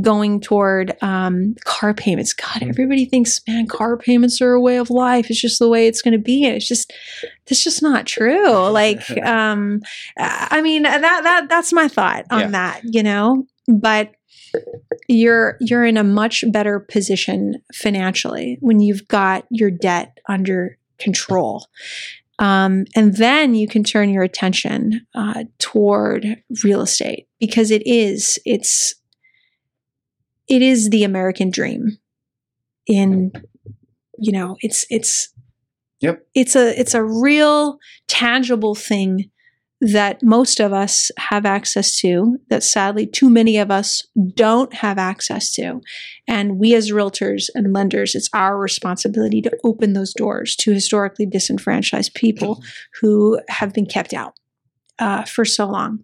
going 0.00 0.40
toward 0.40 0.96
um, 1.02 1.56
car 1.64 1.94
payments. 1.94 2.32
God, 2.32 2.62
everybody 2.62 3.04
thinks, 3.04 3.40
man, 3.48 3.66
car 3.66 3.96
payments 3.96 4.40
are 4.40 4.52
a 4.52 4.60
way 4.60 4.76
of 4.76 4.90
life. 4.90 5.30
It's 5.30 5.40
just 5.40 5.58
the 5.58 5.68
way 5.68 5.86
it's 5.86 6.02
going 6.02 6.12
to 6.12 6.18
be, 6.18 6.44
and 6.44 6.54
it's 6.54 6.68
just 6.68 6.92
that's 7.46 7.64
just 7.64 7.82
not 7.82 8.06
true. 8.06 8.68
Like, 8.68 9.10
um, 9.24 9.82
I 10.18 10.60
mean, 10.62 10.82
that 10.84 11.00
that 11.00 11.48
that's 11.48 11.72
my 11.72 11.88
thought 11.88 12.24
on 12.30 12.40
Yeah. 12.40 12.48
that. 12.48 12.80
You 12.84 13.02
know, 13.02 13.46
but 13.68 14.12
you're 15.08 15.56
you're 15.60 15.84
in 15.84 15.96
a 15.96 16.04
much 16.04 16.44
better 16.52 16.80
position 16.80 17.62
financially 17.74 18.58
when 18.60 18.80
you've 18.80 19.06
got 19.08 19.44
your 19.50 19.70
debt 19.70 20.18
under 20.28 20.78
control 20.98 21.66
um, 22.38 22.84
and 22.94 23.16
then 23.16 23.54
you 23.54 23.66
can 23.66 23.82
turn 23.82 24.10
your 24.10 24.22
attention 24.22 25.06
uh, 25.14 25.44
toward 25.58 26.42
real 26.62 26.82
estate 26.82 27.26
because 27.40 27.70
it 27.70 27.82
is 27.86 28.38
it's 28.44 28.94
it 30.48 30.62
is 30.62 30.90
the 30.90 31.04
american 31.04 31.50
dream 31.50 31.98
in 32.86 33.32
you 34.18 34.32
know 34.32 34.56
it's 34.60 34.86
it's 34.90 35.32
Yep. 36.02 36.26
it's 36.34 36.54
a 36.54 36.78
it's 36.78 36.92
a 36.92 37.02
real 37.02 37.78
tangible 38.06 38.74
thing 38.74 39.30
that 39.80 40.22
most 40.22 40.58
of 40.58 40.72
us 40.72 41.10
have 41.18 41.44
access 41.44 41.98
to 42.00 42.38
that 42.48 42.62
sadly 42.62 43.06
too 43.06 43.28
many 43.28 43.58
of 43.58 43.70
us 43.70 44.06
don't 44.34 44.72
have 44.74 44.96
access 44.98 45.52
to. 45.54 45.80
And 46.26 46.58
we 46.58 46.74
as 46.74 46.90
realtors 46.90 47.48
and 47.54 47.74
lenders 47.74 48.14
it's 48.14 48.30
our 48.32 48.58
responsibility 48.58 49.42
to 49.42 49.56
open 49.64 49.92
those 49.92 50.14
doors 50.14 50.56
to 50.56 50.72
historically 50.72 51.26
disenfranchised 51.26 52.14
people 52.14 52.62
who 53.00 53.40
have 53.48 53.74
been 53.74 53.86
kept 53.86 54.14
out 54.14 54.34
uh, 54.98 55.24
for 55.24 55.44
so 55.44 55.66
long. 55.66 56.00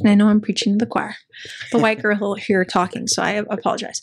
And 0.00 0.10
i 0.10 0.14
know 0.14 0.28
i'm 0.28 0.40
preaching 0.40 0.74
to 0.74 0.84
the 0.84 0.90
choir. 0.90 1.16
The 1.72 1.78
white 1.78 2.02
girl 2.02 2.34
here 2.34 2.64
talking 2.64 3.06
so 3.06 3.22
i 3.22 3.30
apologize. 3.30 4.02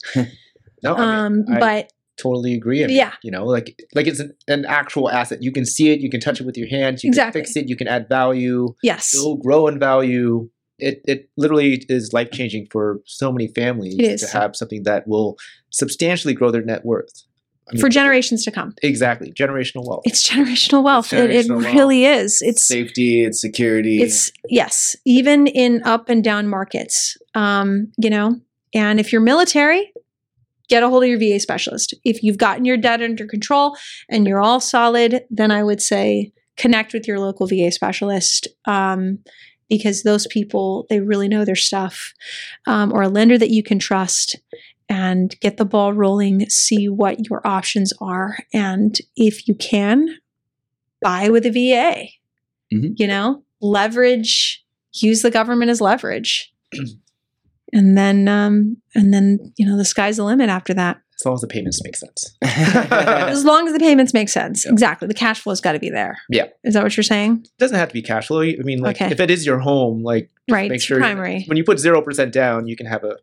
No, 0.84 0.96
I 0.96 1.00
mean, 1.00 1.10
um, 1.10 1.46
I 1.52 1.60
but 1.60 1.92
totally 2.18 2.54
agree. 2.54 2.84
I 2.84 2.88
mean, 2.88 2.98
Yeah. 2.98 3.14
You 3.24 3.32
know, 3.32 3.46
like 3.46 3.82
like 3.94 4.08
it's 4.08 4.20
an, 4.20 4.34
an 4.48 4.66
actual 4.66 5.10
asset. 5.10 5.42
You 5.44 5.52
can 5.52 5.66
see 5.66 5.92
it. 5.92 6.00
You 6.00 6.10
can 6.10 6.20
touch 6.20 6.40
it 6.40 6.46
with 6.46 6.58
your 6.58 6.68
hands. 6.70 7.04
You 7.04 7.10
Exactly. 7.10 7.42
can 7.42 7.46
fix 7.46 7.56
it. 7.58 7.70
You 7.70 7.76
can 7.76 7.88
add 7.88 8.08
value. 8.10 8.74
yes 8.84 9.14
It'll 9.14 9.38
grow 9.38 9.68
in 9.68 9.80
value. 9.80 10.50
It 10.78 11.02
it 11.06 11.30
literally 11.38 11.86
is 11.90 12.12
life 12.14 12.32
changing 12.32 12.68
for 12.72 13.00
so 13.06 13.32
many 13.32 13.48
families 13.48 13.96
It 13.98 14.06
is. 14.06 14.22
to 14.22 14.28
have 14.38 14.56
something 14.56 14.84
that 14.84 15.08
will 15.08 15.38
substantially 15.72 16.34
grow 16.34 16.52
their 16.52 16.64
net 16.64 16.86
worth. 16.86 17.24
I 17.68 17.74
mean, 17.74 17.82
for 17.82 17.90
generations 17.90 18.44
to 18.46 18.52
come 18.52 18.76
Exactly, 18.84 19.32
generational 19.32 19.88
wealth. 19.88 20.04
it's 20.06 20.22
generational 20.28 20.84
wealth 20.84 21.12
it, 21.14 21.32
it 21.32 21.48
generational 21.48 21.64
wealth. 21.64 21.74
really 21.76 22.06
is 22.06 22.42
it's 22.44 22.64
safety, 22.68 23.24
it's 23.24 23.42
security. 23.42 24.02
It's 24.04 24.32
yes, 24.50 24.96
even 25.06 25.48
in 25.48 25.82
up 25.84 26.10
and 26.10 26.24
down 26.24 26.48
markets. 26.48 27.18
Um, 27.34 27.92
you 27.98 28.10
know, 28.12 28.40
and 28.74 29.00
if 29.00 29.12
you're 29.12 29.22
military, 29.22 29.92
get 30.70 30.84
a 30.84 30.90
hold 30.90 31.04
of 31.04 31.10
your 31.10 31.20
VA 31.20 31.40
specialist. 31.40 31.94
If 32.04 32.24
you've 32.24 32.38
gotten 32.38 32.66
your 32.66 32.78
debt 32.78 33.02
under 33.02 33.26
control 33.26 33.76
and 34.10 34.28
you're 34.28 34.42
all 34.42 34.60
solid, 34.60 35.24
then 35.30 35.52
I 35.52 35.64
would 35.64 35.82
say 35.82 36.32
connect 36.58 36.94
with 36.94 37.08
your 37.08 37.20
local 37.20 37.48
VA 37.48 37.72
specialist. 37.72 38.48
Um, 38.66 39.20
because 39.70 40.04
those 40.04 40.28
people, 40.28 40.86
they 40.90 41.00
really 41.00 41.28
know 41.28 41.44
their 41.44 41.56
stuff, 41.56 42.14
um, 42.68 42.94
or 42.94 43.02
a 43.02 43.10
lender 43.10 43.38
that 43.38 43.50
you 43.50 43.64
can 43.64 43.80
trust 43.80 44.36
and 44.88 45.36
get 45.40 45.58
the 45.58 45.66
ball 45.66 45.92
rolling, 45.94 46.48
see 46.50 46.88
what 46.88 47.28
your 47.28 47.46
options 47.46 47.92
are. 48.00 48.38
And 48.54 48.96
if 49.16 49.48
you 49.48 49.56
can, 49.56 50.20
buy 51.02 51.30
with 51.30 51.46
a 51.46 51.52
VA. 51.52 52.10
Mhm. 52.72 52.94
You 52.98 53.08
know, 53.08 53.44
leverage, 53.62 54.64
use 54.94 55.22
the 55.22 55.32
government 55.32 55.72
as 55.72 55.82
leverage. 55.82 56.54
and 57.76 57.96
then 57.98 58.28
um 58.28 58.78
and 58.96 59.14
then 59.14 59.54
you 59.58 59.66
know 59.66 59.78
the 59.78 59.86
sky's 59.86 60.18
the 60.18 60.24
limit 60.24 60.50
after 60.50 60.74
that 60.74 60.98
as 61.18 61.26
long 61.26 61.36
as 61.36 61.42
the 61.42 61.48
payments 61.48 61.82
make 61.84 61.96
sense. 61.96 62.36
as 62.42 63.46
long 63.46 63.68
as 63.68 63.74
the 63.74 63.80
payments 63.80 64.14
make 64.14 64.28
sense 64.30 64.66
Yeah. 64.66 64.72
exactly 64.74 65.08
the 65.08 65.14
cash 65.14 65.40
flow's 65.42 65.62
got 65.62 65.74
to 65.74 65.80
be 65.80 65.90
there 65.90 66.18
Yeah. 66.30 66.48
is 66.64 66.74
that 66.74 66.84
what 66.84 66.96
you're 66.98 67.04
saying 67.04 67.42
It 67.46 67.52
doesn't 67.60 67.78
have 67.78 67.90
to 67.90 67.94
be 67.94 68.02
cash 68.02 68.28
flow. 68.28 68.42
I 68.42 68.56
mean, 68.64 68.80
like 68.80 68.98
Okay. 69.02 69.12
if 69.12 69.20
it 69.20 69.30
is 69.32 69.46
your 69.46 69.60
home, 69.60 70.04
like 70.04 70.30
right 70.50 70.70
make 70.70 70.82
sure 70.82 70.98
primary 71.00 71.44
when 71.48 71.58
you 71.58 71.64
put 71.64 71.80
zero 71.80 72.02
percent 72.02 72.34
down, 72.34 72.68
you 72.68 72.76
can 72.76 72.86
have 72.88 73.04
a 73.04 73.18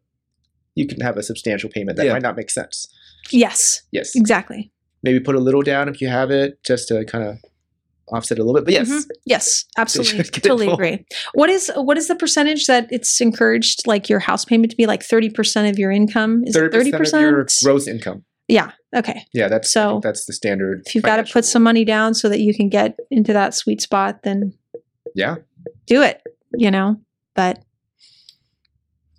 you 0.75 0.87
can 0.87 1.01
have 1.01 1.17
a 1.19 1.23
substantial 1.23 1.69
payment 1.69 1.97
that 1.99 2.07
Yeah. 2.07 2.13
might 2.15 2.23
not 2.23 2.37
make 2.37 2.51
sense. 2.51 2.87
yes 3.31 3.83
Yes, 3.93 4.15
exactly 4.17 4.71
maybe 5.03 5.19
put 5.21 5.35
a 5.35 5.41
little 5.41 5.63
down 5.63 5.89
if 5.89 6.01
you 6.01 6.09
have 6.09 6.31
it, 6.31 6.63
just 6.65 6.89
to 6.89 7.05
kind 7.05 7.25
of 7.25 7.39
offset 8.09 8.39
a 8.39 8.43
little 8.45 8.55
bit. 8.55 8.65
But 8.65 8.75
yes, 8.75 8.89
Mhm. 8.91 9.07
yes 9.25 9.65
absolutely 9.79 10.25
totally 10.25 10.69
agree 10.69 11.05
what 11.35 11.49
is 11.49 11.71
what 11.77 11.97
is 11.97 12.09
the 12.09 12.15
percentage 12.17 12.67
that 12.67 12.89
it's 12.91 13.21
encouraged 13.21 13.87
like 13.87 14.09
your 14.09 14.19
house 14.19 14.45
payment 14.45 14.71
to 14.71 14.77
be 14.77 14.87
like 14.87 15.03
30% 15.03 15.71
of 15.71 15.79
your 15.79 15.91
income 15.91 16.43
is 16.45 16.55
it 16.57 16.73
thirty 16.73 16.91
30% 16.93 17.15
of 17.15 17.21
your 17.21 17.47
gross 17.65 17.87
income. 17.87 18.25
yeah 18.49 18.73
okay 18.95 19.25
Yeah, 19.33 19.49
that's 19.49 19.71
So, 19.73 20.01
that's 20.03 20.27
the 20.27 20.33
standard. 20.33 20.83
if 20.87 20.95
you've 20.95 21.05
got 21.05 21.17
to 21.17 21.23
financial 21.23 21.33
put 21.35 21.45
some 21.45 21.63
money 21.63 21.85
down 21.85 22.15
so 22.15 22.29
that 22.29 22.41
you 22.41 22.55
can 22.55 22.69
get 22.69 22.99
into 23.11 23.33
that 23.33 23.55
sweet 23.55 23.81
spot 23.81 24.23
then 24.25 24.53
yeah, 25.15 25.37
do 25.87 26.03
it 26.03 26.23
you 26.57 26.71
know 26.71 26.97
but 27.35 27.63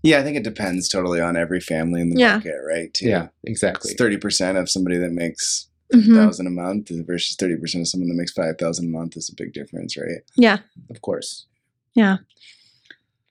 Yeah, 0.03 0.19
I 0.19 0.23
think 0.23 0.35
it 0.37 0.43
depends 0.43 0.89
totally 0.89 1.21
on 1.21 1.37
every 1.37 1.61
family 1.61 2.01
in 2.01 2.09
the 2.09 2.19
Yeah. 2.19 2.33
market, 2.33 2.55
right? 2.67 2.93
Too. 2.93 3.07
Yeah, 3.07 3.27
exactly. 3.45 3.93
Thirty 3.93 4.17
percent 4.17 4.57
of 4.57 4.69
somebody 4.69 4.97
that 4.97 5.11
makes 5.13 5.69
Mhm. 5.93 6.15
thousand 6.15 6.47
a 6.47 6.49
month 6.49 6.89
versus 6.91 7.35
thirty 7.35 7.55
percent 7.57 7.81
of 7.83 7.87
someone 7.87 8.09
that 8.09 8.15
makes 8.15 8.31
five 8.31 8.57
thousand 8.57 8.85
a 8.85 8.89
month 8.89 9.15
is 9.17 9.29
a 9.29 9.35
big 9.35 9.53
difference, 9.53 9.95
right? 9.97 10.21
Yeah. 10.35 10.59
Of 10.89 11.01
course. 11.01 11.45
Yeah. 11.95 12.17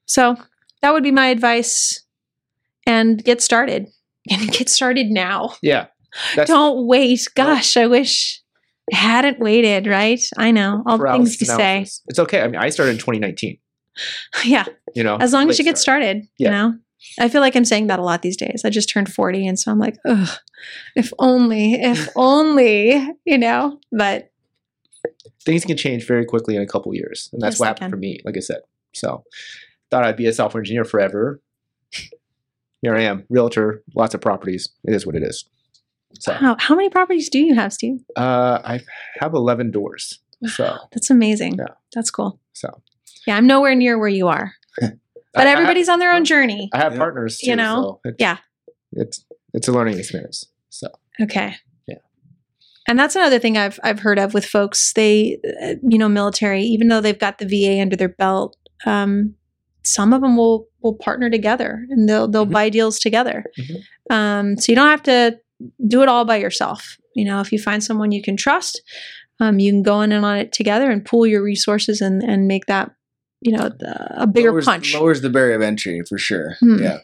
So 0.06 0.36
that 0.82 0.92
would 0.92 1.02
be 1.02 1.10
my 1.10 1.26
advice. 1.28 2.04
And 2.86 3.22
get 3.22 3.40
started. 3.42 3.86
And 4.30 4.52
get 4.52 4.68
started 4.68 5.08
now. 5.08 5.54
Yeah. 5.62 5.86
Don't 6.46 6.86
wait. 6.86 7.26
Gosh, 7.34 7.76
I 7.76 7.86
wish 7.88 8.40
I 8.92 8.96
hadn't 8.96 9.40
waited, 9.40 9.86
right? 9.88 10.20
I 10.38 10.50
know. 10.52 10.82
All 10.86 10.98
the 10.98 11.08
things 11.12 11.36
to 11.38 11.44
say. 11.46 11.86
It's 12.06 12.18
okay. 12.20 12.40
I 12.42 12.46
mean, 12.48 12.60
I 12.60 12.68
started 12.70 12.92
in 12.92 12.98
2019. 12.98 13.58
Yeah. 14.44 14.64
You 14.94 15.02
know, 15.04 15.16
As 15.16 15.32
long 15.32 15.50
as 15.50 15.58
you 15.58 15.64
get 15.64 15.76
start. 15.78 16.02
started, 16.02 16.22
Yeah. 16.38 16.48
you 16.48 16.50
know? 16.54 16.78
I 17.18 17.28
feel 17.28 17.40
like 17.40 17.56
I'm 17.56 17.64
saying 17.64 17.88
that 17.88 17.98
a 17.98 18.02
lot 18.02 18.22
these 18.22 18.36
days. 18.36 18.62
I 18.64 18.70
just 18.70 18.88
turned 18.88 19.12
40 19.12 19.46
and 19.46 19.58
so 19.58 19.70
I'm 19.70 19.78
like, 19.78 19.96
ugh, 20.06 20.28
if 20.96 21.12
only, 21.18 21.74
if 21.74 22.08
only, 22.16 23.08
you 23.24 23.38
know? 23.38 23.78
But 23.90 24.30
things 25.44 25.64
can 25.64 25.76
change 25.76 26.06
very 26.06 26.24
quickly 26.24 26.56
in 26.56 26.62
a 26.62 26.66
couple 26.66 26.94
years, 26.94 27.28
and 27.32 27.42
that's 27.42 27.54
Yes, 27.54 27.60
what 27.60 27.68
happened 27.68 27.90
for 27.90 27.96
me. 27.96 28.20
Like 28.24 28.36
I 28.36 28.40
said, 28.40 28.60
so 28.94 29.24
thought 29.90 30.04
I'd 30.04 30.16
be 30.16 30.26
a 30.26 30.32
software 30.32 30.60
engineer 30.60 30.84
forever. 30.84 31.40
Here 32.82 32.96
I 32.96 33.02
am, 33.02 33.24
realtor, 33.28 33.82
lots 33.94 34.14
of 34.14 34.20
properties. 34.20 34.68
It 34.84 34.94
is 34.94 35.06
what 35.06 35.14
it 35.14 35.22
is. 35.22 35.44
So 36.20 36.32
how, 36.32 36.56
how 36.58 36.74
many 36.74 36.88
properties 36.90 37.28
do 37.28 37.38
you 37.38 37.54
have, 37.54 37.72
Steve? 37.72 38.00
uh, 38.16 38.58
I 38.64 38.80
have 39.20 39.34
11 39.34 39.70
doors. 39.70 40.18
So 40.46 40.76
That's 40.92 41.08
amazing. 41.10 41.56
Yeah. 41.58 41.74
That's 41.94 42.10
cool. 42.10 42.40
so 42.52 42.82
Yeah, 43.26 43.36
I'm 43.36 43.46
nowhere 43.46 43.74
near 43.76 43.98
where 43.98 44.08
you 44.08 44.28
are. 44.28 44.54
But 45.34 45.42
I- 45.42 45.44
I 45.46 45.48
have- 45.50 45.58
everybody's 45.58 45.88
on 45.88 45.98
their 45.98 46.12
own 46.12 46.24
journey. 46.24 46.68
I 46.72 46.78
have 46.78 46.92
Yeah. 46.92 46.98
partners, 46.98 47.38
too, 47.38 47.50
You 47.50 47.56
know? 47.56 47.82
so 47.82 48.00
it's, 48.04 48.16
Yeah. 48.18 48.36
it's 48.92 49.24
it's 49.54 49.68
a 49.68 49.72
learning 49.72 49.98
experience. 49.98 50.46
So 50.70 50.88
Okay. 51.20 51.54
Yeah. 51.86 51.96
And 52.88 52.98
that's 52.98 53.16
another 53.16 53.38
thing 53.38 53.56
I've 53.58 53.78
I've 53.82 54.00
heard 54.00 54.18
of 54.18 54.34
with 54.34 54.44
folks. 54.46 54.92
They, 54.94 55.38
uh, 55.62 55.74
you 55.88 55.98
know, 55.98 56.08
military, 56.08 56.62
even 56.62 56.88
though 56.88 57.00
they've 57.00 57.18
got 57.18 57.38
the 57.38 57.46
VA 57.46 57.80
under 57.80 57.96
their 57.96 58.08
belt, 58.08 58.56
um, 58.86 59.34
some 59.84 60.12
of 60.12 60.20
them 60.22 60.36
will 60.36 60.68
will 60.80 60.94
partner 60.94 61.28
together 61.30 61.86
and 61.90 62.08
they'll 62.08 62.28
they'll 62.28 62.46
Mhm. 62.46 62.52
buy 62.52 62.68
deals 62.70 62.98
together. 62.98 63.44
Mhm. 63.58 63.76
Um, 64.10 64.56
so 64.56 64.72
you 64.72 64.76
don't 64.76 64.88
have 64.90 65.02
to 65.04 65.38
do 65.86 66.02
it 66.02 66.08
all 66.08 66.24
by 66.24 66.36
yourself. 66.36 66.96
You 67.14 67.24
know, 67.26 67.40
if 67.40 67.52
you 67.52 67.58
find 67.58 67.82
someone 67.84 68.10
you 68.10 68.22
can 68.22 68.36
trust, 68.36 68.80
um, 69.38 69.58
you 69.58 69.70
can 69.70 69.82
go 69.82 70.00
in 70.02 70.12
and 70.12 70.24
on 70.24 70.38
it 70.38 70.52
together 70.52 70.90
and 70.90 71.04
pool 71.04 71.26
your 71.26 71.42
resources 71.42 72.00
and 72.00 72.22
and 72.22 72.46
make 72.48 72.66
that, 72.66 72.90
you 73.42 73.52
know, 73.56 73.68
the, 73.68 74.22
a 74.22 74.26
bigger 74.26 74.50
lowers, 74.52 74.64
punch. 74.64 74.94
lowers 74.94 75.20
the 75.20 75.30
barrier 75.30 75.56
of 75.56 75.62
entry 75.62 76.00
for 76.08 76.16
sure. 76.18 76.54
Hmm. 76.60 76.78
Yeah, 76.82 76.98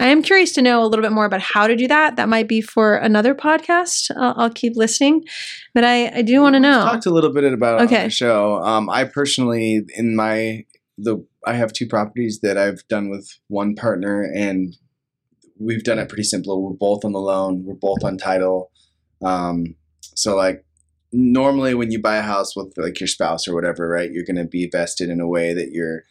I 0.00 0.06
am 0.08 0.22
curious 0.22 0.52
to 0.52 0.62
know 0.62 0.82
a 0.82 0.86
little 0.86 1.02
bit 1.02 1.12
more 1.12 1.24
about 1.26 1.40
how 1.40 1.66
to 1.66 1.76
do 1.76 1.86
that. 1.88 2.16
That 2.16 2.28
might 2.28 2.48
be 2.48 2.60
for 2.60 2.96
another 2.96 3.34
podcast. 3.34 4.10
I'll, 4.16 4.34
I'll 4.36 4.50
keep 4.50 4.74
listening, 4.76 5.24
but 5.74 5.84
I, 5.84 6.08
I 6.18 6.22
do 6.22 6.40
want 6.40 6.54
to 6.54 6.58
We 6.58 6.62
know. 6.62 6.80
talked 6.84 7.06
a 7.06 7.10
little 7.10 7.32
bit 7.32 7.44
about 7.52 7.80
it 7.80 7.84
Okay. 7.84 7.98
on 7.98 8.04
the 8.04 8.10
show. 8.10 8.56
Um, 8.62 8.88
I 8.90 9.04
personally, 9.04 9.82
in 9.96 10.16
my 10.16 10.64
the, 10.98 11.24
I 11.46 11.54
have 11.54 11.72
two 11.72 11.86
properties 11.86 12.40
that 12.42 12.56
I've 12.56 12.86
done 12.88 13.10
with 13.10 13.38
one 13.48 13.74
partner, 13.74 14.22
and 14.22 14.76
we've 15.58 15.84
done 15.84 15.98
it 15.98 16.08
pretty 16.08 16.24
simple. 16.24 16.62
We're 16.62 16.76
both 16.76 17.04
on 17.04 17.12
the 17.12 17.20
loan. 17.20 17.64
We're 17.64 17.74
both 17.74 18.02
on 18.04 18.16
title. 18.18 18.70
Um, 19.24 19.76
so 20.14 20.36
like 20.36 20.64
normally 21.12 21.74
when 21.74 21.90
you 21.90 22.00
buy 22.00 22.16
a 22.16 22.22
house 22.22 22.56
with 22.56 22.72
like 22.76 23.00
your 23.00 23.06
spouse 23.06 23.46
or 23.46 23.54
whatever, 23.54 23.88
right, 23.88 24.10
you're 24.10 24.24
going 24.24 24.36
to 24.36 24.44
be 24.44 24.68
vested 24.70 25.08
in 25.10 25.20
a 25.20 25.28
way 25.28 25.52
that 25.52 25.70
you're 25.72 26.04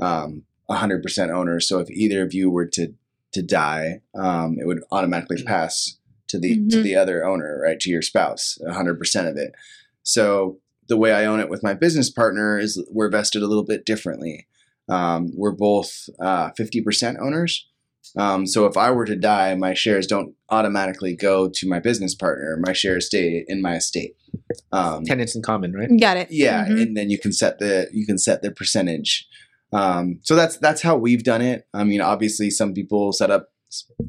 um, 0.00 0.42
100% 0.70 1.30
owner. 1.30 1.60
So 1.60 1.78
if 1.78 1.90
either 1.90 2.22
of 2.22 2.34
you 2.34 2.50
were 2.50 2.66
to 2.66 2.94
to 3.32 3.42
die, 3.42 4.00
um, 4.14 4.56
it 4.58 4.66
would 4.66 4.80
automatically 4.90 5.42
pass 5.42 5.98
to 6.28 6.38
the 6.38 6.54
to 6.68 6.78
Mhm. 6.78 6.82
the 6.82 6.96
other 6.96 7.26
owner, 7.26 7.60
right, 7.62 7.78
to 7.80 7.90
your 7.90 8.00
spouse, 8.02 8.56
100% 8.66 9.28
of 9.28 9.36
it. 9.36 9.52
So 10.02 10.60
the 10.88 10.96
way 10.96 11.12
I 11.12 11.26
own 11.26 11.38
it 11.38 11.50
with 11.50 11.62
my 11.62 11.74
business 11.74 12.08
partner 12.08 12.58
is 12.58 12.82
we're 12.90 13.10
vested 13.10 13.42
a 13.42 13.46
little 13.46 13.64
bit 13.64 13.84
differently. 13.84 14.46
Um, 14.88 15.32
we're 15.36 15.52
both 15.52 16.08
uh, 16.18 16.50
50% 16.58 17.18
owners. 17.20 17.68
Um, 18.16 18.46
so 18.46 18.64
if 18.64 18.78
I 18.78 18.90
were 18.90 19.04
to 19.04 19.16
die, 19.16 19.54
my 19.54 19.74
shares 19.74 20.06
don't 20.06 20.34
automatically 20.48 21.14
go 21.14 21.50
to 21.52 21.68
my 21.68 21.78
business 21.78 22.14
partner. 22.14 22.58
My 22.66 22.72
shares 22.72 23.06
stay 23.06 23.44
in 23.46 23.60
my 23.60 23.76
estate. 23.76 24.16
Um, 24.72 25.04
tenants 25.04 25.34
in 25.36 25.42
common, 25.42 25.72
right? 25.74 25.88
Got 26.00 26.16
it. 26.16 26.28
yeah, 26.30 26.66
Mhm. 26.66 26.82
and 26.82 26.96
then 26.96 27.10
you 27.10 27.18
can 27.18 27.32
set 27.32 27.58
the 27.58 27.88
you 27.92 28.06
can 28.06 28.18
set 28.18 28.42
the 28.42 28.50
percentage. 28.50 29.26
Um, 29.72 30.20
so 30.22 30.34
that's 30.34 30.56
that's 30.58 30.82
how 30.82 30.96
we've 30.96 31.22
done 31.24 31.42
it. 31.42 31.66
I 31.74 31.84
mean, 31.84 32.00
obviously, 32.00 32.50
some 32.50 32.72
people 32.74 33.12
set 33.12 33.30
up 33.30 33.52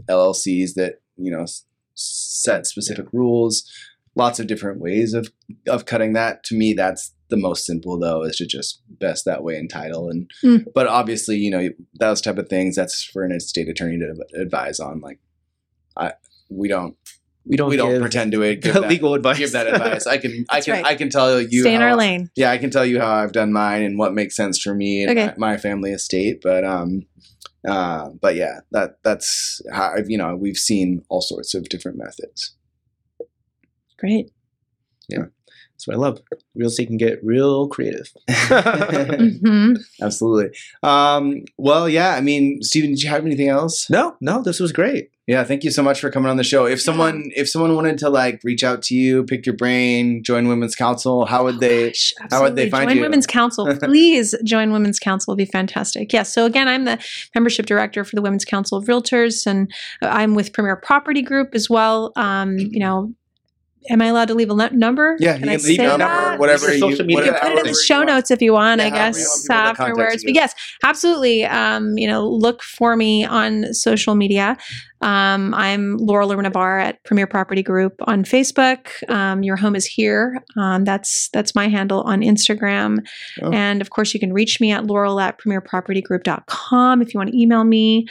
LLCs 0.09 0.73
that 0.75 1.01
you 1.17 1.31
know 1.31 1.45
set 1.95 2.65
specific 2.65 3.07
rules. 3.11 3.69
Lots 4.15 4.39
of 4.39 4.47
different 4.47 4.79
ways 4.79 5.13
of 5.13 5.31
of 5.67 5.85
cutting 5.85 6.13
that. 6.13 6.43
To 6.45 6.55
me, 6.55 6.73
that's 6.73 7.13
the 7.29 7.37
most 7.37 7.65
simple 7.65 7.99
though, 7.99 8.23
is 8.23 8.37
to 8.37 8.45
just 8.45 8.81
best 8.89 9.23
that 9.25 9.43
way 9.43 9.55
in 9.57 9.67
title. 9.67 10.09
And 10.09 10.29
Mm. 10.43 10.65
but 10.73 10.87
obviously, 10.87 11.37
you 11.37 11.51
know, 11.51 11.69
those 11.99 12.21
type 12.21 12.37
of 12.37 12.49
things 12.49 12.75
that's 12.75 13.03
for 13.03 13.23
an 13.23 13.31
estate 13.31 13.69
attorney 13.69 13.99
to 13.99 14.15
advise 14.39 14.79
on. 14.79 14.99
Like, 14.99 15.19
I 15.95 16.13
we 16.49 16.67
don't 16.67 16.95
We 17.49 17.57
don't 17.57 17.69
we 17.71 17.77
don't 17.77 17.91
give 17.93 18.01
pretend 18.01 18.31
to 18.33 18.55
give 18.55 18.75
that, 18.75 18.87
legal 18.87 19.15
advice. 19.15 19.39
give 19.39 19.51
that 19.53 19.67
advice. 19.67 20.05
I 20.07 20.19
can 20.19 20.45
I 20.49 20.61
can 20.61 20.73
right. 20.73 20.85
I 20.85 20.95
can 20.95 21.09
tell 21.09 21.41
you 21.41 21.61
Stay 21.61 21.73
in 21.75 21.81
our 21.81 21.89
how- 21.89 21.97
lane. 21.97 22.29
yeah, 22.35 22.51
I 22.51 22.57
can 22.59 22.69
tell 22.69 22.85
you 22.85 22.99
how 23.01 23.11
I've 23.15 23.31
done 23.31 23.51
mine 23.51 23.81
and 23.81 23.97
what 23.97 24.13
makes 24.13 24.35
sense 24.35 24.61
for 24.61 24.73
me 24.75 25.01
and 25.03 25.11
Okay. 25.17 25.33
my, 25.35 25.53
my 25.53 25.57
family 25.57 25.91
estate. 25.91 26.41
But 26.43 26.63
um, 26.63 27.07
uh, 27.67 28.09
but 28.21 28.35
yeah, 28.35 28.59
that 28.71 28.99
that's 29.03 29.61
how 29.73 29.91
I've, 29.97 30.09
you 30.09 30.17
know 30.17 30.35
we've 30.35 30.57
seen 30.57 31.03
all 31.09 31.21
sorts 31.21 31.55
of 31.55 31.67
different 31.69 31.97
methods. 31.97 32.55
Great. 33.97 34.29
Yeah. 35.09 35.25
That's 35.73 35.87
what 35.87 35.95
I 35.95 35.99
love. 35.99 36.21
Real 36.55 36.67
estate 36.67 36.87
can 36.87 36.97
get 36.97 37.19
real 37.23 37.67
creative. 37.69 38.11
hmm 38.29 39.73
Absolutely. 40.01 40.57
Um, 40.83 41.45
well, 41.57 41.87
yeah. 41.87 42.15
I 42.15 42.21
mean, 42.21 42.61
Steven, 42.61 42.89
did 42.91 43.01
you 43.01 43.09
have 43.09 43.25
anything 43.25 43.47
else? 43.47 43.89
No, 43.89 44.15
no, 44.21 44.41
this 44.43 44.59
was 44.59 44.71
great. 44.73 45.09
Yeah, 45.29 45.43
thank 45.43 45.63
you 45.63 45.69
so 45.69 45.83
much 45.83 46.01
for 46.01 46.09
coming 46.09 46.27
on 46.27 46.37
the 46.37 46.43
show. 46.43 46.65
If 46.65 46.81
someone 46.81 47.29
if 47.35 47.47
someone 47.47 47.75
wanted 47.75 47.99
to 47.99 48.09
like 48.09 48.41
reach 48.43 48.63
out 48.63 48.81
to 48.85 48.95
you, 48.95 49.23
pick 49.25 49.45
your 49.45 49.55
brain, 49.55 50.23
join 50.23 50.47
Women's 50.47 50.73
Council, 50.73 51.27
how 51.27 51.43
would 51.43 51.59
they? 51.59 51.89
Gosh, 51.89 52.13
how 52.31 52.41
would 52.41 52.55
they 52.55 52.67
find 52.67 52.89
join 52.89 52.97
you? 52.97 53.03
Women's 53.03 53.27
Council. 53.27 53.77
Please 53.83 54.33
join 54.43 54.71
Women's 54.73 54.97
Council. 54.97 55.33
It'd 55.33 55.37
be 55.37 55.45
fantastic. 55.45 56.11
Yes. 56.11 56.33
so 56.33 56.47
again, 56.47 56.67
I'm 56.67 56.85
the 56.85 56.97
membership 57.35 57.67
director 57.67 58.03
for 58.03 58.15
the 58.15 58.23
Women's 58.23 58.43
Council 58.43 58.79
of 58.79 58.85
Realtors, 58.85 59.45
and 59.45 59.71
I'm 60.01 60.33
with 60.33 60.51
Premier 60.51 60.75
Property 60.75 61.21
Group 61.21 61.53
as 61.53 61.69
well. 61.69 62.11
Um, 62.15 62.57
you 62.57 62.79
know, 62.79 63.13
am 63.89 64.01
I 64.01 64.07
allowed 64.07 64.27
to 64.29 64.33
leave 64.33 64.49
a 64.49 64.53
le- 64.53 64.71
number? 64.71 65.15
Yeah, 65.19 65.37
Can 65.37 65.45
you 65.45 65.51
I 65.51 65.53
leave 65.53 65.61
say 65.61 65.73
your 65.75 65.97
number, 65.97 66.05
that? 66.05 66.39
whatever 66.39 66.73
you 66.73 66.79
social 66.79 67.05
media 67.05 67.25
You 67.25 67.31
can 67.31 67.39
put 67.41 67.51
it 67.51 67.59
in 67.59 67.71
the 67.73 67.83
show 67.85 67.97
want. 67.97 68.07
notes 68.07 68.31
if 68.31 68.41
you 68.41 68.53
want, 68.53 68.81
Yeah, 68.81 68.87
I 68.87 68.89
however 68.89 69.07
you 69.07 69.13
guess, 69.13 69.47
want 69.49 69.75
people 69.75 69.75
to 69.75 69.81
afterwards. 69.91 70.23
But 70.23 70.33
yes, 70.35 70.53
absolutely. 70.83 71.45
Um, 71.45 71.97
you 71.97 72.07
know, 72.07 72.27
look 72.27 72.61
for 72.63 72.95
me 72.95 73.23
on 73.25 73.73
social 73.73 74.15
media. 74.15 74.57
Um, 75.01 75.53
I'm 75.53 75.95
Laura 75.97 76.27
Bar 76.49 76.79
at 76.79 77.03
Premier 77.05 77.25
Property 77.25 77.63
Group 77.63 77.93
on 78.05 78.23
Facebook. 78.23 78.89
Um, 79.09 79.43
Your 79.43 79.55
home 79.55 79.75
is 79.75 79.85
here. 79.85 80.43
Um, 80.57 80.83
that's 80.83 81.29
that's 81.31 81.55
my 81.55 81.69
handle 81.69 82.01
on 82.01 82.19
Instagram. 82.21 83.05
Oh. 83.41 83.51
And 83.51 83.79
of 83.81 83.91
course, 83.91 84.13
you 84.13 84.19
can 84.19 84.33
reach 84.33 84.59
me 84.59 84.71
at 84.71 84.85
laurel 84.85 85.19
at 85.21 85.39
premierpropertygroup.com 85.39 87.01
if 87.01 87.13
you 87.13 87.17
want 87.17 87.31
to 87.31 87.37
email 87.41 87.63
me. 87.63 88.07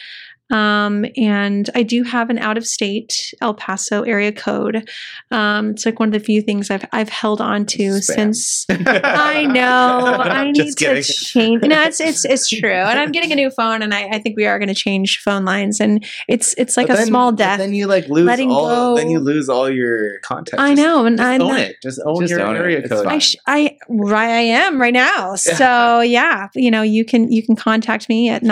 Um, 0.51 1.05
and 1.17 1.69
I 1.75 1.83
do 1.83 2.03
have 2.05 2.31
an 2.31 2.39
out 2.39 2.57
of 2.57 2.67
state 2.67 3.35
El 3.41 3.55
Paso 3.55 4.03
area 4.03 4.33
code. 4.33 4.89
Um, 5.31 5.71
it's 5.71 5.85
like 5.85 6.01
one 6.01 6.09
of 6.09 6.13
the 6.13 6.21
few 6.21 6.41
things 6.43 6.71
I've 6.71 6.85
I've 6.93 7.09
held 7.09 7.41
on 7.41 7.67
to 7.67 7.79
Spam. 7.79 8.03
since 8.35 8.67
I 8.71 9.45
know. 9.47 10.17
I 10.23 10.51
need 10.51 10.77
to 10.77 11.03
change. 11.03 11.63
No, 11.63 11.83
it's 11.83 12.01
it's 12.01 12.25
it's 12.25 12.49
true. 12.61 12.71
And 12.71 12.99
I'm 12.99 13.13
getting 13.13 13.33
a 13.33 13.35
new 13.37 13.51
phone, 13.51 13.83
and 13.83 13.93
I, 13.93 14.09
I 14.09 14.19
think 14.19 14.37
we 14.37 14.47
are 14.47 14.59
going 14.59 14.69
to 14.69 14.75
change 14.75 15.21
phone 15.21 15.45
lines. 15.45 15.81
And 15.81 16.05
it's 16.29 16.55
it's 16.57 16.77
like 16.77 16.87
But 16.89 16.95
a 16.95 16.97
then- 16.99 17.07
small 17.09 17.33
death. 17.33 17.59
Then 17.59 17.75
you 17.75 17.87
like 17.87 18.09
lose 18.09 18.27
Letting 18.27 18.51
all. 18.51 18.95
go. 18.95 18.97
Then 18.97 19.11
you 19.11 19.21
lose 19.21 19.49
all 19.49 19.69
your. 19.71 20.19
Contact. 20.21 20.61
I 20.61 20.71
Just- 20.75 20.83
know, 20.83 21.07
and 21.07 21.19
Just 21.19 21.27
I 21.29 21.39
own 21.39 21.57
it. 21.57 21.77
Just 21.83 22.01
own 22.05 22.21
Just 22.21 22.31
your 22.31 22.41
own 22.43 22.57
area 22.57 22.79
It's 22.79 22.89
code. 22.89 23.07
I, 23.07 23.19
sh- 23.19 23.37
I 23.47 23.77
right 23.89 24.29
I 24.31 24.41
am 24.41 24.81
right 24.81 24.93
now. 24.93 25.35
So 25.37 26.01
yeah, 26.01 26.49
you 26.55 26.71
know, 26.71 26.83
you 26.83 27.05
can 27.05 27.31
you 27.31 27.43
can 27.43 27.55
contact 27.57 28.09
me 28.09 28.29
at 28.29 28.43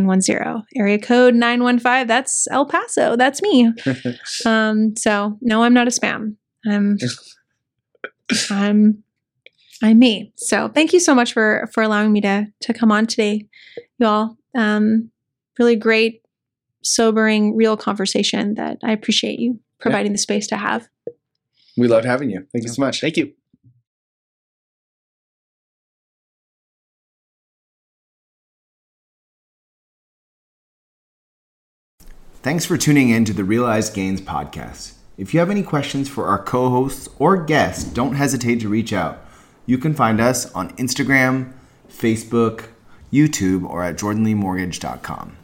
915-491-6910. 0.00 0.62
Area 0.76 0.98
code 0.98 1.34
915. 1.34 2.06
That's 2.06 2.46
El 2.50 2.66
Paso. 2.66 3.16
That's 3.16 3.42
me. 3.42 3.72
um 4.46 4.96
so 4.96 5.38
no, 5.40 5.62
I'm 5.62 5.74
not 5.74 5.88
a 5.88 5.90
spam. 5.90 6.36
I'm 6.66 6.98
I'm 8.50 9.02
I'm 9.82 9.98
me. 9.98 10.32
So 10.36 10.68
thank 10.68 10.92
you 10.92 11.00
so 11.00 11.14
much 11.14 11.32
for 11.32 11.68
for 11.72 11.82
allowing 11.82 12.12
me 12.12 12.20
to 12.22 12.46
to 12.60 12.74
come 12.74 12.92
on 12.92 13.06
today, 13.06 13.46
you 13.98 14.06
all. 14.06 14.36
Um 14.56 15.10
really 15.58 15.76
great 15.76 16.22
sobering 16.82 17.56
real 17.56 17.76
conversation 17.76 18.54
that 18.54 18.78
I 18.84 18.92
appreciate 18.92 19.38
you 19.38 19.60
providing 19.80 20.12
the 20.12 20.18
space 20.18 20.46
to 20.48 20.56
have. 20.56 20.88
We 21.76 21.88
loved 21.88 22.06
having 22.06 22.30
you. 22.30 22.46
Thank 22.52 22.64
you 22.64 22.70
so 22.70 22.80
much. 22.80 23.00
Thank 23.00 23.16
you. 23.16 23.32
Thanks 32.44 32.66
for 32.66 32.76
tuning 32.76 33.08
in 33.08 33.24
to 33.24 33.32
the 33.32 33.42
Realized 33.42 33.94
Gains 33.94 34.20
podcast. 34.20 34.96
If 35.16 35.32
you 35.32 35.40
have 35.40 35.48
any 35.48 35.62
questions 35.62 36.10
for 36.10 36.26
our 36.26 36.38
co 36.38 36.68
hosts 36.68 37.08
or 37.18 37.42
guests, 37.42 37.84
don't 37.84 38.16
hesitate 38.16 38.60
to 38.60 38.68
reach 38.68 38.92
out. 38.92 39.24
You 39.64 39.78
can 39.78 39.94
find 39.94 40.20
us 40.20 40.52
on 40.52 40.76
Instagram, 40.76 41.54
Facebook, 41.88 42.66
YouTube, 43.10 43.64
or 43.64 43.82
at 43.82 43.96
jordanleemortgage.com. 43.96 45.38